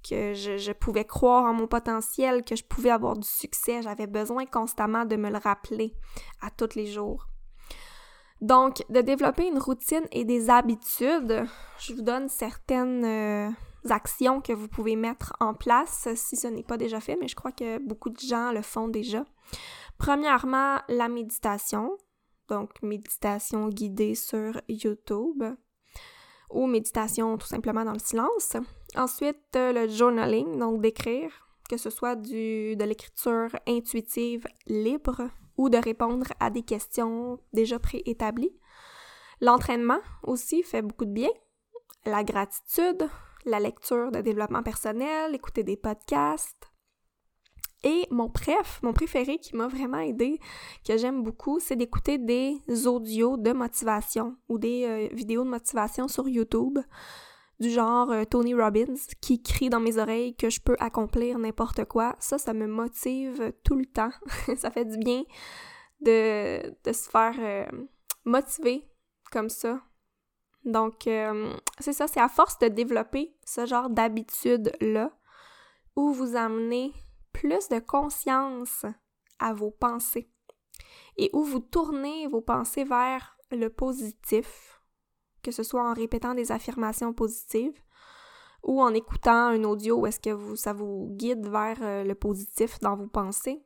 je, 0.10 0.72
pouvais 0.72 1.06
croire 1.06 1.46
en 1.46 1.54
mon 1.54 1.68
potentiel, 1.68 2.44
que 2.44 2.56
je 2.56 2.64
pouvais 2.64 2.90
avoir 2.90 3.18
du 3.18 3.28
succès. 3.28 3.82
J'avais 3.82 4.08
besoin 4.08 4.46
constamment 4.46 5.06
de 5.06 5.16
me 5.16 5.30
le 5.30 5.38
rappeler 5.38 5.94
à 6.42 6.50
tous 6.50 6.76
les 6.76 6.86
jours. 6.86 7.28
Donc, 8.42 8.84
de 8.90 9.02
développer 9.02 9.48
une 9.48 9.60
routine 9.60 10.06
et 10.12 10.24
des 10.24 10.50
habitudes, 10.50 11.46
je 11.78 11.94
vous 11.94 12.02
donne 12.02 12.30
certaines 12.30 13.04
euh, 13.04 13.50
actions 13.90 14.40
que 14.40 14.54
vous 14.54 14.70
pouvez 14.70 14.96
mettre 14.96 15.34
en 15.42 15.54
place 15.54 16.08
si 16.16 16.38
ce 16.38 16.48
n'est 16.48 16.64
pas 16.64 16.78
déjà 16.78 17.02
fait, 17.02 17.18
mais 17.20 17.28
je 17.28 17.36
crois 17.36 17.52
que 17.52 17.80
beaucoup 17.80 18.10
de 18.10 18.20
gens 18.20 18.54
le 18.54 18.62
font 18.62 18.88
déjà. 18.88 19.26
Premièrement, 19.98 20.78
la 20.88 21.10
méditation, 21.10 21.98
donc 22.48 22.82
méditation 22.82 23.68
guidée 23.68 24.16
sur 24.16 24.62
YouTube 24.70 25.44
ou 26.50 26.68
méditation 26.68 27.38
tout 27.38 27.48
simplement 27.48 27.86
dans 27.86 27.94
le 27.94 28.00
silence. 28.00 28.58
Ensuite, 28.96 29.56
euh, 29.56 29.72
le 29.72 29.88
journaling, 29.88 30.58
donc 30.58 30.82
d'écrire, 30.82 31.32
que 31.70 31.78
ce 31.78 31.90
soit 31.90 32.16
du, 32.16 32.76
de 32.76 32.84
l'écriture 32.84 33.50
intuitive 33.68 34.46
libre 34.66 35.30
ou 35.58 35.70
de 35.70 35.78
répondre 35.78 36.28
à 36.40 36.50
des 36.50 36.64
questions 36.64 37.40
déjà 37.54 37.80
préétablies. 37.80 38.58
L'entraînement 39.42 40.00
aussi 40.24 40.64
fait 40.64 40.82
beaucoup 40.82 41.06
de 41.06 41.14
bien. 41.14 41.30
La 42.06 42.24
gratitude, 42.24 43.08
la 43.46 43.60
lecture 43.60 44.12
de 44.12 44.22
développement 44.22 44.64
personnel, 44.64 45.36
écouter 45.36 45.64
des 45.64 45.78
podcasts, 45.78 46.72
et 47.84 48.08
mon 48.12 48.30
préf, 48.30 48.80
mon 48.84 48.92
préféré 48.92 49.38
qui 49.38 49.56
m'a 49.56 49.68
vraiment 49.68 50.00
aidé, 50.00 50.40
que 50.86 50.98
j'aime 50.98 51.24
beaucoup, 51.24 51.60
c'est 51.60 51.78
d'écouter 51.78 52.18
des 52.18 52.60
audios 52.88 53.38
de 53.38 53.54
motivation 53.54 54.36
ou 54.50 54.58
des 54.58 54.86
euh, 54.86 55.16
vidéos 55.16 55.46
de 55.46 55.50
motivation 55.50 56.08
sur 56.08 56.28
YouTube 56.28 56.80
du 57.60 57.70
genre 57.70 58.12
euh, 58.12 58.26
Tony 58.26 58.54
Robbins 58.54 58.96
qui 59.22 59.42
crie 59.42 59.70
dans 59.70 59.80
mes 59.80 59.98
oreilles 59.98 60.36
que 60.36 60.50
je 60.50 60.60
peux 60.60 60.76
accomplir 60.80 61.40
n'importe 61.40 61.86
quoi. 61.86 62.16
Ça, 62.20 62.38
ça 62.38 62.54
me 62.54 62.68
motive 62.68 63.54
tout 63.64 63.76
le 63.76 63.86
temps. 63.86 64.12
ça 64.58 64.72
fait 64.72 64.86
du 64.86 64.98
bien 64.98 65.24
de, 66.02 66.76
de 66.84 66.92
se 66.92 67.10
faire 67.10 67.36
euh, 67.40 67.86
motiver 68.26 68.90
comme 69.32 69.50
ça. 69.50 69.82
Donc, 70.66 71.08
c'est 71.80 71.94
ça, 71.94 72.08
c'est 72.08 72.20
à 72.20 72.28
force 72.28 72.60
de 72.60 72.68
développer 72.68 73.34
ce 73.46 73.66
genre 73.66 73.90
d'habitude-là 73.90 75.10
où 75.96 76.12
vous 76.12 76.36
amenez 76.36 76.94
plus 77.40 77.70
de 77.70 77.80
conscience 77.80 78.86
à 79.40 79.54
vos 79.54 79.72
pensées 79.72 80.30
et 81.16 81.30
où 81.32 81.42
vous 81.42 81.62
tournez 81.62 82.28
vos 82.28 82.42
pensées 82.42 82.84
vers 82.84 83.38
le 83.52 83.70
positif, 83.70 84.82
que 85.42 85.52
ce 85.52 85.64
soit 85.64 85.90
en 85.90 85.94
répétant 85.94 86.34
des 86.34 86.52
affirmations 86.52 87.14
positives 87.14 87.82
ou 88.62 88.82
en 88.82 88.94
écoutant 88.94 89.48
un 89.48 89.64
audio 89.64 90.00
où 90.00 90.06
est-ce 90.06 90.20
que 90.20 90.56
ça 90.56 90.74
vous 90.74 91.08
guide 91.12 91.48
vers 91.48 91.78
euh, 91.82 92.04
le 92.04 92.14
positif 92.14 92.78
dans 92.82 92.98
vos 92.98 93.08
pensées, 93.08 93.64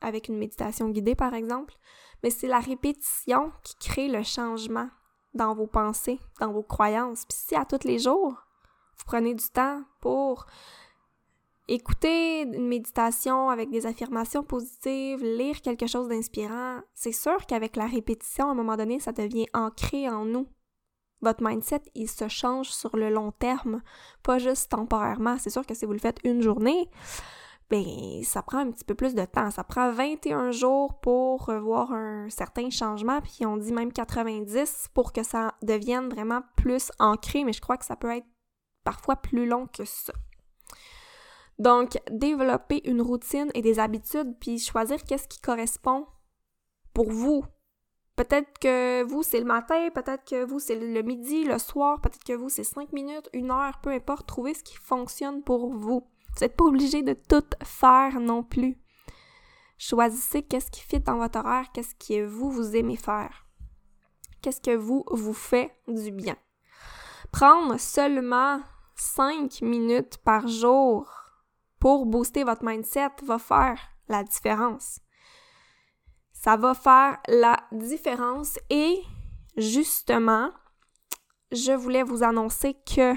avec 0.00 0.28
une 0.28 0.38
méditation 0.38 0.90
guidée 0.90 1.16
par 1.16 1.34
exemple. 1.34 1.74
Mais 2.22 2.30
c'est 2.30 2.46
la 2.46 2.60
répétition 2.60 3.50
qui 3.64 3.74
crée 3.80 4.08
le 4.08 4.22
changement 4.22 4.88
dans 5.34 5.54
vos 5.56 5.66
pensées, 5.66 6.20
dans 6.38 6.52
vos 6.52 6.62
croyances. 6.62 7.24
Puis 7.24 7.36
si 7.36 7.56
à 7.56 7.64
tous 7.64 7.84
les 7.84 7.98
jours, 7.98 8.46
vous 8.96 9.04
prenez 9.06 9.34
du 9.34 9.48
temps 9.48 9.82
pour 10.00 10.46
écouter 11.70 12.42
une 12.42 12.66
méditation 12.66 13.48
avec 13.48 13.70
des 13.70 13.86
affirmations 13.86 14.42
positives, 14.42 15.22
lire 15.22 15.62
quelque 15.62 15.86
chose 15.86 16.08
d'inspirant, 16.08 16.80
c'est 16.94 17.12
sûr 17.12 17.46
qu'avec 17.46 17.76
la 17.76 17.86
répétition, 17.86 18.48
à 18.48 18.50
un 18.50 18.54
moment 18.54 18.76
donné, 18.76 18.98
ça 18.98 19.12
devient 19.12 19.46
ancré 19.54 20.08
en 20.08 20.24
nous. 20.24 20.48
Votre 21.22 21.44
mindset, 21.44 21.82
il 21.94 22.08
se 22.08 22.28
change 22.28 22.70
sur 22.70 22.96
le 22.96 23.08
long 23.08 23.30
terme, 23.30 23.82
pas 24.24 24.38
juste 24.38 24.70
temporairement. 24.70 25.36
C'est 25.38 25.50
sûr 25.50 25.64
que 25.64 25.74
si 25.74 25.86
vous 25.86 25.92
le 25.92 25.98
faites 25.98 26.18
une 26.24 26.42
journée, 26.42 26.90
ben 27.68 27.84
ça 28.24 28.42
prend 28.42 28.58
un 28.58 28.70
petit 28.72 28.84
peu 28.84 28.96
plus 28.96 29.14
de 29.14 29.24
temps. 29.24 29.52
Ça 29.52 29.62
prend 29.62 29.92
21 29.92 30.50
jours 30.50 30.98
pour 31.00 31.52
voir 31.52 31.92
un 31.92 32.28
certain 32.30 32.70
changement, 32.70 33.20
puis 33.20 33.46
on 33.46 33.56
dit 33.56 33.72
même 33.72 33.92
90 33.92 34.88
pour 34.92 35.12
que 35.12 35.22
ça 35.22 35.54
devienne 35.62 36.08
vraiment 36.08 36.40
plus 36.56 36.90
ancré, 36.98 37.44
mais 37.44 37.52
je 37.52 37.60
crois 37.60 37.76
que 37.76 37.84
ça 37.84 37.94
peut 37.94 38.10
être 38.10 38.26
parfois 38.82 39.14
plus 39.14 39.46
long 39.46 39.68
que 39.68 39.84
ça. 39.84 40.14
Donc, 41.60 41.98
développer 42.10 42.80
une 42.88 43.02
routine 43.02 43.50
et 43.52 43.60
des 43.60 43.78
habitudes, 43.78 44.34
puis 44.40 44.58
choisir 44.58 45.04
qu'est-ce 45.04 45.28
qui 45.28 45.42
correspond 45.42 46.06
pour 46.94 47.10
vous. 47.10 47.44
Peut-être 48.16 48.58
que 48.58 49.02
vous, 49.02 49.22
c'est 49.22 49.40
le 49.40 49.44
matin, 49.44 49.90
peut-être 49.94 50.24
que 50.24 50.42
vous, 50.42 50.58
c'est 50.58 50.74
le 50.74 51.02
midi, 51.02 51.44
le 51.44 51.58
soir, 51.58 52.00
peut-être 52.00 52.24
que 52.24 52.32
vous, 52.32 52.48
c'est 52.48 52.64
cinq 52.64 52.94
minutes, 52.94 53.28
une 53.34 53.50
heure, 53.50 53.78
peu 53.82 53.90
importe. 53.90 54.26
Trouvez 54.26 54.54
ce 54.54 54.64
qui 54.64 54.74
fonctionne 54.76 55.42
pour 55.42 55.74
vous. 55.74 56.06
Vous 56.34 56.40
n'êtes 56.40 56.56
pas 56.56 56.64
obligé 56.64 57.02
de 57.02 57.12
tout 57.12 57.44
faire 57.62 58.18
non 58.20 58.42
plus. 58.42 58.78
Choisissez 59.76 60.42
qu'est-ce 60.42 60.70
qui 60.70 60.80
fit 60.80 61.00
dans 61.00 61.18
votre 61.18 61.40
horaire, 61.40 61.70
qu'est-ce 61.74 61.94
que 61.94 62.24
vous, 62.24 62.50
vous 62.50 62.74
aimez 62.74 62.96
faire. 62.96 63.44
Qu'est-ce 64.40 64.62
que 64.62 64.74
vous, 64.74 65.04
vous 65.10 65.34
fait 65.34 65.76
du 65.88 66.10
bien. 66.10 66.38
Prendre 67.32 67.78
seulement 67.78 68.62
cinq 68.96 69.60
minutes 69.60 70.16
par 70.24 70.48
jour 70.48 71.19
pour 71.80 72.06
booster 72.06 72.44
votre 72.44 72.64
mindset 72.64 73.10
va 73.22 73.38
faire 73.38 73.80
la 74.08 74.22
différence. 74.22 75.00
Ça 76.32 76.56
va 76.56 76.74
faire 76.74 77.18
la 77.28 77.56
différence 77.72 78.58
et 78.70 79.02
justement, 79.56 80.50
je 81.52 81.72
voulais 81.72 82.02
vous 82.02 82.22
annoncer 82.22 82.76
que 82.94 83.14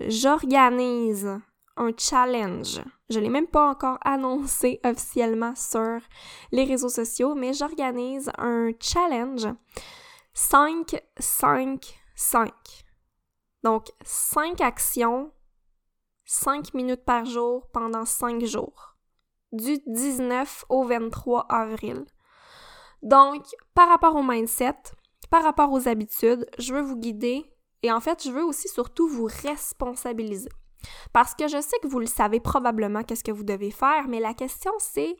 j'organise 0.00 1.40
un 1.76 1.90
challenge. 1.96 2.82
Je 3.08 3.18
ne 3.18 3.24
l'ai 3.24 3.30
même 3.30 3.46
pas 3.46 3.70
encore 3.70 3.98
annoncé 4.02 4.80
officiellement 4.84 5.54
sur 5.54 5.98
les 6.50 6.64
réseaux 6.64 6.88
sociaux, 6.88 7.34
mais 7.34 7.52
j'organise 7.52 8.30
un 8.38 8.70
challenge 8.80 9.48
5, 10.34 11.00
5, 11.18 12.00
5. 12.14 12.52
Donc, 13.62 13.88
5 14.02 14.60
actions 14.60 15.32
5 16.32 16.72
minutes 16.72 17.04
par 17.04 17.26
jour 17.26 17.68
pendant 17.74 18.06
5 18.06 18.42
jours, 18.46 18.96
du 19.52 19.76
19 19.86 20.64
au 20.70 20.82
23 20.82 21.44
avril. 21.50 22.06
Donc, 23.02 23.44
par 23.74 23.90
rapport 23.90 24.16
au 24.16 24.22
mindset, 24.22 24.78
par 25.28 25.42
rapport 25.42 25.70
aux 25.70 25.88
habitudes, 25.88 26.46
je 26.58 26.72
veux 26.72 26.80
vous 26.80 26.96
guider 26.96 27.44
et 27.82 27.92
en 27.92 28.00
fait, 28.00 28.24
je 28.24 28.30
veux 28.30 28.44
aussi 28.44 28.66
surtout 28.68 29.08
vous 29.08 29.28
responsabiliser. 29.42 30.48
Parce 31.12 31.34
que 31.34 31.48
je 31.48 31.60
sais 31.60 31.78
que 31.82 31.86
vous 31.86 32.00
le 32.00 32.06
savez 32.06 32.40
probablement 32.40 33.02
qu'est-ce 33.02 33.24
que 33.24 33.30
vous 33.30 33.44
devez 33.44 33.70
faire, 33.70 34.08
mais 34.08 34.18
la 34.18 34.32
question 34.32 34.72
c'est 34.78 35.14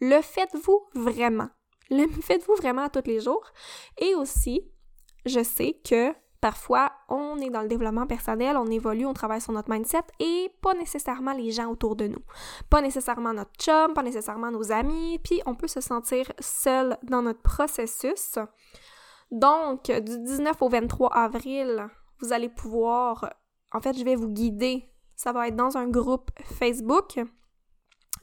le 0.00 0.20
faites-vous 0.20 0.82
vraiment? 0.94 1.48
Le 1.88 2.06
faites-vous 2.08 2.56
vraiment 2.56 2.90
tous 2.90 3.06
les 3.06 3.20
jours? 3.20 3.46
Et 3.96 4.14
aussi, 4.14 4.70
je 5.24 5.42
sais 5.42 5.80
que 5.82 6.12
parfois, 6.40 6.92
on 7.08 7.38
est 7.38 7.50
dans 7.50 7.62
le 7.62 7.68
développement 7.68 8.06
personnel, 8.06 8.56
on 8.56 8.66
évolue, 8.66 9.06
on 9.06 9.14
travaille 9.14 9.40
sur 9.40 9.52
notre 9.52 9.70
mindset 9.70 10.02
et 10.20 10.52
pas 10.62 10.74
nécessairement 10.74 11.32
les 11.32 11.50
gens 11.50 11.70
autour 11.70 11.96
de 11.96 12.06
nous. 12.06 12.22
Pas 12.70 12.80
nécessairement 12.80 13.32
notre 13.32 13.52
chum, 13.58 13.94
pas 13.94 14.02
nécessairement 14.02 14.50
nos 14.50 14.72
amis, 14.72 15.18
puis 15.22 15.40
on 15.46 15.54
peut 15.54 15.68
se 15.68 15.80
sentir 15.80 16.32
seul 16.38 16.96
dans 17.02 17.22
notre 17.22 17.42
processus. 17.42 18.38
Donc, 19.30 19.90
du 19.90 20.18
19 20.18 20.62
au 20.62 20.68
23 20.68 21.12
avril, 21.12 21.88
vous 22.20 22.32
allez 22.32 22.48
pouvoir, 22.48 23.32
en 23.72 23.80
fait, 23.80 23.96
je 23.98 24.04
vais 24.04 24.16
vous 24.16 24.28
guider. 24.28 24.90
Ça 25.16 25.32
va 25.32 25.48
être 25.48 25.56
dans 25.56 25.76
un 25.76 25.88
groupe 25.88 26.30
Facebook. 26.58 27.20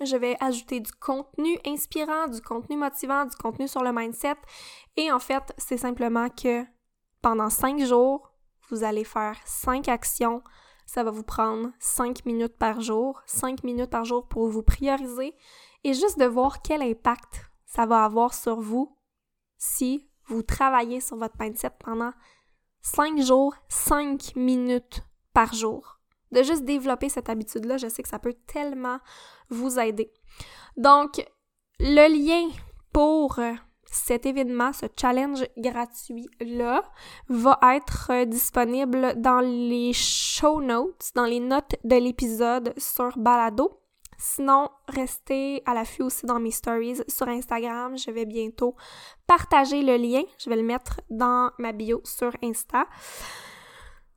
Je 0.03 0.17
vais 0.17 0.35
ajouter 0.39 0.79
du 0.79 0.91
contenu 0.93 1.57
inspirant, 1.65 2.27
du 2.27 2.41
contenu 2.41 2.75
motivant, 2.75 3.25
du 3.25 3.35
contenu 3.35 3.67
sur 3.67 3.83
le 3.83 3.93
mindset. 3.93 4.35
Et 4.97 5.11
en 5.11 5.19
fait, 5.19 5.53
c'est 5.57 5.77
simplement 5.77 6.29
que 6.29 6.65
pendant 7.25 7.49
cinq 7.49 7.83
jours, 7.83 8.31
vous 8.69 8.83
allez 8.83 9.03
faire 9.03 9.35
cinq 9.45 9.87
actions. 9.87 10.43
Ça 10.85 11.03
va 11.03 11.09
vous 11.09 11.23
prendre 11.23 11.71
cinq 11.79 12.23
minutes 12.23 12.55
par 12.55 12.81
jour, 12.81 13.19
cinq 13.25 13.63
minutes 13.63 13.89
par 13.89 14.05
jour 14.05 14.27
pour 14.27 14.47
vous 14.47 14.61
prioriser 14.61 15.33
et 15.83 15.95
juste 15.95 16.19
de 16.19 16.25
voir 16.25 16.61
quel 16.61 16.83
impact 16.83 17.49
ça 17.65 17.87
va 17.87 18.05
avoir 18.05 18.35
sur 18.35 18.61
vous 18.61 18.95
si 19.57 20.07
vous 20.27 20.43
travaillez 20.43 21.01
sur 21.01 21.17
votre 21.17 21.33
mindset 21.39 21.71
pendant 21.79 22.11
5 22.83 23.19
jours, 23.19 23.55
5 23.69 24.35
minutes 24.35 25.01
par 25.33 25.51
jour. 25.55 25.99
De 26.31 26.43
juste 26.43 26.63
développer 26.63 27.09
cette 27.09 27.29
habitude-là, 27.29 27.77
je 27.77 27.87
sais 27.87 28.03
que 28.03 28.09
ça 28.09 28.19
peut 28.19 28.35
tellement 28.45 28.99
vous 29.49 29.79
aider. 29.79 30.13
Donc, 30.77 31.25
le 31.79 32.07
lien 32.07 32.55
pour 32.93 33.39
cet 33.95 34.25
événement, 34.25 34.73
ce 34.73 34.87
challenge 34.99 35.45
gratuit-là, 35.57 36.83
va 37.29 37.59
être 37.75 38.25
disponible 38.25 39.13
dans 39.17 39.39
les 39.39 39.93
show 39.93 40.61
notes, 40.61 41.11
dans 41.15 41.25
les 41.25 41.39
notes 41.39 41.75
de 41.83 41.95
l'épisode 41.95 42.73
sur 42.77 43.17
Balado. 43.17 43.79
Sinon, 44.17 44.69
restez 44.87 45.61
à 45.65 45.73
l'affût 45.73 46.03
aussi 46.03 46.25
dans 46.25 46.39
mes 46.39 46.51
stories 46.51 47.01
sur 47.07 47.27
Instagram. 47.27 47.97
Je 47.97 48.11
vais 48.11 48.25
bientôt 48.25 48.75
partager 49.27 49.81
le 49.81 49.97
lien. 49.97 50.23
Je 50.39 50.49
vais 50.49 50.55
le 50.55 50.63
mettre 50.63 51.01
dans 51.09 51.51
ma 51.57 51.71
bio 51.71 52.01
sur 52.03 52.31
Insta. 52.43 52.85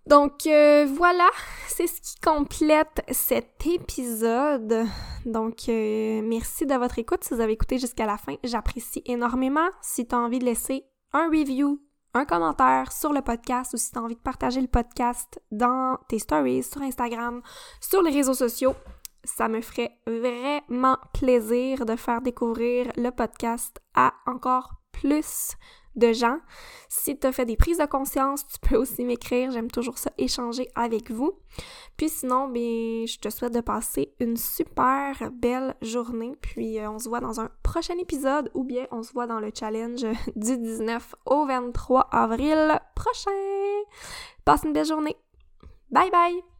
Donc 0.08 0.46
euh, 0.46 0.86
voilà, 0.86 1.28
c'est 1.68 1.86
ce 1.86 2.00
qui 2.00 2.20
complète 2.20 3.02
cet 3.10 3.66
épisode. 3.66 4.86
Donc 5.26 5.68
euh, 5.68 6.22
merci 6.24 6.64
de 6.64 6.74
votre 6.74 6.98
écoute. 6.98 7.24
Si 7.24 7.34
vous 7.34 7.40
avez 7.40 7.52
écouté 7.52 7.78
jusqu'à 7.78 8.06
la 8.06 8.16
fin, 8.16 8.36
j'apprécie 8.42 9.02
énormément. 9.04 9.68
Si 9.82 10.06
tu 10.06 10.14
as 10.14 10.18
envie 10.18 10.38
de 10.38 10.46
laisser 10.46 10.84
un 11.12 11.28
review, 11.28 11.78
un 12.14 12.24
commentaire 12.24 12.90
sur 12.90 13.12
le 13.12 13.20
podcast 13.20 13.74
ou 13.74 13.76
si 13.76 13.92
tu 13.92 13.98
as 13.98 14.02
envie 14.02 14.14
de 14.14 14.20
partager 14.20 14.62
le 14.62 14.66
podcast 14.66 15.42
dans 15.52 15.98
tes 16.08 16.18
stories, 16.18 16.62
sur 16.62 16.80
Instagram, 16.80 17.42
sur 17.78 18.00
les 18.00 18.10
réseaux 18.10 18.32
sociaux, 18.32 18.74
ça 19.24 19.46
me 19.48 19.60
ferait 19.60 19.92
vraiment 20.06 20.96
plaisir 21.12 21.84
de 21.84 21.96
faire 21.96 22.22
découvrir 22.22 22.90
le 22.96 23.10
podcast 23.10 23.78
à 23.94 24.14
encore 24.26 24.77
plus 24.92 25.56
de 25.98 26.12
gens. 26.12 26.38
Si 26.88 27.18
tu 27.18 27.26
as 27.26 27.32
fait 27.32 27.44
des 27.44 27.56
prises 27.56 27.78
de 27.78 27.86
conscience, 27.86 28.46
tu 28.46 28.58
peux 28.60 28.76
aussi 28.76 29.04
m'écrire. 29.04 29.50
J'aime 29.50 29.70
toujours 29.70 29.98
ça, 29.98 30.10
échanger 30.16 30.68
avec 30.74 31.10
vous. 31.10 31.32
Puis 31.96 32.08
sinon, 32.08 32.48
ben, 32.48 33.06
je 33.06 33.18
te 33.18 33.28
souhaite 33.28 33.54
de 33.54 33.60
passer 33.60 34.14
une 34.20 34.36
super 34.36 35.30
belle 35.32 35.74
journée. 35.82 36.34
Puis 36.40 36.78
euh, 36.78 36.90
on 36.90 36.98
se 36.98 37.08
voit 37.08 37.20
dans 37.20 37.40
un 37.40 37.50
prochain 37.62 37.98
épisode 37.98 38.50
ou 38.54 38.64
bien 38.64 38.86
on 38.90 39.02
se 39.02 39.12
voit 39.12 39.26
dans 39.26 39.40
le 39.40 39.50
challenge 39.56 40.06
du 40.36 40.56
19 40.56 41.14
au 41.26 41.46
23 41.46 42.08
avril 42.12 42.80
prochain. 42.94 43.30
Passe 44.44 44.62
une 44.64 44.72
belle 44.72 44.86
journée. 44.86 45.16
Bye 45.90 46.10
bye! 46.10 46.57